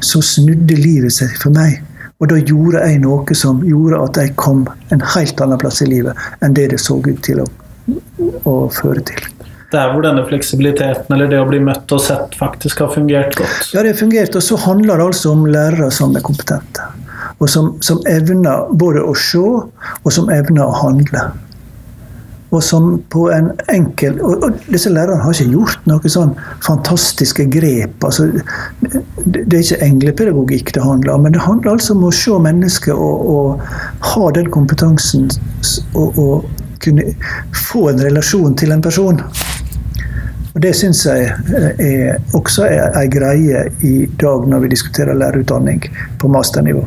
så 0.00 0.22
snudde 0.24 0.78
livet 0.78 1.14
seg 1.14 1.34
for 1.42 1.54
meg. 1.54 1.82
Og 2.22 2.30
da 2.30 2.38
gjorde 2.38 2.82
jeg 2.86 3.00
noe 3.02 3.36
som 3.36 3.62
gjorde 3.66 4.00
at 4.06 4.18
jeg 4.22 4.34
kom 4.40 4.64
en 4.94 5.06
helt 5.14 5.40
annen 5.44 5.60
plass 5.60 5.82
i 5.84 5.90
livet 5.90 6.18
enn 6.44 6.54
det 6.56 6.70
det 6.72 6.80
så 6.82 6.96
ut 7.02 7.22
til 7.26 7.42
å, 7.42 7.48
å 8.48 8.54
føre 8.72 9.02
til. 9.10 9.26
Det 9.74 9.80
er 9.80 9.90
hvor 9.90 10.04
denne 10.04 10.22
fleksibiliteten 10.28 11.16
eller 11.16 11.30
det 11.30 11.40
å 11.42 11.46
bli 11.48 11.58
møtt 11.66 11.90
og 11.92 12.02
sett 12.02 12.36
faktisk 12.38 12.84
har 12.84 12.92
fungert 12.94 13.34
godt? 13.34 13.72
Ja, 13.74 13.82
det 13.82 13.96
har 13.96 13.98
fungert. 13.98 14.36
Og 14.38 14.44
så 14.46 14.58
handler 14.62 15.00
det 15.00 15.08
altså 15.10 15.32
om 15.34 15.42
lærere 15.50 15.90
som 15.90 16.14
er 16.14 16.22
kompetente. 16.22 16.86
Og 17.42 17.50
som, 17.50 17.72
som 17.82 17.98
evner 18.06 18.68
både 18.70 19.02
å 19.02 19.16
se, 19.18 19.42
og 19.42 20.14
som 20.14 20.30
evner 20.30 20.62
å 20.68 20.76
handle 20.78 21.24
og 22.54 22.62
som 22.64 22.90
på 23.12 23.26
en 23.34 23.50
enkel 23.72 24.20
og, 24.22 24.44
og 24.46 24.58
Disse 24.70 24.90
lærerne 24.92 25.22
har 25.22 25.34
ikke 25.34 25.52
gjort 25.52 25.86
noen 25.90 26.12
sånn 26.12 26.34
fantastiske 26.64 27.46
grep. 27.52 28.04
altså 28.04 28.28
Det, 28.80 29.44
det 29.44 29.58
er 29.58 29.62
ikke 29.62 29.86
englepedagogikk 29.88 30.74
det 30.76 30.84
handler 30.84 31.14
om, 31.14 31.24
men 31.26 31.36
det 31.36 31.44
handler 31.44 31.74
altså 31.74 31.94
om 31.96 32.06
å 32.08 32.12
se 32.14 32.38
mennesket 32.46 32.94
og, 32.94 33.26
og 33.34 34.10
ha 34.12 34.30
den 34.36 34.50
kompetansen 34.54 35.30
og, 35.94 36.18
og, 36.18 36.50
kunne 36.84 37.14
få 37.70 37.86
en 37.88 38.02
relasjon 38.04 38.52
til 38.60 38.74
en 38.74 38.82
person. 38.84 39.22
Og 40.54 40.58
Det 40.60 40.74
syns 40.76 41.06
jeg 41.06 41.30
er, 41.80 42.18
også 42.36 42.66
er 42.66 42.98
ei 43.00 43.08
greie 43.08 43.62
i 43.88 43.94
dag 44.20 44.44
når 44.50 44.66
vi 44.66 44.74
diskuterer 44.74 45.16
lærerutdanning 45.16 45.80
på 46.20 46.28
masternivå. 46.28 46.84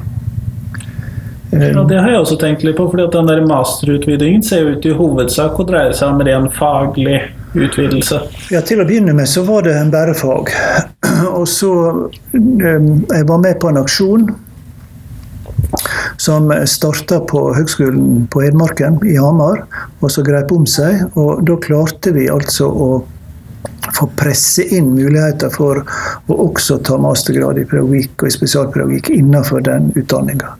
Ja, 1.61 1.83
det 1.89 1.99
har 2.01 2.11
jeg 2.11 2.21
også 2.21 2.37
tenkt 2.41 2.63
litt 2.67 2.77
på, 2.77 2.87
fordi 2.91 3.07
at 3.07 3.15
den 3.15 3.29
der 3.29 3.43
masterutvidingen 3.47 4.43
ser 4.45 4.71
ut 4.73 4.85
i 4.85 4.95
hovedsak 4.95 5.59
å 5.59 5.67
dreie 5.67 5.93
seg 5.97 6.13
om 6.13 6.23
ren 6.27 6.49
faglig 6.53 7.19
utvidelse. 7.57 8.21
Ja, 8.53 8.61
Til 8.61 8.81
å 8.83 8.87
begynne 8.87 9.15
med 9.17 9.29
så 9.29 9.43
var 9.47 9.65
det 9.67 9.75
en 9.77 9.93
bærefag. 9.93 10.51
Og 11.39 11.47
så 11.49 11.71
Jeg 12.33 13.25
var 13.27 13.41
med 13.41 13.59
på 13.61 13.71
en 13.71 13.81
aksjon 13.81 14.27
som 16.17 16.49
starta 16.65 17.19
på 17.29 17.41
Høgskolen 17.53 18.27
på 18.31 18.41
Hedmarken 18.41 18.97
i 19.05 19.17
Hamar, 19.19 19.63
og 19.99 20.11
så 20.11 20.23
greip 20.25 20.51
om 20.53 20.65
seg. 20.69 21.03
Og 21.19 21.43
da 21.45 21.57
klarte 21.61 22.13
vi 22.15 22.27
altså 22.31 22.69
å 22.71 22.89
få 23.97 24.07
presse 24.19 24.65
inn 24.75 24.93
muligheter 24.95 25.51
for 25.53 25.83
å 26.27 26.39
også 26.47 26.79
ta 26.85 26.97
mastergrad 27.01 27.59
i 27.61 27.65
pedagogikk 27.67 28.23
og 28.23 28.29
i 28.29 28.37
spesialpedagogikk 28.37 29.11
innenfor 29.17 29.63
den 29.65 29.91
utdanninga. 29.95 30.55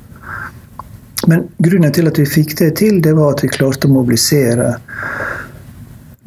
Men 1.27 1.47
grunnen 1.57 1.91
til 1.93 2.07
at 2.07 2.19
vi 2.19 2.25
fikk 2.29 2.55
det 2.61 2.69
til, 2.79 3.01
det 3.03 3.11
var 3.17 3.35
at 3.35 3.43
vi 3.43 3.51
klarte 3.51 3.89
å 3.89 3.91
mobilisere 3.91 4.77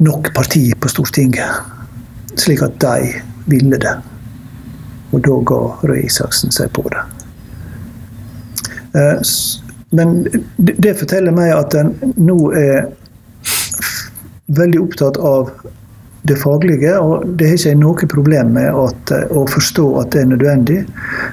nok 0.05 0.29
partier 0.35 0.77
på 0.77 0.91
Stortinget. 0.93 1.71
Slik 2.37 2.61
at 2.65 2.77
de 2.83 3.09
ville 3.49 3.79
det. 3.81 3.95
Og 5.11 5.25
da 5.25 5.39
ga 5.49 5.59
Røe 5.89 6.05
Isaksen 6.05 6.53
seg 6.53 6.69
på 6.77 6.85
det. 6.93 7.01
Eh, 9.01 9.33
men 9.97 10.15
det 10.57 10.95
forteller 11.01 11.35
meg 11.35 11.51
at 11.55 11.75
en 11.75 11.95
nå 12.15 12.37
er 12.55 12.91
veldig 14.51 14.79
opptatt 14.85 15.17
av 15.17 15.51
det 16.29 16.37
faglige. 16.39 16.93
Og 16.99 17.25
det 17.37 17.49
har 17.49 17.59
ikke 17.59 17.77
noe 17.81 18.09
problem 18.13 18.53
med 18.55 18.69
at, 18.69 19.11
eh, 19.17 19.27
å 19.33 19.47
forstå 19.49 19.87
at 20.01 20.11
det 20.13 20.21
er 20.21 20.31
nødvendig. 20.35 20.79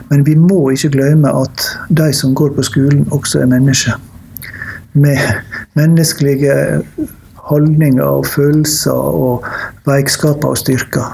Men 0.09 0.25
vi 0.25 0.35
må 0.41 0.71
ikke 0.73 0.93
glemme 0.97 1.33
at 1.33 1.65
de 1.89 2.09
som 2.17 2.35
går 2.35 2.55
på 2.57 2.65
skolen, 2.65 3.07
også 3.13 3.43
er 3.43 3.51
mennesker. 3.51 3.99
Med 4.93 5.19
menneskelige 5.77 6.83
holdninger 7.49 8.05
og 8.05 8.27
følelser 8.27 8.93
og 8.93 9.45
veikskaper 9.89 10.49
og 10.49 10.59
styrker. 10.59 11.13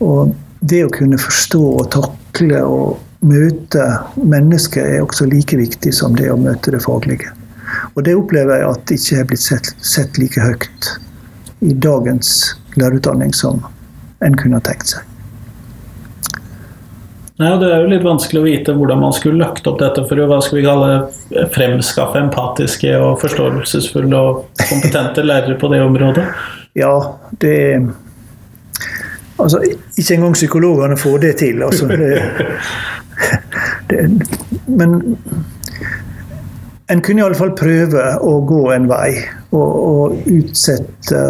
Og 0.00 0.34
det 0.60 0.84
å 0.86 0.94
kunne 0.94 1.18
forstå 1.20 1.62
og 1.82 1.90
takle 1.94 2.62
og 2.64 3.26
møte 3.26 3.84
mennesker 4.16 4.86
er 4.86 5.04
også 5.04 5.28
like 5.28 5.58
viktig 5.60 5.92
som 5.94 6.16
det 6.16 6.30
å 6.32 6.38
møte 6.40 6.72
det 6.74 6.82
faglige. 6.84 7.34
Og 7.94 8.04
det 8.06 8.16
opplever 8.18 8.60
jeg 8.60 8.70
at 8.70 8.94
ikke 8.96 9.20
er 9.20 9.28
blitt 9.30 9.44
sett, 9.44 9.74
sett 9.84 10.18
like 10.18 10.42
høyt 10.42 10.90
i 11.60 11.74
dagens 11.76 12.56
lærerutdanning 12.80 13.34
som 13.36 13.62
en 14.24 14.36
kunne 14.40 14.62
tenkt 14.64 14.94
seg. 14.94 15.09
Nei, 17.40 17.54
Det 17.56 17.70
er 17.72 17.80
jo 17.80 17.88
litt 17.88 18.04
vanskelig 18.04 18.40
å 18.40 18.44
vite 18.44 18.72
hvordan 18.76 19.00
man 19.00 19.14
skulle 19.16 19.40
lagt 19.40 19.68
opp 19.70 19.78
dette 19.80 20.04
for 20.08 20.20
å 20.20 20.26
hva 20.28 20.42
skal 20.44 20.58
vi 20.58 20.66
kalle 20.66 21.46
fremskaffe 21.54 22.20
empatiske 22.20 22.92
og 23.00 23.14
forståelsesfulle 23.22 24.20
og 24.20 24.60
kompetente 24.60 25.24
lærere 25.24 25.56
på 25.60 25.70
det 25.72 25.80
området. 25.86 26.26
Ja, 26.78 26.94
det 27.40 27.56
Altså, 29.40 29.56
ikke 29.96 30.18
engang 30.18 30.34
psykologene 30.36 30.96
får 31.00 31.18
det 31.22 31.30
til. 31.40 31.62
Altså, 31.64 31.86
det, 31.88 32.10
det, 33.88 34.02
men 34.68 34.98
en 36.92 37.00
kunne 37.00 37.22
iallfall 37.22 37.54
prøve 37.56 38.02
å 38.20 38.34
gå 38.44 38.64
en 38.74 38.88
vei 38.90 39.14
og, 39.56 39.64
og 39.64 40.28
utsette 40.28 41.22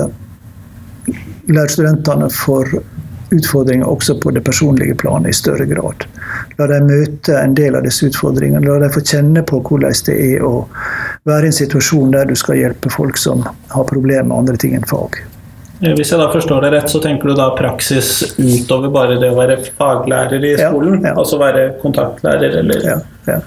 lærerstudentene 1.50 2.26
får 2.34 2.80
utfordringer 3.30 3.88
også 3.88 4.16
på 4.20 4.32
det 4.34 4.42
personlige 4.46 4.94
planet 5.00 5.30
i 5.30 5.36
større 5.36 5.66
grad. 5.70 6.06
La 6.58 6.68
dem 6.70 6.88
møte 6.90 7.36
en 7.38 7.54
del 7.58 7.78
av 7.78 7.86
disse 7.86 8.08
utfordringene. 8.10 8.62
La 8.66 8.78
dem 8.82 8.94
få 8.94 9.02
kjenne 9.06 9.44
på 9.46 9.62
hvordan 9.66 9.94
det 10.06 10.16
er 10.34 10.46
å 10.46 10.54
være 11.28 11.48
i 11.48 11.52
en 11.52 11.58
situasjon 11.60 12.14
der 12.14 12.30
du 12.30 12.36
skal 12.38 12.58
hjelpe 12.60 12.92
folk 12.92 13.20
som 13.20 13.44
har 13.46 13.86
problemer 13.90 14.28
med 14.28 14.42
andre 14.42 14.60
ting 14.60 14.74
enn 14.78 14.88
fag. 14.88 15.20
Hvis 15.80 16.10
jeg 16.12 16.20
da 16.20 16.26
forstår 16.28 16.66
det 16.66 16.74
rett, 16.74 16.90
så 16.92 17.00
tenker 17.00 17.30
du 17.30 17.38
da 17.38 17.46
praksis 17.56 18.34
utover 18.36 18.92
bare 18.92 19.16
det 19.20 19.30
å 19.32 19.38
være 19.38 19.56
faglærer 19.78 20.44
i 20.44 20.52
skolen? 20.58 20.98
Ja, 21.00 21.14
ja. 21.14 21.16
Altså 21.22 21.38
være 21.40 21.70
kontaktlærer, 21.80 22.58
eller? 22.60 22.84
Ja, 22.84 22.98
ja. 23.30 23.38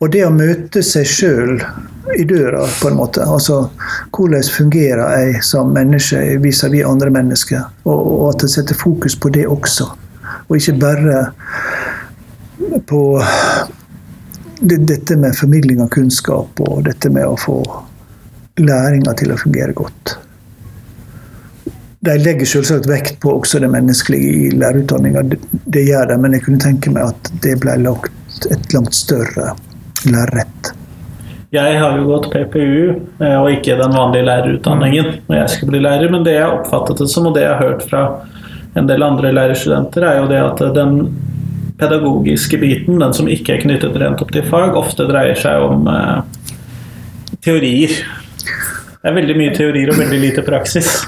Og 0.00 0.10
det 0.12 0.24
å 0.26 0.32
møte 0.34 0.82
seg 0.84 1.06
sjøl 1.08 1.58
i 2.18 2.24
døra, 2.28 2.64
på 2.80 2.90
en 2.90 2.98
måte. 2.98 3.24
Altså 3.24 3.70
hvordan 4.14 4.42
fungerer 4.56 5.18
jeg 5.18 5.44
som 5.46 5.72
menneske 5.74 6.20
vis-à-vis 6.42 6.86
andre 6.86 7.10
mennesker? 7.14 7.62
Og, 7.88 8.00
og 8.00 8.26
at 8.34 8.44
jeg 8.46 8.56
setter 8.58 8.78
fokus 8.78 9.16
på 9.16 9.32
det 9.34 9.46
også. 9.50 9.88
Og 10.48 10.58
ikke 10.58 10.76
bare 10.80 11.22
på 12.88 13.00
det, 14.60 14.76
dette 14.88 15.16
med 15.20 15.36
formidling 15.36 15.82
av 15.84 15.90
kunnskap 15.94 16.60
og 16.64 16.84
dette 16.88 17.10
med 17.12 17.26
å 17.26 17.38
få 17.40 17.58
læringa 18.60 19.14
til 19.18 19.34
å 19.34 19.40
fungere 19.40 19.74
godt. 19.76 20.18
De 22.04 22.14
legger 22.20 22.46
selvsagt 22.48 22.86
vekt 22.88 23.16
på 23.22 23.32
også 23.32 23.62
det 23.62 23.70
menneskelige 23.72 24.32
i 24.34 24.50
lærerutdanninga. 24.52 25.22
Det, 25.30 25.38
det 25.64 25.86
gjør 25.86 26.10
de, 26.10 26.18
men 26.20 26.36
jeg 26.36 26.44
kunne 26.44 26.60
tenke 26.60 26.92
meg 26.92 27.14
at 27.14 27.32
det 27.42 27.56
ble 27.62 27.78
lagt 27.80 28.12
et 28.50 28.74
langt 28.74 28.96
større 28.96 29.52
lerret. 30.10 30.72
Jeg 31.54 31.78
har 31.78 31.98
jo 31.98 32.08
gått 32.08 32.32
PPU 32.32 32.78
eh, 33.22 33.36
og 33.38 33.50
ikke 33.52 33.76
den 33.78 33.94
vanlige 33.94 34.26
lærerutdanningen 34.26 35.10
når 35.28 35.36
jeg 35.38 35.52
skal 35.52 35.70
bli 35.70 35.82
lærer, 35.84 36.10
men 36.10 36.26
det 36.26 36.34
jeg 36.34 36.50
oppfattet 36.50 37.04
det 37.04 37.06
som, 37.12 37.28
og 37.30 37.36
det 37.36 37.44
jeg 37.44 37.52
har 37.52 37.62
hørt 37.62 37.84
fra 37.86 38.02
en 38.74 38.88
del 38.90 39.06
andre 39.06 39.30
lærerstudenter, 39.36 40.02
er 40.02 40.18
jo 40.18 40.26
det 40.32 40.40
at 40.42 40.64
den 40.74 40.96
pedagogiske 41.78 42.58
biten, 42.58 42.98
den 42.98 43.14
som 43.14 43.30
ikke 43.30 43.54
er 43.54 43.62
knyttet 43.62 43.96
rent 44.02 44.22
opp 44.22 44.34
til 44.34 44.46
fag, 44.50 44.74
ofte 44.78 45.06
dreier 45.06 45.38
seg 45.38 45.62
om 45.62 45.86
eh, 45.90 46.18
teorier. 47.44 47.94
Det 49.04 49.10
er 49.10 49.18
veldig 49.18 49.38
mye 49.38 49.54
teorier 49.54 49.92
og 49.92 50.00
veldig 50.00 50.20
lite 50.22 50.42
praksis. 50.46 51.04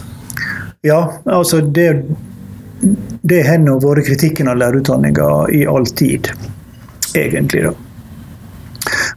Ja, 0.86 1.00
altså 1.24 1.58
det, 1.60 1.88
det 3.26 3.42
har 3.48 3.62
vært 3.82 4.06
kritikken 4.06 4.50
av 4.52 4.60
lærerutdanninga 4.60 5.30
i 5.54 5.64
all 5.66 5.88
tid, 5.98 6.30
egentlig. 7.24 7.64
da. 7.66 7.74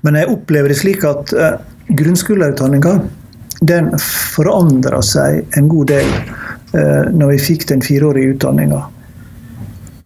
Men 0.01 0.19
jeg 0.19 0.31
opplever 0.33 0.71
det 0.71 0.79
slik 0.79 1.05
at 1.07 1.33
eh, 1.33 1.57
grunnskolelærerutdanninga 1.99 2.95
den 3.69 3.91
forandra 3.99 5.01
seg 5.03 5.57
en 5.59 5.67
god 5.71 5.91
del 5.91 6.07
eh, 6.09 7.09
når 7.11 7.33
vi 7.33 7.39
fikk 7.49 7.67
den 7.73 7.83
fireårige 7.83 8.35
utdanninga. 8.35 8.83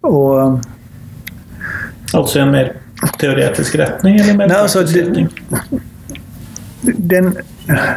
Og 0.09 0.29
uh, 0.37 0.61
Altså 2.13 2.39
i 2.39 2.41
en 2.43 2.51
mer 2.53 2.67
teoretisk 3.17 3.75
retning, 3.79 4.19
eller 4.21 4.35
mer 4.37 4.49
nei, 4.51 4.57
altså, 4.61 4.83
retning? 4.85 5.29
Den, 6.83 7.31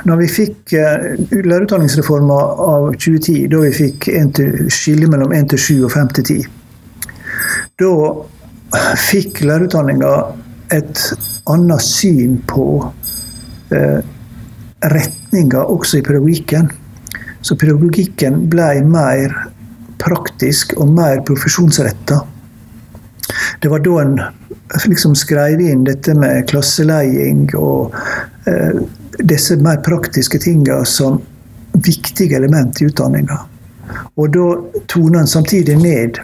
når 0.09 0.21
vi 0.23 0.29
fikk 0.31 0.77
uh, 0.79 1.09
lærerutdanningsreforma 1.35 2.39
av 2.69 2.87
2010, 2.95 3.43
da 3.53 3.61
vi 3.65 3.75
fikk 3.77 4.09
skille 4.73 5.11
mellom 5.13 5.35
1 5.37 5.51
til 5.53 5.65
7 5.67 5.75
og 5.89 5.93
5 5.97 6.15
til 6.21 6.31
10, 6.31 6.49
da 7.83 7.93
fikk 8.99 9.43
lærerutdanninga 9.47 10.13
et 10.75 11.03
annet 11.47 11.83
syn 11.85 12.39
på 12.51 12.67
eh, 13.75 14.01
retninga 14.83 15.63
også 15.63 16.01
i 16.01 16.07
pedagogikken. 16.07 16.71
Så 17.41 17.57
pedagogikken 17.57 18.47
ble 18.51 18.71
mer 18.87 19.35
praktisk 20.03 20.75
og 20.81 20.91
mer 20.97 21.23
profesjonsretta. 21.27 22.21
Det 23.63 23.71
var 23.71 23.83
da 23.85 24.01
en 24.03 24.19
liksom 24.87 25.15
skrev 25.19 25.61
inn 25.63 25.87
dette 25.87 26.15
med 26.19 26.47
klasseleding 26.51 27.49
og 27.59 27.95
eh, 28.51 28.83
disse 29.23 29.57
mer 29.63 29.81
praktiske 29.87 30.41
tinga 30.43 30.83
som 30.85 31.21
viktige 31.87 32.37
element 32.37 32.81
i 32.83 32.91
utdanninga. 32.91 33.39
Og 34.17 34.33
da 34.35 34.47
toner 34.91 35.23
en 35.23 35.31
samtidig 35.31 35.77
ned, 35.79 36.19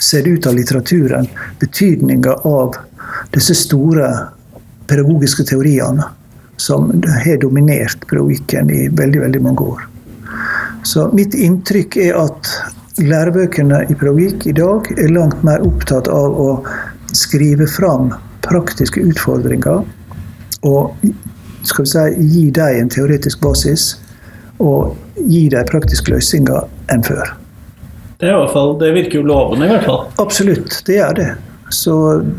ser 0.00 0.22
det 0.24 0.30
ut 0.30 0.46
av 0.46 0.54
litteraturen, 0.54 1.28
betydninga 1.60 2.32
av 2.48 2.76
disse 3.34 3.54
store 3.54 4.10
pedagogiske 4.88 5.44
teoriene 5.44 6.04
som 6.56 6.90
har 7.24 7.40
dominert 7.40 8.06
pedagogikken 8.10 8.70
i 8.70 8.88
veldig, 8.88 9.20
veldig 9.20 9.42
mange 9.42 9.60
år. 9.74 9.86
Så 10.82 11.08
mitt 11.14 11.34
inntrykk 11.34 11.96
er 12.02 12.18
at 12.18 12.50
lærebøkene 12.98 13.84
i 13.86 13.94
pedagogikk 13.94 14.46
i 14.50 14.56
dag 14.58 14.90
er 14.98 15.12
langt 15.14 15.42
mer 15.46 15.62
opptatt 15.66 16.10
av 16.10 16.34
å 16.40 16.48
skrive 17.14 17.66
fram 17.70 18.10
praktiske 18.46 19.00
utfordringer 19.00 19.84
og 20.66 20.94
skal 21.68 21.84
vi 21.84 21.90
si, 21.90 22.04
gi 22.32 22.44
dem 22.54 22.82
en 22.82 22.90
teoretisk 22.92 23.42
basis 23.44 23.90
og 24.58 24.96
gi 25.28 25.46
dem 25.52 25.68
praktiske 25.68 26.10
løsninger 26.14 26.66
enn 26.94 27.04
før. 27.06 27.34
Det, 28.18 28.32
fall, 28.52 28.72
det, 28.78 28.90
virker 28.96 29.20
jo 29.20 29.28
lovende, 29.28 29.66
i 29.66 29.70
hvert 29.70 29.86
fall. 29.86 30.00
Absolutt, 30.18 30.80
det 30.86 30.98
gjør 30.98 31.14
det. 31.18 31.28
Så 31.70 31.94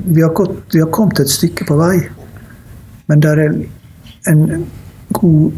vi 0.06 0.22
har, 0.22 0.34
gått, 0.36 0.74
vi 0.74 0.82
har 0.84 0.90
kommet 0.92 1.22
et 1.24 1.32
stykke 1.32 1.68
på 1.70 1.78
vei. 1.80 1.96
Men 3.08 3.24
det 3.24 3.32
er 3.32 3.44
en 4.30 4.46
god 5.16 5.58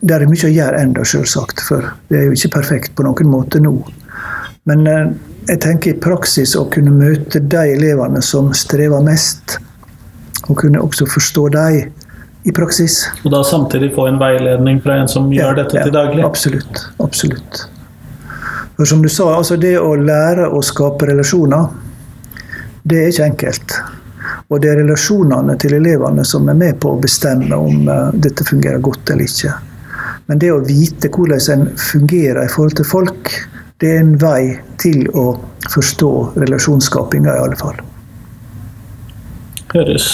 det 0.00 0.12
er 0.12 0.26
mye 0.28 0.48
å 0.48 0.52
gjøre 0.52 0.80
ennå, 0.82 1.04
selvsagt. 1.08 1.62
For 1.64 1.86
det 2.10 2.18
er 2.18 2.28
jo 2.28 2.36
ikke 2.36 2.54
perfekt 2.58 2.94
på 2.96 3.06
noen 3.06 3.30
måte 3.32 3.60
nå. 3.62 3.74
Men 4.68 4.86
eh, 4.88 5.12
jeg 5.48 5.62
tenker 5.64 5.94
i 5.94 6.00
praksis 6.02 6.52
å 6.58 6.66
kunne 6.72 6.92
møte 6.92 7.40
de 7.40 7.62
elevene 7.76 8.20
som 8.24 8.50
strever 8.56 9.02
mest, 9.04 9.56
og 10.48 10.58
kunne 10.60 10.82
også 10.82 11.08
forstå 11.08 11.48
dem 11.56 11.80
i 12.48 12.54
praksis. 12.56 13.02
Og 13.24 13.32
da 13.32 13.42
samtidig 13.46 13.92
få 13.96 14.06
en 14.10 14.20
veiledning 14.20 14.80
fra 14.84 15.00
en 15.00 15.10
som 15.10 15.28
gjør 15.32 15.62
dette 15.62 15.78
ja, 15.78 15.86
til 15.86 15.96
daglig? 15.96 16.24
Absolutt. 16.26 16.84
Absolutt. 17.02 17.64
For 18.80 18.88
som 18.88 19.02
du 19.02 19.08
sa, 19.12 19.26
altså 19.36 19.58
det 19.60 19.74
å 19.76 19.90
lære 19.92 20.46
å 20.56 20.62
skape 20.64 21.04
relasjoner, 21.10 21.66
det 22.88 22.96
er 22.96 23.10
ikke 23.10 23.26
enkelt. 23.26 23.74
Og 24.48 24.62
det 24.64 24.70
er 24.70 24.80
relasjonene 24.80 25.58
til 25.60 25.74
elevene 25.76 26.24
som 26.24 26.48
er 26.48 26.56
med 26.56 26.78
på 26.80 26.94
å 26.94 27.00
bestemme 27.02 27.58
om 27.60 27.90
uh, 27.92 28.08
dette 28.16 28.46
fungerer 28.48 28.80
godt 28.80 29.12
eller 29.12 29.28
ikke. 29.28 29.52
Men 30.32 30.40
det 30.40 30.48
å 30.54 30.62
vite 30.64 31.10
hvordan 31.12 31.44
en 31.52 31.68
fungerer 31.76 32.40
i 32.46 32.48
forhold 32.54 32.78
til 32.80 32.88
folk, 32.88 33.34
det 33.84 33.92
er 33.98 34.00
en 34.00 34.16
vei 34.22 34.56
til 34.80 35.04
å 35.12 35.26
forstå 35.68 36.10
relasjonsskapinga, 36.40 37.36
i 37.36 37.44
alle 37.44 37.60
fall. 37.60 37.84
Høres 39.76 40.08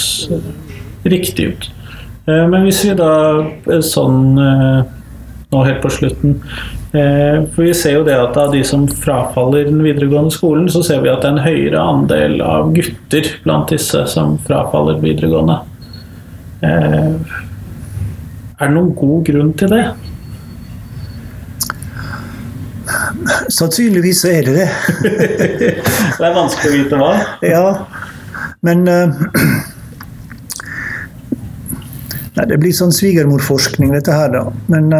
riktig 1.06 1.52
ut. 1.52 1.70
Eh, 2.26 2.46
men 2.50 2.66
hvis 2.66 2.82
vi 2.82 2.98
da 2.98 3.12
sånn 3.94 4.42
eh, 4.42 4.80
nå 5.54 5.66
helt 5.70 5.84
på 5.86 5.94
slutten 6.02 6.40
eh, 6.40 6.72
For 6.96 7.62
vi 7.66 7.72
ser 7.76 7.96
jo 7.98 8.04
det 8.06 8.14
at 8.16 8.36
av 8.40 8.52
de 8.54 8.62
som 8.64 8.86
frafaller 8.88 9.66
den 9.68 9.82
videregående 9.84 10.32
skolen, 10.32 10.68
så 10.72 10.82
ser 10.86 11.02
vi 11.04 11.10
at 11.12 11.22
det 11.24 11.28
er 11.28 11.34
en 11.34 11.44
høyere 11.44 11.82
andel 11.82 12.36
av 12.44 12.70
gutter 12.76 13.28
blant 13.44 13.72
disse 13.72 14.04
som 14.12 14.36
frafaller 14.46 15.00
videregående. 15.02 15.58
Er 16.62 17.12
det 18.62 18.72
noen 18.72 18.94
god 18.96 19.26
grunn 19.28 19.52
til 19.60 19.74
det? 19.74 19.84
Sannsynligvis 23.52 24.22
så 24.22 24.28
er 24.32 24.42
det 24.46 24.54
det. 24.56 24.68
det 26.18 26.24
er 26.24 26.36
vanskelig 26.36 26.70
å 26.70 26.76
vite 26.76 27.00
hva? 27.00 27.12
Ja, 27.44 27.66
men 28.66 28.86
uh, 28.88 29.10
Nei, 32.36 32.44
det 32.50 32.58
blir 32.60 32.74
sånn 32.76 32.92
svigermorforskning, 32.92 33.94
dette 33.96 34.12
her, 34.12 34.28
da. 34.34 34.42
Men 34.68 34.92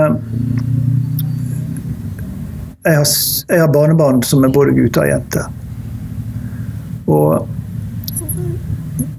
jeg, 2.87 2.97
har, 2.97 3.07
jeg, 3.49 3.61
har, 3.61 3.73
barnebarn 3.75 4.23
som 4.23 4.45
er 4.47 4.53
både 4.55 4.75
gutter 4.77 5.03
og 5.03 5.11
jenter. 5.11 5.47
Og 7.07 7.49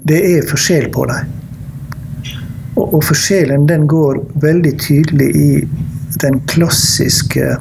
det 0.08 0.20
er 0.24 0.48
forskjell 0.48 0.88
på 0.96 1.06
dem. 1.10 1.34
Og, 2.78 2.86
og 2.86 3.02
forskjellen 3.10 3.68
den 3.68 3.88
går 3.90 4.22
veldig 4.44 4.74
tydelig 4.80 5.30
i 5.36 5.52
den 6.22 6.40
klassiske 6.50 7.58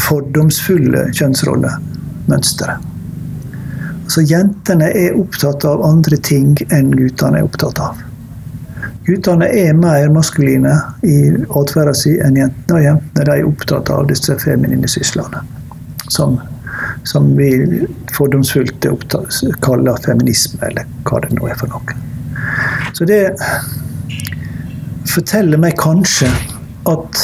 fordomsfulle 0.00 1.10
kjønnsrollemønsteret. 1.12 2.90
Så 4.08 4.20
jentene 4.28 4.90
er 4.92 5.16
opptatt 5.16 5.64
av 5.68 5.84
andre 5.84 6.16
ting 6.20 6.56
enn 6.72 6.92
guttene 6.96 7.40
er 7.40 7.46
opptatt 7.46 7.80
av. 7.80 8.00
Guttene 9.04 9.50
er 9.52 9.74
mer 9.76 10.08
maskuline 10.08 10.72
i 11.04 11.18
atferden 11.52 11.96
sin 11.98 12.22
enn 12.24 12.38
jentene, 12.40 12.78
og 12.78 12.86
jentene 12.86 13.36
er 13.36 13.48
opptatt 13.48 13.90
av 13.92 14.06
disse 14.08 14.36
feminine 14.40 14.88
syslene. 14.88 15.42
Som, 16.08 16.38
som 17.04 17.30
vi 17.36 17.50
fordomsfullt 18.16 18.86
kaller 19.64 20.00
feminisme, 20.04 20.60
eller 20.70 20.88
hva 21.04 21.20
det 21.24 21.34
nå 21.36 21.48
er 21.48 21.60
for 21.60 21.72
noe. 21.72 21.96
Så 22.96 23.04
det 23.08 23.34
forteller 25.10 25.60
meg 25.60 25.76
kanskje 25.80 26.30
at 26.88 27.20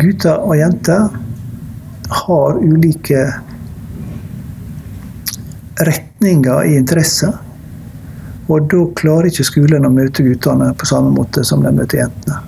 gutter 0.00 0.42
og 0.42 0.58
jenter 0.58 1.06
har 2.10 2.58
ulike 2.58 3.22
retninger 5.86 6.66
i 6.66 6.74
interesse. 6.78 7.30
Og 8.50 8.66
da 8.70 8.84
klarer 8.98 9.30
ikke 9.30 9.46
skolen 9.46 9.86
å 9.86 9.92
møte 9.94 10.24
guttene 10.26 10.72
på 10.78 10.88
samme 10.90 11.12
måte 11.14 11.44
som 11.46 11.62
de 11.62 11.70
møter 11.74 12.02
jentene. 12.02 12.40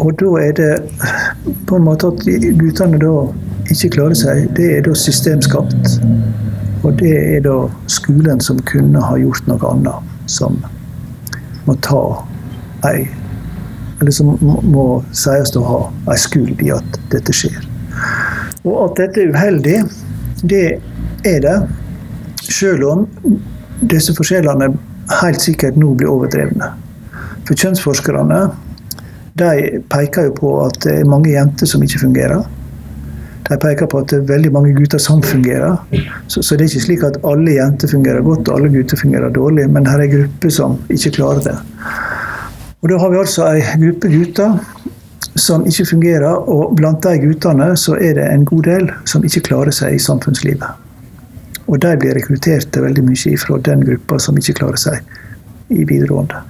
Og 0.00 0.12
da 0.20 0.28
er 0.40 0.52
det 0.56 0.72
på 1.68 1.76
en 1.76 1.86
måte 1.86 2.10
at 2.12 2.24
guttene 2.60 3.00
da 3.00 3.14
ikke 3.72 3.92
klarer 3.96 4.16
seg, 4.18 4.48
det 4.56 4.68
er 4.76 4.84
da 4.84 4.94
systemskapt. 4.96 5.96
Og 6.84 6.94
det 7.00 7.12
er 7.12 7.42
da 7.44 7.56
skolen 7.92 8.40
som 8.44 8.60
kunne 8.68 9.00
ha 9.04 9.16
gjort 9.20 9.48
noe 9.48 9.72
annet, 9.72 10.12
som 10.28 10.60
må 11.66 11.76
ta 11.84 12.02
ei 12.88 13.08
Eller 14.00 14.14
som 14.16 14.30
må 14.40 14.84
sies 15.12 15.50
å 15.60 15.62
ha 15.66 15.80
ei 16.08 16.14
skyld 16.16 16.62
i 16.64 16.70
at 16.72 16.94
dette 17.12 17.34
skjer. 17.36 17.58
Og 18.64 18.78
at 18.86 18.94
dette 18.96 19.20
er 19.20 19.34
uheldig, 19.34 19.74
det 20.40 20.62
er 21.28 21.42
det. 21.44 21.56
Selv 22.40 22.86
om 22.88 23.02
disse 23.80 24.14
forskjellene 24.16 24.70
helt 25.20 25.42
sikkert 25.42 25.78
nå 25.80 25.94
blir 25.98 26.10
overdrevne. 26.12 26.72
For 27.48 27.58
kjønnsforskerne 27.58 28.40
de 29.40 29.82
peker 29.90 30.28
jo 30.28 30.32
på 30.36 30.54
at 30.66 30.80
det 30.84 31.00
er 31.00 31.08
mange 31.08 31.32
jenter 31.32 31.68
som 31.68 31.82
ikke 31.84 32.02
fungerer. 32.02 32.42
De 33.48 33.56
peker 33.58 33.88
på 33.90 34.02
at 34.02 34.12
det 34.12 34.20
er 34.20 34.28
veldig 34.28 34.52
mange 34.54 34.74
gutter 34.76 35.00
som 35.02 35.22
fungerer. 35.24 35.78
Så, 36.28 36.42
så, 36.42 36.54
det 36.54 36.66
er 36.66 36.70
ikke 36.70 36.84
slik 36.84 37.06
at 37.06 37.18
alle 37.26 37.56
jenter 37.56 37.90
fungerer 37.90 38.22
godt 38.26 38.48
og 38.48 38.58
alle 38.58 38.70
gutter 38.74 39.00
fungerer 39.00 39.32
dårlig, 39.34 39.66
men 39.70 39.88
her 39.90 40.04
er 40.04 40.12
grupper 40.12 40.54
som 40.54 40.76
ikke 40.92 41.16
klarer 41.18 41.42
det. 41.48 41.56
Og 42.80 42.88
Da 42.88 42.98
har 42.98 43.10
vi 43.10 43.18
altså 43.20 43.48
ei 43.50 43.64
gruppe 43.80 44.08
gutter 44.08 44.60
som 45.36 45.66
ikke 45.66 45.86
fungerer, 45.86 46.48
og 46.50 46.76
blant 46.76 47.02
de 47.02 47.18
guttene 47.22 47.72
så 47.76 47.96
er 47.96 48.14
det 48.18 48.28
en 48.30 48.44
god 48.44 48.62
del 48.66 48.88
som 49.08 49.24
ikke 49.24 49.44
klarer 49.50 49.74
seg 49.74 49.94
i 49.94 50.02
samfunnslivet. 50.02 50.89
Og 51.70 51.78
de 51.78 51.90
blir 52.02 52.16
rekruttert 52.18 52.76
veldig 52.76 53.04
mye 53.06 53.36
fra 53.38 53.58
den 53.70 53.84
gruppa 53.86 54.18
som 54.18 54.38
ikke 54.38 54.58
klarer 54.58 54.80
seg 54.82 55.70
i 55.70 55.84
videregående. 55.84 56.42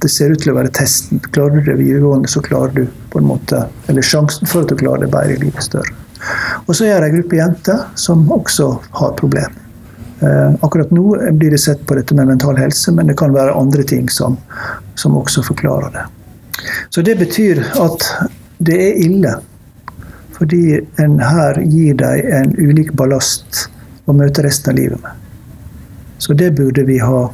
Det 0.00 0.08
ser 0.08 0.32
ut 0.32 0.40
til 0.40 0.54
å 0.54 0.56
være 0.56 0.72
testen. 0.72 1.20
Klarer 1.34 1.58
du 1.58 1.68
det 1.68 1.78
videregående, 1.80 2.30
så 2.30 2.40
klarer 2.40 2.72
du 2.72 2.84
på 3.12 3.20
en 3.20 3.28
måte 3.28 3.64
Eller 3.90 4.04
sjansen 4.06 4.46
for 4.48 4.62
at 4.62 4.70
du 4.70 4.78
klarer 4.78 5.04
det 5.04 5.12
bedre 5.12 5.34
i 5.34 5.40
livet, 5.42 5.64
større. 5.64 5.92
Og 6.66 6.76
så 6.76 6.86
er 6.86 7.00
det 7.00 7.10
en 7.10 7.18
gruppe 7.18 7.38
jenter 7.38 7.82
som 7.98 8.24
også 8.32 8.70
har 9.00 9.16
problemer. 9.18 9.64
Akkurat 10.66 10.90
nå 10.90 11.12
blir 11.38 11.50
det 11.54 11.60
sett 11.62 11.84
på 11.86 11.94
dette 11.94 12.14
med 12.14 12.26
mental 12.26 12.56
helse, 12.58 12.92
men 12.92 13.06
det 13.06 13.18
kan 13.18 13.34
være 13.34 13.54
andre 13.54 13.84
ting 13.86 14.08
som, 14.10 14.36
som 14.98 15.16
også 15.18 15.44
forklarer 15.46 15.92
det. 15.94 16.06
Så 16.90 17.04
det 17.06 17.18
betyr 17.20 17.62
at 17.78 18.06
det 18.58 18.78
er 18.88 19.02
ille. 19.04 19.36
Fordi 20.38 20.80
en 21.02 21.18
her 21.22 21.60
gir 21.66 21.98
dem 21.98 22.32
en 22.34 22.54
ulik 22.58 22.92
ballast 22.98 23.68
å 24.08 24.16
møte 24.16 24.44
resten 24.44 24.72
av 24.72 24.78
livet 24.78 25.02
med. 25.04 25.24
Så 26.18 26.34
det 26.34 26.50
burde 26.58 26.82
vi 26.88 26.98
ha 26.98 27.28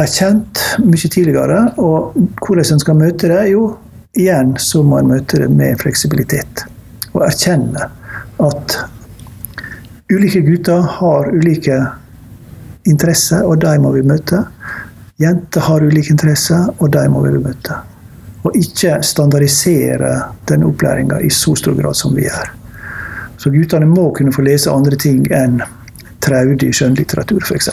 erkjent 0.00 0.62
mye 0.82 1.10
tidligere. 1.10 1.60
Og 1.78 2.16
hvordan 2.42 2.74
en 2.74 2.82
skal 2.82 2.98
møte 2.98 3.30
det? 3.30 3.42
Jo, 3.52 3.68
igjen 4.18 4.56
så 4.58 4.82
må 4.86 4.98
en 5.00 5.12
møte 5.14 5.42
det 5.42 5.50
med 5.52 5.78
fleksibilitet 5.82 6.66
og 7.14 7.22
erkjenne 7.28 7.88
at 8.42 8.76
ulike 10.10 10.42
gutter 10.42 10.82
har 10.98 11.30
ulike 11.30 11.76
interesser, 12.90 13.44
og 13.46 13.60
de 13.62 13.76
må 13.80 13.94
vi 13.94 14.02
møte. 14.06 14.42
Jenter 15.22 15.62
har 15.68 15.84
ulike 15.86 16.12
interesser, 16.12 16.66
og 16.78 16.90
de 16.92 17.04
må 17.08 17.22
vi 17.24 17.38
møte. 17.38 17.78
Og 18.44 18.58
ikke 18.58 18.98
standardisere 19.06 20.10
den 20.50 20.66
opplæringa 20.66 21.22
i 21.22 21.30
så 21.32 21.54
stor 21.56 21.78
grad 21.78 21.96
som 21.96 22.18
vi 22.18 22.26
gjør. 22.26 22.50
Så 23.38 23.50
guttene 23.54 23.86
må 23.90 24.10
kunne 24.16 24.32
få 24.34 24.44
lese 24.46 24.72
andre 24.72 24.98
ting 25.00 25.24
enn 25.34 25.60
traudig 26.24 26.72
skjønnlitteratur, 26.76 27.42
f.eks. 27.44 27.70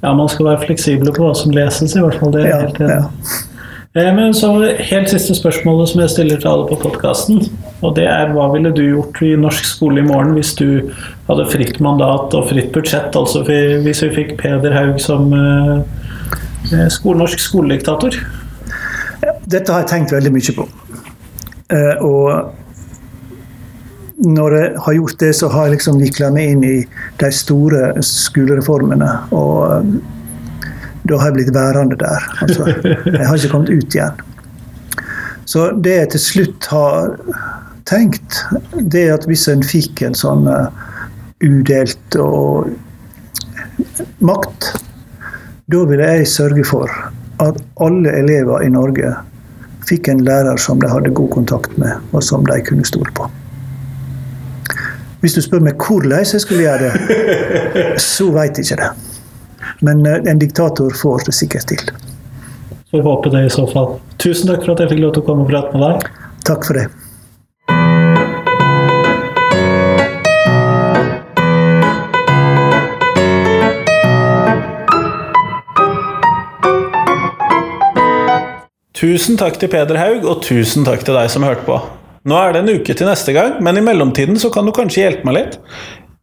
Ja, 0.00 0.12
man 0.16 0.28
skal 0.32 0.52
være 0.52 0.64
fleksible 0.64 1.12
på 1.12 1.26
hva 1.26 1.36
som 1.36 1.52
leses, 1.54 1.96
i 1.96 2.02
hvert 2.02 2.20
fall. 2.20 2.32
Det 2.36 2.46
ja, 2.46 2.60
helt. 2.62 2.78
Ja. 2.80 3.00
Eh, 3.98 4.08
men 4.14 4.34
så 4.34 4.52
helt 4.78 5.10
siste 5.10 5.34
spørsmålet 5.34 5.90
som 5.90 6.00
jeg 6.04 6.12
stiller 6.12 6.40
til 6.40 6.50
alle 6.52 6.68
på 6.70 6.78
podkasten. 6.78 7.42
Og 7.82 7.96
det 7.96 8.06
er 8.06 8.30
hva 8.32 8.46
ville 8.52 8.72
du 8.76 8.84
gjort 8.84 9.18
i 9.26 9.34
norsk 9.40 9.66
skole 9.66 10.00
i 10.00 10.06
morgen 10.06 10.36
hvis 10.36 10.54
du 10.58 10.92
hadde 11.26 11.48
fritt 11.50 11.80
mandat 11.82 12.36
og 12.38 12.48
fritt 12.52 12.70
budsjett? 12.76 13.16
Altså 13.18 13.42
hvis 13.44 14.04
vi 14.06 14.12
fikk 14.14 14.36
Peder 14.40 14.76
Haug 14.76 15.00
som 15.02 15.32
uh, 15.34 15.82
skole, 16.92 17.18
norsk 17.24 17.42
skolediktator? 17.42 18.14
Dette 19.50 19.72
har 19.72 19.82
jeg 19.82 19.90
tenkt 19.90 20.14
veldig 20.14 20.32
mye 20.32 20.54
på. 20.54 20.68
Og 22.06 22.52
når 24.20 24.54
jeg 24.56 24.72
har 24.84 24.96
gjort 24.98 25.18
det, 25.22 25.32
så 25.36 25.48
har 25.48 25.66
jeg 25.66 25.78
liksom 25.78 26.00
vikla 26.00 26.30
meg 26.34 26.54
inn 26.54 26.64
i 26.66 26.78
de 27.20 27.30
store 27.32 27.92
skolereformene. 28.04 29.12
og 29.32 29.94
da 31.08 31.16
har 31.16 31.30
jeg 31.30 31.36
blitt 31.38 31.54
værende 31.54 31.96
der. 31.96 32.26
Altså, 32.44 32.66
jeg 33.06 33.26
har 33.26 33.36
ikke 33.36 33.52
kommet 33.54 33.72
ut 33.72 33.94
igjen. 33.96 34.20
Så 35.48 35.70
det 35.82 35.96
jeg 35.96 36.10
til 36.12 36.22
slutt 36.22 36.68
har 36.70 37.16
tenkt, 37.88 38.42
det 38.76 39.06
er 39.06 39.16
at 39.16 39.26
hvis 39.26 39.48
en 39.50 39.64
fikk 39.66 40.04
en 40.06 40.14
sånn 40.14 40.46
uh, 40.46 40.68
udelt 41.42 42.18
og 42.20 42.68
makt, 44.20 44.70
da 45.72 45.82
ville 45.88 46.12
jeg 46.12 46.28
sørge 46.30 46.66
for 46.68 46.92
at 47.40 47.58
alle 47.80 48.12
elever 48.20 48.66
i 48.66 48.70
Norge 48.70 49.14
fikk 49.88 50.10
en 50.12 50.22
lærer 50.26 50.60
som 50.60 50.78
de 50.82 50.90
hadde 50.90 51.16
god 51.16 51.32
kontakt 51.32 51.76
med, 51.80 51.96
og 52.12 52.22
som 52.22 52.44
de 52.46 52.60
kunne 52.68 52.86
stole 52.86 53.10
på. 53.16 53.26
Hvis 55.20 55.36
du 55.36 55.42
spør 55.44 55.60
meg 55.64 55.76
hvordan 55.76 56.24
jeg 56.24 56.40
skulle 56.40 56.64
gjøre 56.64 56.88
det, 56.88 57.18
så 58.12 58.30
veit 58.32 58.56
jeg 58.56 58.70
ikke 58.70 58.80
det. 58.80 58.90
Men 59.84 60.00
eh, 60.08 60.22
en 60.30 60.40
diktator 60.40 60.94
får 60.96 61.26
det 61.28 61.36
sikkert 61.36 61.68
til. 61.68 61.92
Får 62.90 63.04
håpe 63.04 63.32
det 63.34 63.44
i 63.46 63.52
så 63.52 63.66
fall. 63.68 63.98
Tusen 64.18 64.48
takk 64.48 64.64
for 64.64 64.74
at 64.74 64.82
jeg 64.84 64.94
fikk 64.94 65.04
lov 65.04 65.14
til 65.14 65.24
å 65.24 65.28
komme 65.28 65.44
og 65.44 65.52
prate 65.52 65.76
med 65.76 65.84
deg. 65.84 66.10
Takk 66.48 66.66
for 66.66 66.80
det. 66.80 66.88
Tusen 79.00 79.38
takk 79.40 79.56
til 79.60 79.70
Peder 79.72 79.96
Haug, 79.96 80.26
og 80.28 80.42
tusen 80.44 80.84
takk 80.84 81.04
til 81.04 81.16
deg 81.16 81.28
som 81.32 81.44
hørte 81.44 81.64
på. 81.68 81.80
Nå 82.28 82.36
er 82.36 82.52
det 82.52 82.60
en 82.60 82.74
uke 82.80 82.94
til 82.96 83.08
neste 83.08 83.32
gang, 83.32 83.56
men 83.64 83.80
i 83.80 83.84
mellomtiden 83.84 84.36
så 84.40 84.50
kan 84.52 84.66
du 84.68 84.74
kanskje 84.76 85.06
hjelpe 85.06 85.28
meg 85.28 85.36
litt. 85.38 85.58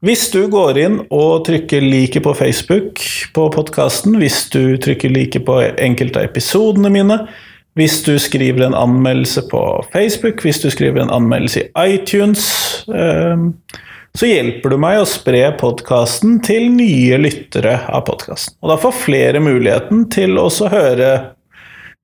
Hvis 0.06 0.28
du 0.30 0.44
går 0.54 0.78
inn 0.78 0.98
og 1.10 1.48
trykker 1.48 1.82
'like' 1.82 2.22
på 2.22 2.36
Facebook 2.38 3.02
på 3.34 3.48
podkasten, 3.50 4.20
hvis 4.22 4.46
du 4.54 4.78
trykker 4.78 5.10
'like' 5.10 5.42
på 5.42 5.58
enkelte 5.74 6.20
av 6.20 6.30
episodene 6.30 6.92
mine, 6.94 7.18
hvis 7.78 8.04
du 8.06 8.20
skriver 8.20 8.66
en 8.66 8.78
anmeldelse 8.78 9.42
på 9.50 9.62
Facebook, 9.94 10.42
hvis 10.42 10.62
du 10.62 10.70
skriver 10.70 11.02
en 11.02 11.14
anmeldelse 11.14 11.66
i 11.66 11.96
iTunes, 11.96 12.46
ehm, 12.94 13.54
så 14.18 14.26
hjelper 14.26 14.70
du 14.70 14.78
meg 14.78 15.00
å 15.02 15.06
spre 15.06 15.44
podkasten 15.60 16.44
til 16.46 16.72
nye 16.74 17.18
lyttere 17.18 17.80
av 17.90 18.06
podkasten. 18.06 18.56
Og 18.62 18.70
da 18.70 18.78
får 18.82 19.02
flere 19.02 19.40
muligheten 19.40 20.10
til 20.10 20.38
å 20.38 20.50
høre, 20.70 21.12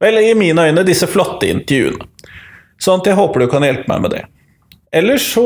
vel, 0.01 0.17
i 0.17 0.33
mine 0.33 0.61
øyne, 0.61 0.85
disse 0.85 1.09
flotte 1.09 1.49
intervjuene. 1.49 2.12
Sånn 2.83 2.99
at 2.99 3.07
jeg 3.07 3.19
håper 3.19 3.43
du 3.43 3.51
kan 3.51 3.63
hjelpe 3.63 3.87
meg 3.91 4.03
med 4.03 4.17
det. 4.17 4.25
Ellers 4.93 5.25
så 5.33 5.45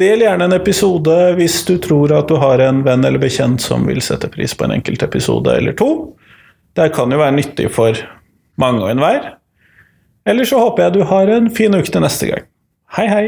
Del 0.00 0.24
gjerne 0.24 0.48
en 0.48 0.56
episode 0.56 1.12
hvis 1.38 1.60
du 1.68 1.76
tror 1.78 2.10
at 2.16 2.26
du 2.26 2.34
har 2.42 2.58
en 2.64 2.80
venn 2.82 3.06
eller 3.06 3.22
bekjent 3.22 3.62
som 3.62 3.84
vil 3.86 4.00
sette 4.02 4.26
pris 4.32 4.50
på 4.58 4.66
en 4.66 4.74
enkelt 4.74 5.04
episode 5.06 5.54
eller 5.54 5.76
to. 5.78 6.16
Det 6.74 6.88
kan 6.96 7.14
jo 7.14 7.20
være 7.20 7.36
nyttig 7.36 7.68
for 7.70 8.00
mange 8.58 8.82
og 8.82 8.90
enhver. 8.90 9.36
Eller 10.26 10.50
så 10.50 10.58
håper 10.58 10.88
jeg 10.88 10.96
du 10.96 11.04
har 11.06 11.30
en 11.30 11.46
fin 11.54 11.78
uke 11.78 11.94
til 11.94 12.02
neste 12.02 12.32
gang. 12.32 12.48
Hei, 12.98 13.06
hei! 13.06 13.26